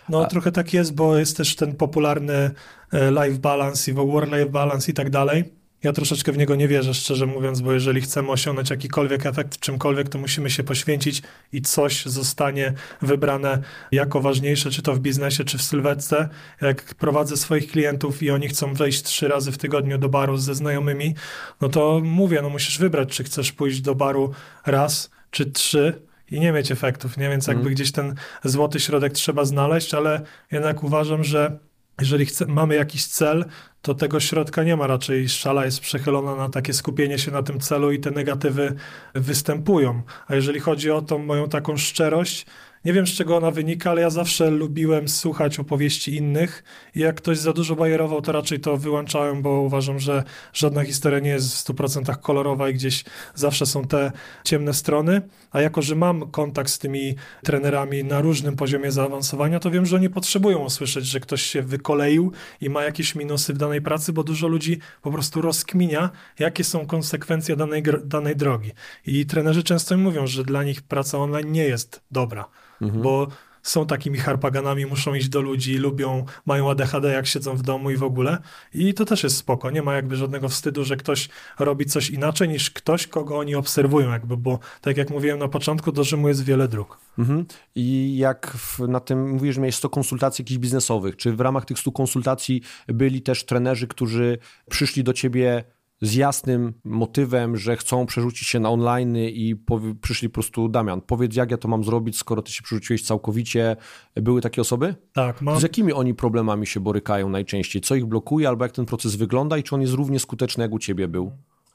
No 0.09 0.25
A... 0.25 0.27
trochę 0.27 0.53
tak 0.53 0.73
jest, 0.73 0.95
bo 0.95 1.19
jest 1.19 1.37
też 1.37 1.57
ten 1.57 1.75
popularny 1.75 2.51
e, 2.93 3.11
life 3.11 3.39
balance 3.39 3.91
i 3.91 3.95
work-life 3.95 4.51
balance 4.51 4.91
i 4.91 4.95
tak 4.95 5.11
dalej. 5.11 5.45
Ja 5.83 5.93
troszeczkę 5.93 6.33
w 6.33 6.39
niego 6.39 6.55
nie 6.55 6.69
wierzę, 6.69 6.95
szczerze 6.95 7.27
mówiąc, 7.27 7.61
bo 7.61 7.73
jeżeli 7.73 8.01
chcemy 8.01 8.29
osiągnąć 8.29 8.71
jakikolwiek 8.71 9.27
efekt 9.27 9.55
w 9.55 9.61
czymkolwiek, 9.61 10.09
to 10.09 10.19
musimy 10.19 10.51
się 10.51 10.65
poświęcić 10.65 11.23
i 11.53 11.63
coś 11.63 12.05
zostanie 12.05 12.73
wybrane 13.03 13.63
jako 13.93 14.21
ważniejsze, 14.21 14.71
czy 14.71 14.83
to 14.83 14.95
w 14.95 14.99
biznesie, 14.99 15.45
czy 15.45 15.59
w 15.59 15.63
sylwetce. 15.63 16.29
Jak 16.61 16.95
prowadzę 16.95 17.37
swoich 17.37 17.71
klientów 17.71 18.23
i 18.23 18.31
oni 18.31 18.49
chcą 18.49 18.75
wejść 18.75 19.03
trzy 19.03 19.29
razy 19.29 19.53
w 19.53 19.59
tygodniu 19.59 19.99
do 19.99 20.09
baru 20.09 20.37
ze 20.37 20.55
znajomymi, 20.55 21.15
no 21.61 21.69
to 21.69 22.01
mówię, 22.05 22.43
no 22.43 22.51
musisz 22.51 22.79
wybrać, 22.79 23.09
czy 23.09 23.25
chcesz 23.25 23.53
pójść 23.53 23.81
do 23.81 23.95
baru 23.95 24.33
raz, 24.67 25.11
czy 25.31 25.51
trzy, 25.51 26.07
i 26.31 26.41
nie 26.41 26.53
mieć 26.53 26.73
efektów, 26.73 27.17
nie? 27.17 27.29
Więc 27.29 27.47
jakby 27.47 27.63
mm. 27.63 27.75
gdzieś 27.75 27.93
ten 27.93 28.15
złoty 28.45 28.81
środek 28.81 29.13
trzeba 29.13 29.45
znaleźć, 29.45 29.95
ale 29.95 30.21
jednak 30.53 30.85
uważam, 30.85 31.25
że 31.25 31.59
jeżeli 32.01 32.27
chce, 32.27 32.47
mamy 32.47 32.75
jakiś 32.75 33.07
cel, 33.07 33.45
to 33.83 33.95
tego 33.95 34.21
środka 34.21 34.63
nie 34.63 34.77
ma. 34.77 34.87
Raczej 34.87 35.29
szala 35.29 35.65
jest 35.65 35.81
przechylona 35.81 36.35
na 36.35 36.49
takie 36.49 36.73
skupienie 36.73 37.19
się 37.19 37.31
na 37.31 37.43
tym 37.43 37.61
celu 37.61 37.93
i 37.93 38.01
te 38.01 38.11
negatywy 38.11 38.75
występują. 39.15 40.03
A 40.27 40.35
jeżeli 40.35 40.61
chodzi 40.61 40.91
o 40.91 41.03
tą 41.03 41.19
moją 41.19 41.49
taką 41.49 41.77
szczerość, 41.77 42.47
nie 42.87 42.93
wiem, 42.93 43.07
z 43.07 43.11
czego 43.11 43.37
ona 43.37 43.51
wynika, 43.51 43.91
ale 43.91 44.01
ja 44.01 44.11
zawsze 44.11 44.51
lubiłem 44.51 45.09
słuchać 45.09 45.59
opowieści 45.59 46.17
innych 46.17 46.65
i 46.95 47.01
jak 47.01 47.17
ktoś 47.17 47.39
za 47.39 47.53
dużo 47.53 47.77
bajerował, 47.77 48.23
to 48.23 48.33
raczej 48.33 48.61
to 48.61 48.77
wyłączałem, 48.77 49.43
bo 49.43 49.61
uważam, 49.61 49.99
że 49.99 50.25
żadna 50.53 50.85
historia 50.85 51.19
nie 51.19 51.31
jest 51.31 51.55
w 51.55 51.65
100% 51.65 52.21
kolorowa 52.21 52.69
i 52.69 52.75
gdzieś 52.75 53.05
zawsze 53.35 53.67
są 53.67 53.85
te 53.85 54.13
ciemne 54.45 54.75
strony. 54.75 55.23
A 55.51 55.61
jako, 55.61 55.83
że 55.83 55.95
mam 55.95 56.31
kontakt 56.31 56.71
z 56.71 56.79
tymi 56.79 57.15
trenerami 57.45 58.05
na 58.05 58.21
różnym 58.21 58.57
poziomie 58.57 58.93
zaawansowania, 58.93 59.61
to 59.61 59.71
wiem, 59.71 59.87
że 59.87 59.97
oni 59.97 60.11
potrzebują 60.11 60.59
usłyszeć, 60.59 61.07
że 61.07 61.21
ktoś 61.21 61.43
się 61.43 61.63
wykoleił 61.63 62.33
i 62.61 62.71
ma 62.71 62.85
jakieś 62.85 63.15
minusy 63.15 63.55
w 63.55 63.59
danej 63.59 63.83
pracy, 63.83 64.13
bo 64.13 64.25
dużo 64.25 64.49
ludzi 64.49 64.79
po 65.03 65.11
prostu 65.11 65.43
rozkminia, 65.43 66.11
jakie 66.39 66.65
są 66.65 66.87
konsekwencje 66.87 67.57
danej, 67.57 67.83
danej 68.05 68.37
drogi. 68.37 68.71
I 69.07 69.27
trenerzy 69.27 69.63
często 69.63 69.97
mi 69.97 70.03
mówią, 70.03 70.27
że 70.27 70.45
dla 70.45 70.65
nich 70.65 70.83
praca 70.83 71.19
online 71.19 71.53
nie 71.53 71.65
jest 71.65 72.01
dobra 72.11 72.49
mhm. 72.81 73.03
bo 73.03 73.29
są 73.69 73.87
takimi 73.87 74.19
harpaganami, 74.19 74.87
muszą 74.87 75.15
iść 75.15 75.29
do 75.29 75.41
ludzi, 75.41 75.79
lubią, 75.79 76.25
mają 76.47 76.71
ADHD 76.71 77.13
jak 77.13 77.27
siedzą 77.27 77.57
w 77.57 77.63
domu 77.63 77.91
i 77.91 77.97
w 77.97 78.03
ogóle. 78.03 78.39
I 78.75 78.95
to 78.95 79.05
też 79.05 79.23
jest 79.23 79.37
spoko. 79.37 79.71
Nie 79.71 79.83
ma 79.83 79.95
jakby 79.95 80.17
żadnego 80.17 80.49
wstydu, 80.49 80.85
że 80.85 80.97
ktoś 80.97 81.29
robi 81.59 81.87
coś 81.87 82.11
inaczej 82.11 82.49
niż 82.49 82.71
ktoś, 82.71 83.07
kogo 83.07 83.39
oni 83.39 83.55
obserwują 83.55 84.11
jakby, 84.11 84.37
bo 84.37 84.59
tak 84.81 84.97
jak 84.97 85.11
mówiłem 85.11 85.39
na 85.39 85.49
początku, 85.49 85.93
do 85.93 86.05
Rzymu 86.05 86.29
jest 86.29 86.45
wiele 86.45 86.69
dróg. 86.69 86.99
Mhm. 87.19 87.45
I 87.75 88.17
jak 88.17 88.47
w, 88.47 88.79
na 88.89 89.01
tym 89.01 89.31
mówisz, 89.31 89.55
że 89.55 89.61
miałeś 89.61 89.75
100 89.75 89.89
konsultacji 89.89 90.43
jakichś 90.43 90.59
biznesowych, 90.59 91.17
czy 91.17 91.33
w 91.33 91.41
ramach 91.41 91.65
tych 91.65 91.79
100 91.79 91.93
konsultacji 91.93 92.63
byli 92.89 93.23
też 93.23 93.45
trenerzy, 93.45 93.87
którzy 93.87 94.39
przyszli 94.71 95.05
do 95.05 95.13
ciebie 95.13 95.65
z 96.01 96.15
jasnym 96.15 96.75
motywem, 96.85 97.57
że 97.57 97.77
chcą 97.77 98.07
przerzucić 98.07 98.49
się 98.49 98.61
na 98.61 98.71
online 98.71 99.17
i 99.17 99.55
przyszli 100.01 100.29
po 100.29 100.35
prostu, 100.35 100.69
Damian, 100.69 101.01
powiedz 101.01 101.37
jak 101.37 101.51
ja 101.51 101.57
to 101.57 101.69
mam 101.69 101.85
zrobić, 101.85 102.19
skoro 102.19 102.43
ty 102.43 102.53
się 102.53 102.63
przerzuciłeś 102.63 103.03
całkowicie. 103.03 103.77
Były 104.15 104.41
takie 104.41 104.61
osoby? 104.61 104.95
Tak. 105.13 105.43
Mam... 105.43 105.61
Z 105.61 105.63
jakimi 105.63 105.93
oni 105.93 106.15
problemami 106.15 106.67
się 106.67 106.81
borykają 106.81 107.29
najczęściej? 107.29 107.83
Co 107.83 107.95
ich 107.95 108.07
blokuje 108.07 108.49
albo 108.49 108.65
jak 108.65 108.73
ten 108.73 108.87
proces 108.87 109.17
wygląda 109.17 109.59
i 109.59 109.63
czy 109.63 109.75
on 109.75 109.81
jest 109.81 109.93
równie 109.93 110.19
skuteczny 110.19 110.63
jak 110.63 110.73
u 110.73 110.79
ciebie 110.79 111.09
był? 111.09 111.33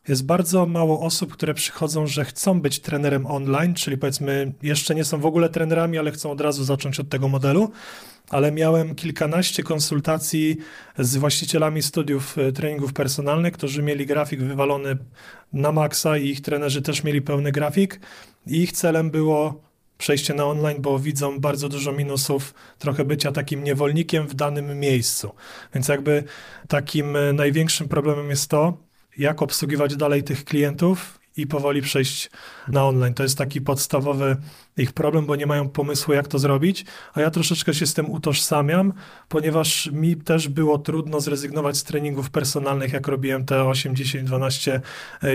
Jest 0.07 0.25
bardzo 0.25 0.65
mało 0.65 1.01
osób, 1.01 1.33
które 1.33 1.53
przychodzą, 1.53 2.07
że 2.07 2.25
chcą 2.25 2.61
być 2.61 2.79
trenerem 2.79 3.25
online, 3.25 3.73
czyli 3.73 3.97
powiedzmy 3.97 4.53
jeszcze 4.61 4.95
nie 4.95 5.05
są 5.05 5.19
w 5.19 5.25
ogóle 5.25 5.49
trenerami, 5.49 5.97
ale 5.97 6.11
chcą 6.11 6.31
od 6.31 6.41
razu 6.41 6.63
zacząć 6.63 6.99
od 6.99 7.09
tego 7.09 7.27
modelu. 7.27 7.71
Ale 8.29 8.51
miałem 8.51 8.95
kilkanaście 8.95 9.63
konsultacji 9.63 10.57
z 10.97 11.17
właścicielami 11.17 11.81
studiów 11.81 12.37
e, 12.37 12.51
treningów 12.51 12.93
personalnych, 12.93 13.53
którzy 13.53 13.83
mieli 13.83 14.05
grafik 14.05 14.41
wywalony 14.41 14.97
na 15.53 15.71
maksa 15.71 16.17
i 16.17 16.27
ich 16.27 16.41
trenerzy 16.41 16.81
też 16.81 17.03
mieli 17.03 17.21
pełny 17.21 17.51
grafik. 17.51 17.99
I 18.47 18.61
ich 18.61 18.71
celem 18.71 19.11
było 19.11 19.61
przejście 19.97 20.33
na 20.33 20.45
online, 20.45 20.81
bo 20.81 20.99
widzą 20.99 21.39
bardzo 21.39 21.69
dużo 21.69 21.91
minusów 21.91 22.53
trochę 22.79 23.05
bycia 23.05 23.31
takim 23.31 23.63
niewolnikiem 23.63 24.27
w 24.27 24.33
danym 24.33 24.79
miejscu. 24.79 25.31
Więc 25.73 25.87
jakby 25.87 26.23
takim 26.67 27.15
e, 27.15 27.33
największym 27.33 27.87
problemem 27.87 28.29
jest 28.29 28.49
to, 28.49 28.90
jak 29.17 29.41
obsługiwać 29.41 29.95
dalej 29.95 30.23
tych 30.23 30.45
klientów 30.45 31.19
i 31.37 31.47
powoli 31.47 31.81
przejść 31.81 32.29
na 32.67 32.85
online. 32.85 33.13
To 33.13 33.23
jest 33.23 33.37
taki 33.37 33.61
podstawowy 33.61 34.37
ich 34.77 34.93
problem, 34.93 35.25
bo 35.25 35.35
nie 35.35 35.45
mają 35.45 35.69
pomysłu, 35.69 36.13
jak 36.13 36.27
to 36.27 36.39
zrobić, 36.39 36.85
a 37.13 37.21
ja 37.21 37.31
troszeczkę 37.31 37.73
się 37.73 37.85
z 37.85 37.93
tym 37.93 38.11
utożsamiam, 38.11 38.93
ponieważ 39.29 39.91
mi 39.91 40.15
też 40.15 40.47
było 40.47 40.77
trudno 40.77 41.19
zrezygnować 41.19 41.77
z 41.77 41.83
treningów 41.83 42.29
personalnych, 42.29 42.93
jak 42.93 43.07
robiłem 43.07 43.45
te 43.45 43.65
8, 43.65 43.95
10, 43.95 44.27
12 44.27 44.81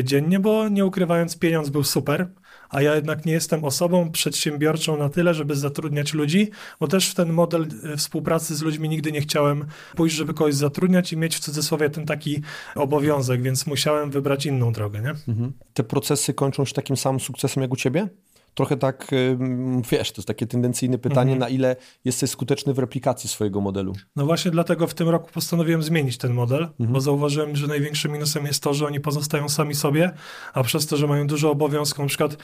dziennie, 0.02 0.40
bo 0.40 0.68
nie 0.68 0.86
ukrywając, 0.86 1.38
pieniądz 1.38 1.70
był 1.70 1.84
super, 1.84 2.28
a 2.70 2.82
ja 2.82 2.94
jednak 2.94 3.26
nie 3.26 3.32
jestem 3.32 3.64
osobą 3.64 4.10
przedsiębiorczą 4.10 4.96
na 4.98 5.08
tyle, 5.08 5.34
żeby 5.34 5.56
zatrudniać 5.56 6.14
ludzi, 6.14 6.50
bo 6.80 6.88
też 6.88 7.10
w 7.10 7.14
ten 7.14 7.32
model 7.32 7.66
e, 7.92 7.96
współpracy 7.96 8.56
z 8.56 8.62
ludźmi 8.62 8.88
nigdy 8.88 9.12
nie 9.12 9.20
chciałem 9.20 9.64
pójść, 9.96 10.16
żeby 10.16 10.34
kogoś 10.34 10.54
zatrudniać 10.54 11.12
i 11.12 11.16
mieć 11.16 11.36
w 11.36 11.40
cudzysłowie 11.40 11.90
ten 11.90 12.06
taki 12.06 12.42
obowiązek, 12.74 13.42
więc 13.42 13.66
musiałem 13.66 14.10
wybrać 14.10 14.46
inną 14.46 14.72
drogę. 14.72 15.00
Nie? 15.00 15.10
Mhm. 15.10 15.52
Te 15.74 15.84
procesy 15.84 16.34
kończą 16.34 16.64
się 16.64 16.74
takim 16.74 16.96
samym 16.96 17.20
sukcesem 17.20 17.62
jak 17.62 17.72
u 17.72 17.76
ciebie? 17.76 18.08
Trochę 18.56 18.76
tak, 18.76 19.06
wiesz, 19.90 20.12
to 20.12 20.20
jest 20.20 20.28
takie 20.28 20.46
tendencyjne 20.46 20.98
pytanie, 20.98 21.32
mhm. 21.32 21.38
na 21.38 21.48
ile 21.48 21.76
jesteś 22.04 22.30
skuteczny 22.30 22.74
w 22.74 22.78
replikacji 22.78 23.28
swojego 23.30 23.60
modelu. 23.60 23.92
No 24.16 24.26
właśnie 24.26 24.50
dlatego 24.50 24.86
w 24.86 24.94
tym 24.94 25.08
roku 25.08 25.30
postanowiłem 25.34 25.82
zmienić 25.82 26.18
ten 26.18 26.32
model, 26.32 26.62
mhm. 26.62 26.92
bo 26.92 27.00
zauważyłem, 27.00 27.56
że 27.56 27.66
największym 27.66 28.12
minusem 28.12 28.46
jest 28.46 28.62
to, 28.62 28.74
że 28.74 28.86
oni 28.86 29.00
pozostają 29.00 29.48
sami 29.48 29.74
sobie, 29.74 30.12
a 30.54 30.62
przez 30.62 30.86
to, 30.86 30.96
że 30.96 31.06
mają 31.06 31.26
dużo 31.26 31.50
obowiązków, 31.50 31.98
na 31.98 32.08
przykład 32.08 32.36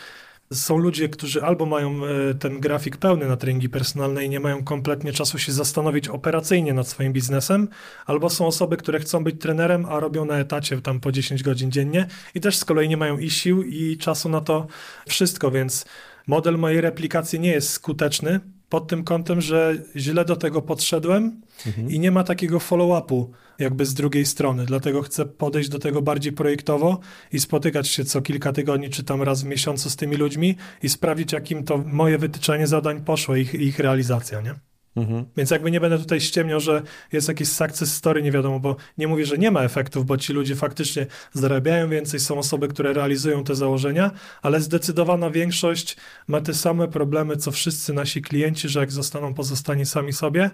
są 0.55 0.79
ludzie, 0.79 1.09
którzy 1.09 1.43
albo 1.43 1.67
mają 1.67 2.01
e, 2.07 2.35
ten 2.35 2.61
grafik 2.61 2.97
pełny 2.97 3.29
na 3.29 3.37
treningi 3.37 3.69
personalne 3.69 4.25
i 4.25 4.29
nie 4.29 4.41
mają 4.41 4.65
kompletnie 4.65 5.13
czasu 5.13 5.39
się 5.39 5.53
zastanowić 5.53 6.09
operacyjnie 6.09 6.75
nad 6.75 6.89
swoim 6.89 7.13
biznesem, 7.13 7.69
albo 8.07 8.31
są 8.31 8.47
osoby, 8.47 8.77
które 8.77 9.01
chcą 9.01 9.25
być 9.25 9.41
trenerem, 9.41 9.87
a 9.87 10.01
robią 10.01 10.25
na 10.25 10.39
etacie 10.39 10.81
tam 10.81 11.01
po 11.01 11.13
10 11.13 11.43
godzin 11.43 11.71
dziennie 11.71 12.07
i 12.35 12.41
też 12.41 12.57
z 12.57 12.65
kolei 12.65 12.89
nie 12.89 12.97
mają 12.97 13.19
i 13.19 13.31
sił, 13.31 13.63
i 13.63 13.97
czasu 13.99 14.29
na 14.29 14.41
to 14.41 14.67
wszystko, 15.09 15.51
więc 15.51 15.85
model 16.27 16.59
mojej 16.59 16.81
replikacji 16.81 17.41
nie 17.41 17.51
jest 17.51 17.71
skuteczny 17.71 18.41
pod 18.73 18.89
tym 18.89 19.05
kątem, 19.05 19.41
że 19.41 19.75
źle 19.97 20.25
do 20.25 20.37
tego 20.37 20.63
podszedłem 20.63 21.41
mhm. 21.67 21.91
i 21.91 21.99
nie 21.99 22.11
ma 22.11 22.25
takiego 22.25 22.59
follow-upu 22.59 23.31
jakby 23.59 23.87
z 23.87 23.95
drugiej 23.95 24.27
strony. 24.27 24.65
Dlatego 24.67 25.03
chcę 25.03 25.27
podejść 25.27 25.69
do 25.69 25.79
tego 25.79 26.03
bardziej 26.03 26.33
projektowo 26.33 27.01
i 27.33 27.41
spotykać 27.41 27.89
się 27.89 28.05
co 28.05 28.23
kilka 28.23 28.53
tygodni, 28.53 28.91
czy 28.91 29.05
tam 29.05 29.23
raz 29.23 29.43
w 29.43 29.47
miesiącu 29.47 29.91
z 29.91 29.97
tymi 29.97 30.17
ludźmi 30.17 30.57
i 30.83 30.89
sprawdzić, 30.89 31.33
jakim 31.33 31.65
to 31.65 31.79
moje 31.79 32.19
wytyczenie 32.19 32.67
zadań 32.67 33.05
poszło, 33.05 33.37
ich, 33.37 33.55
ich 33.55 33.79
realizacja, 33.79 34.41
nie? 34.41 34.55
Mhm. 34.97 35.25
Więc 35.37 35.51
jakby 35.51 35.71
nie 35.71 35.81
będę 35.81 35.99
tutaj 35.99 36.21
ściemniał, 36.21 36.61
że 36.61 36.83
jest 37.13 37.29
jakiś 37.29 37.49
success 37.49 37.95
story, 37.95 38.23
nie 38.23 38.33
wiadomo, 38.33 38.61
bo 38.61 38.77
nie 38.99 39.09
mówię, 39.09 39.27
że 39.27 39.39
nie 39.39 39.51
ma 39.51 39.63
efektów, 39.63 40.07
bo 40.07 40.17
ci 40.17 40.33
ludzie 40.33 40.57
faktycznie 40.57 41.07
zarabiają 41.33 41.89
więcej, 41.89 42.21
są 42.21 42.39
osoby, 42.39 42.69
które 42.69 42.93
realizują 42.93 43.45
te 43.45 43.55
założenia, 43.55 44.11
ale 44.43 44.61
zdecydowana 44.61 45.31
większość 45.31 45.97
ma 46.29 46.41
te 46.41 46.55
same 46.55 46.89
problemy, 46.89 47.37
co 47.37 47.51
wszyscy 47.51 47.93
nasi 47.93 48.23
klienci, 48.23 48.69
że 48.69 48.81
jak 48.81 48.93
zostaną 48.93 49.35
pozostani 49.35 49.87
sami 49.87 50.13
sobie, 50.13 50.51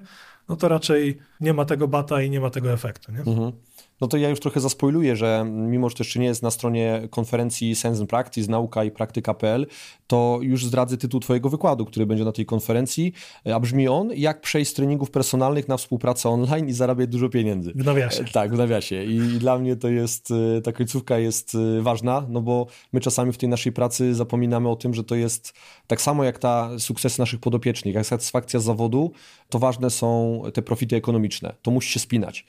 no 0.48 0.56
to 0.56 0.68
raczej 0.68 1.18
nie 1.40 1.54
ma 1.54 1.64
tego 1.64 1.88
bata 1.88 2.22
i 2.22 2.30
nie 2.30 2.40
ma 2.40 2.50
tego 2.50 2.72
efektu. 2.72 3.12
Nie? 3.12 3.18
Mhm. 3.18 3.52
No 4.00 4.08
to 4.08 4.16
ja 4.16 4.28
już 4.28 4.40
trochę 4.40 4.60
zaspoiluję, 4.60 5.16
że 5.16 5.46
mimo, 5.48 5.88
że 5.88 5.94
to 5.96 6.02
jeszcze 6.02 6.18
nie 6.18 6.26
jest 6.26 6.42
na 6.42 6.50
stronie 6.50 7.08
konferencji 7.10 7.74
Sense 7.74 8.00
and 8.00 8.10
Practice, 8.10 8.50
nauka 8.50 8.84
i 8.84 8.90
praktyka.pl, 8.90 9.66
to 10.06 10.38
już 10.42 10.66
zdradzę 10.66 10.96
tytuł 10.96 11.20
Twojego 11.20 11.48
wykładu, 11.48 11.84
który 11.84 12.06
będzie 12.06 12.24
na 12.24 12.32
tej 12.32 12.46
konferencji, 12.46 13.12
a 13.54 13.60
brzmi 13.60 13.88
on, 13.88 14.10
jak 14.16 14.40
przejść 14.40 14.70
z 14.70 14.74
treningów 14.74 15.10
personalnych 15.10 15.68
na 15.68 15.76
współpracę 15.76 16.28
online 16.28 16.68
i 16.68 16.72
zarabiać 16.72 17.08
dużo 17.08 17.28
pieniędzy. 17.28 17.72
W 17.74 17.84
nawiasie. 17.84 18.24
Tak, 18.24 18.54
w 18.54 18.58
nawiasie. 18.58 19.04
I 19.04 19.18
dla 19.18 19.58
mnie 19.58 19.76
to 19.76 19.88
jest, 19.88 20.30
e, 20.56 20.62
ta 20.62 20.72
końcówka 20.72 21.18
jest 21.18 21.54
e, 21.54 21.82
ważna, 21.82 22.26
no 22.28 22.40
bo 22.40 22.66
my 22.92 23.00
czasami 23.00 23.32
w 23.32 23.38
tej 23.38 23.48
naszej 23.48 23.72
pracy 23.72 24.14
zapominamy 24.14 24.68
o 24.68 24.76
tym, 24.76 24.94
że 24.94 25.04
to 25.04 25.14
jest 25.14 25.52
tak 25.86 26.00
samo 26.00 26.24
jak 26.24 26.38
ta 26.38 26.70
sukces 26.78 27.18
naszych 27.18 27.40
podopiecznych, 27.40 27.94
jak 27.94 28.06
satysfakcja 28.06 28.60
z 28.60 28.64
zawodu, 28.64 29.12
to 29.48 29.58
ważne 29.58 29.90
są 29.90 30.42
te 30.54 30.62
profity 30.62 30.96
ekonomiczne. 30.96 31.54
To 31.62 31.70
musi 31.70 31.92
się 31.92 32.00
spinać. 32.00 32.46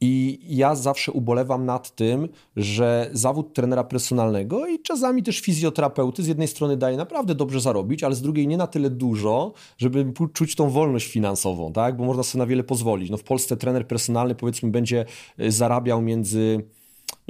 I 0.00 0.40
ja 0.48 0.74
zawsze 0.74 1.12
ubolewam 1.12 1.66
nad 1.66 1.94
tym, 1.94 2.28
że 2.56 3.10
zawód 3.12 3.54
trenera 3.54 3.84
personalnego 3.84 4.66
i 4.66 4.82
czasami 4.82 5.22
też 5.22 5.40
fizjoterapeuty 5.40 6.22
z 6.22 6.26
jednej 6.26 6.48
strony 6.48 6.76
daje 6.76 6.96
naprawdę 6.96 7.34
dobrze 7.34 7.60
zarobić, 7.60 8.04
ale 8.04 8.14
z 8.14 8.22
drugiej 8.22 8.48
nie 8.48 8.56
na 8.56 8.66
tyle 8.66 8.90
dużo, 8.90 9.52
żeby 9.78 10.12
czuć 10.32 10.54
tą 10.54 10.70
wolność 10.70 11.06
finansową, 11.06 11.72
tak? 11.72 11.96
Bo 11.96 12.04
można 12.04 12.22
sobie 12.22 12.42
na 12.42 12.46
wiele 12.46 12.64
pozwolić. 12.64 13.10
No 13.10 13.16
w 13.16 13.24
Polsce 13.24 13.56
trener 13.56 13.86
personalny 13.86 14.34
powiedzmy 14.34 14.70
będzie 14.70 15.04
e, 15.38 15.52
zarabiał 15.52 16.02
między 16.02 16.64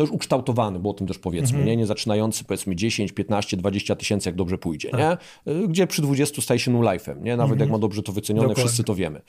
no 0.02 0.06
już 0.06 0.14
ukształtowany, 0.14 0.78
bo 0.78 0.90
o 0.90 0.92
tym 0.92 1.06
też 1.06 1.18
powiedzmy, 1.18 1.58
mhm. 1.58 1.66
nie? 1.66 1.76
nie 1.76 1.86
zaczynający 1.86 2.44
powiedzmy 2.44 2.76
10, 2.76 3.12
15, 3.12 3.56
20 3.56 3.96
tysięcy, 3.96 4.28
jak 4.28 4.36
dobrze 4.36 4.58
pójdzie, 4.58 4.90
tak. 4.90 5.00
nie? 5.46 5.68
gdzie 5.68 5.86
przy 5.86 6.02
20 6.02 6.42
staje 6.42 6.60
się 6.60 6.70
new 6.70 6.82
life'em, 6.82 7.22
nie? 7.22 7.36
nawet 7.36 7.52
mhm. 7.52 7.60
jak 7.60 7.70
ma 7.70 7.78
dobrze 7.78 8.02
to 8.02 8.12
wycenione, 8.12 8.48
Dokładnie. 8.48 8.64
wszyscy 8.64 8.84
to 8.84 8.94
wiemy. 8.94 9.22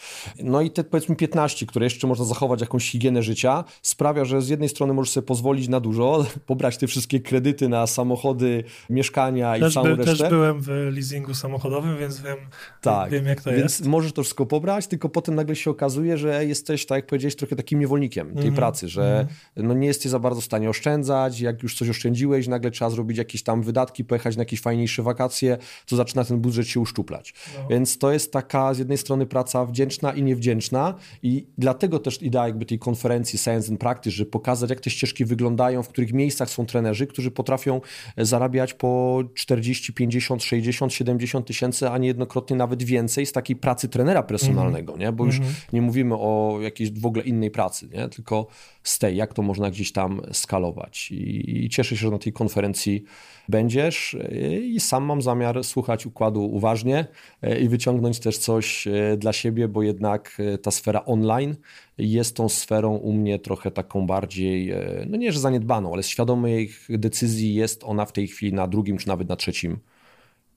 No 0.43 0.61
i 0.61 0.71
te 0.71 0.83
powiedzmy 0.83 1.15
15, 1.15 1.65
które 1.65 1.85
jeszcze 1.85 2.07
można 2.07 2.25
zachować 2.25 2.61
jakąś 2.61 2.91
higienę 2.91 3.23
życia, 3.23 3.63
sprawia, 3.81 4.25
że 4.25 4.41
z 4.41 4.49
jednej 4.49 4.69
strony 4.69 4.93
możesz 4.93 5.11
sobie 5.11 5.27
pozwolić 5.27 5.67
na 5.67 5.79
dużo, 5.79 6.25
pobrać 6.45 6.77
te 6.77 6.87
wszystkie 6.87 7.19
kredyty 7.19 7.69
na 7.69 7.87
samochody, 7.87 8.63
mieszkania 8.89 9.59
też 9.59 9.71
i 9.71 9.73
całą 9.73 9.85
by, 9.85 9.95
resztę. 9.95 10.17
Też 10.17 10.29
byłem 10.29 10.61
w 10.61 10.67
leasingu 10.67 11.33
samochodowym, 11.33 11.97
więc 11.97 12.21
wiem, 12.21 12.37
tak. 12.81 13.11
wiem 13.11 13.25
jak 13.25 13.41
to 13.41 13.49
więc 13.49 13.79
jest. 13.79 13.87
możesz 13.87 14.13
to 14.13 14.23
wszystko 14.23 14.45
pobrać, 14.45 14.87
tylko 14.87 15.09
potem 15.09 15.35
nagle 15.35 15.55
się 15.55 15.71
okazuje, 15.71 16.17
że 16.17 16.45
jesteś, 16.45 16.85
tak 16.85 16.95
jak 16.95 17.05
powiedziałeś, 17.05 17.35
trochę 17.35 17.55
takim 17.55 17.79
niewolnikiem 17.79 18.27
tej 18.27 18.35
mhm. 18.35 18.55
pracy, 18.55 18.89
że 18.89 19.19
mhm. 19.55 19.67
no 19.67 19.73
nie 19.73 19.87
jesteś 19.87 20.11
za 20.11 20.19
bardzo 20.19 20.41
w 20.41 20.43
stanie 20.43 20.62
oszczędzać, 20.69 21.39
jak 21.39 21.63
już 21.63 21.77
coś 21.77 21.89
oszczędziłeś, 21.89 22.47
nagle 22.47 22.71
trzeba 22.71 22.89
zrobić 22.89 23.17
jakieś 23.17 23.43
tam 23.43 23.63
wydatki, 23.63 24.05
pojechać 24.05 24.35
na 24.35 24.41
jakieś 24.41 24.61
fajniejsze 24.61 25.03
wakacje, 25.03 25.57
to 25.85 25.95
zaczyna 25.95 26.23
ten 26.23 26.39
budżet 26.39 26.67
się 26.67 26.79
uszczuplać. 26.79 27.33
No. 27.57 27.67
Więc 27.67 27.97
to 27.97 28.11
jest 28.11 28.31
taka 28.31 28.73
z 28.73 28.79
jednej 28.79 28.97
strony 28.97 29.25
praca 29.25 29.65
wdzięczna 29.65 30.13
i 30.13 30.23
niewdzięczna 30.23 30.93
i 31.23 31.47
dlatego 31.57 31.99
też 31.99 32.21
idea 32.21 32.47
jakby 32.47 32.65
tej 32.65 32.79
konferencji 32.79 33.39
Science 33.39 33.71
and 33.71 33.79
Practice, 33.79 34.15
żeby 34.15 34.31
pokazać 34.31 34.69
jak 34.69 34.79
te 34.79 34.89
ścieżki 34.89 35.25
wyglądają, 35.25 35.83
w 35.83 35.89
których 35.89 36.13
miejscach 36.13 36.49
są 36.49 36.65
trenerzy, 36.65 37.07
którzy 37.07 37.31
potrafią 37.31 37.81
e, 38.17 38.25
zarabiać 38.25 38.73
po 38.73 39.23
40, 39.33 39.93
50, 39.93 40.43
60, 40.43 40.93
70 40.93 41.47
tysięcy, 41.47 41.89
a 41.89 41.97
niejednokrotnie 41.97 42.55
nawet 42.55 42.83
więcej 42.83 43.25
z 43.25 43.31
takiej 43.31 43.55
pracy 43.55 43.89
trenera 43.89 44.23
personalnego, 44.23 44.93
mm 44.93 45.01
-hmm. 45.01 45.05
nie? 45.05 45.11
bo 45.11 45.25
już 45.25 45.37
mm 45.37 45.49
-hmm. 45.49 45.73
nie 45.73 45.81
mówimy 45.81 46.15
o 46.15 46.59
jakiejś 46.61 46.91
w 46.91 47.05
ogóle 47.05 47.23
innej 47.23 47.51
pracy, 47.51 47.89
nie? 47.93 48.09
tylko 48.09 48.47
z 48.83 48.99
tej, 48.99 49.17
jak 49.17 49.33
to 49.33 49.41
można 49.41 49.71
gdzieś 49.71 49.91
tam 49.91 50.21
skalować. 50.43 51.11
I, 51.11 51.69
cieszę 51.69 51.97
się, 51.97 52.05
że 52.05 52.11
na 52.11 52.19
tej 52.19 52.33
konferencji 52.33 53.03
będziesz 53.49 54.17
i 54.63 54.79
sam 54.79 55.03
mam 55.03 55.21
zamiar 55.21 55.63
słuchać 55.63 56.05
układu 56.05 56.45
uważnie 56.45 57.05
e, 57.41 57.59
i 57.59 57.69
wyciągnąć 57.69 58.19
też 58.19 58.37
coś 58.37 58.87
e, 58.87 59.17
dla 59.17 59.33
siebie, 59.33 59.67
bo 59.67 59.83
jednak 59.83 60.37
e, 60.39 60.57
ta 60.57 60.71
sfera 60.71 61.05
online 61.05 61.55
jest 61.97 62.35
tą 62.35 62.49
sferą 62.49 62.95
u 62.95 63.13
mnie 63.13 63.39
trochę 63.39 63.71
taką 63.71 64.07
bardziej, 64.07 64.73
no 65.07 65.17
nie, 65.17 65.31
że 65.31 65.39
zaniedbaną, 65.39 65.93
ale 65.93 66.03
świadomych 66.03 66.87
decyzji 66.89 67.53
jest 67.53 67.83
ona 67.83 68.05
w 68.05 68.11
tej 68.11 68.27
chwili 68.27 68.53
na 68.53 68.67
drugim 68.67 68.97
czy 68.97 69.07
nawet 69.07 69.29
na 69.29 69.35
trzecim 69.35 69.79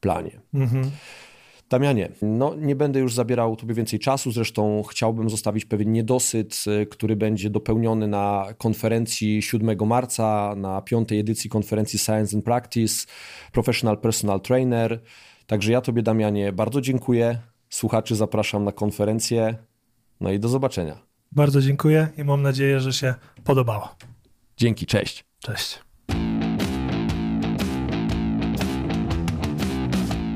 planie. 0.01 0.41
Mhm. 0.55 0.91
Damianie, 1.71 2.09
no 2.23 2.55
nie 2.55 2.77
będę 2.77 3.01
już 3.01 3.14
zabierał 3.14 3.57
Tobie 3.57 3.75
więcej 3.75 3.99
czasu, 3.99 4.33
zresztą 4.33 4.83
chciałbym 4.91 5.31
zostawić 5.31 5.64
pewien 5.64 5.93
niedosyt, 5.93 6.64
y, 6.83 6.87
który 6.87 7.17
będzie 7.17 7.51
dopełniony 7.51 8.09
na 8.09 8.47
konferencji 8.59 9.43
7 9.43 9.87
marca, 9.87 10.55
na 10.57 10.83
piątej 10.83 11.21
edycji 11.21 11.51
konferencji 11.51 11.99
Science 11.99 12.37
and 12.37 12.45
Practice, 12.45 13.07
Professional 13.53 13.99
Personal 13.99 14.41
Trainer. 14.41 15.01
Także 15.47 15.73
ja 15.73 15.81
Tobie, 15.81 16.03
Damianie, 16.03 16.53
bardzo 16.53 16.81
dziękuję. 16.81 17.39
Słuchaczy 17.71 18.17
zapraszam 18.17 18.64
na 18.64 18.73
konferencję. 18.73 19.55
No 20.21 20.33
i 20.33 20.41
do 20.41 20.49
zobaczenia. 20.49 20.99
Bardzo 21.33 21.61
dziękuję 21.61 22.09
i 22.19 22.25
mam 22.25 22.43
nadzieję, 22.43 22.81
że 22.81 22.93
się 22.93 23.14
podobało. 23.45 23.89
Dzięki, 24.57 24.87
cześć. 24.87 25.25
Cześć. 25.39 25.86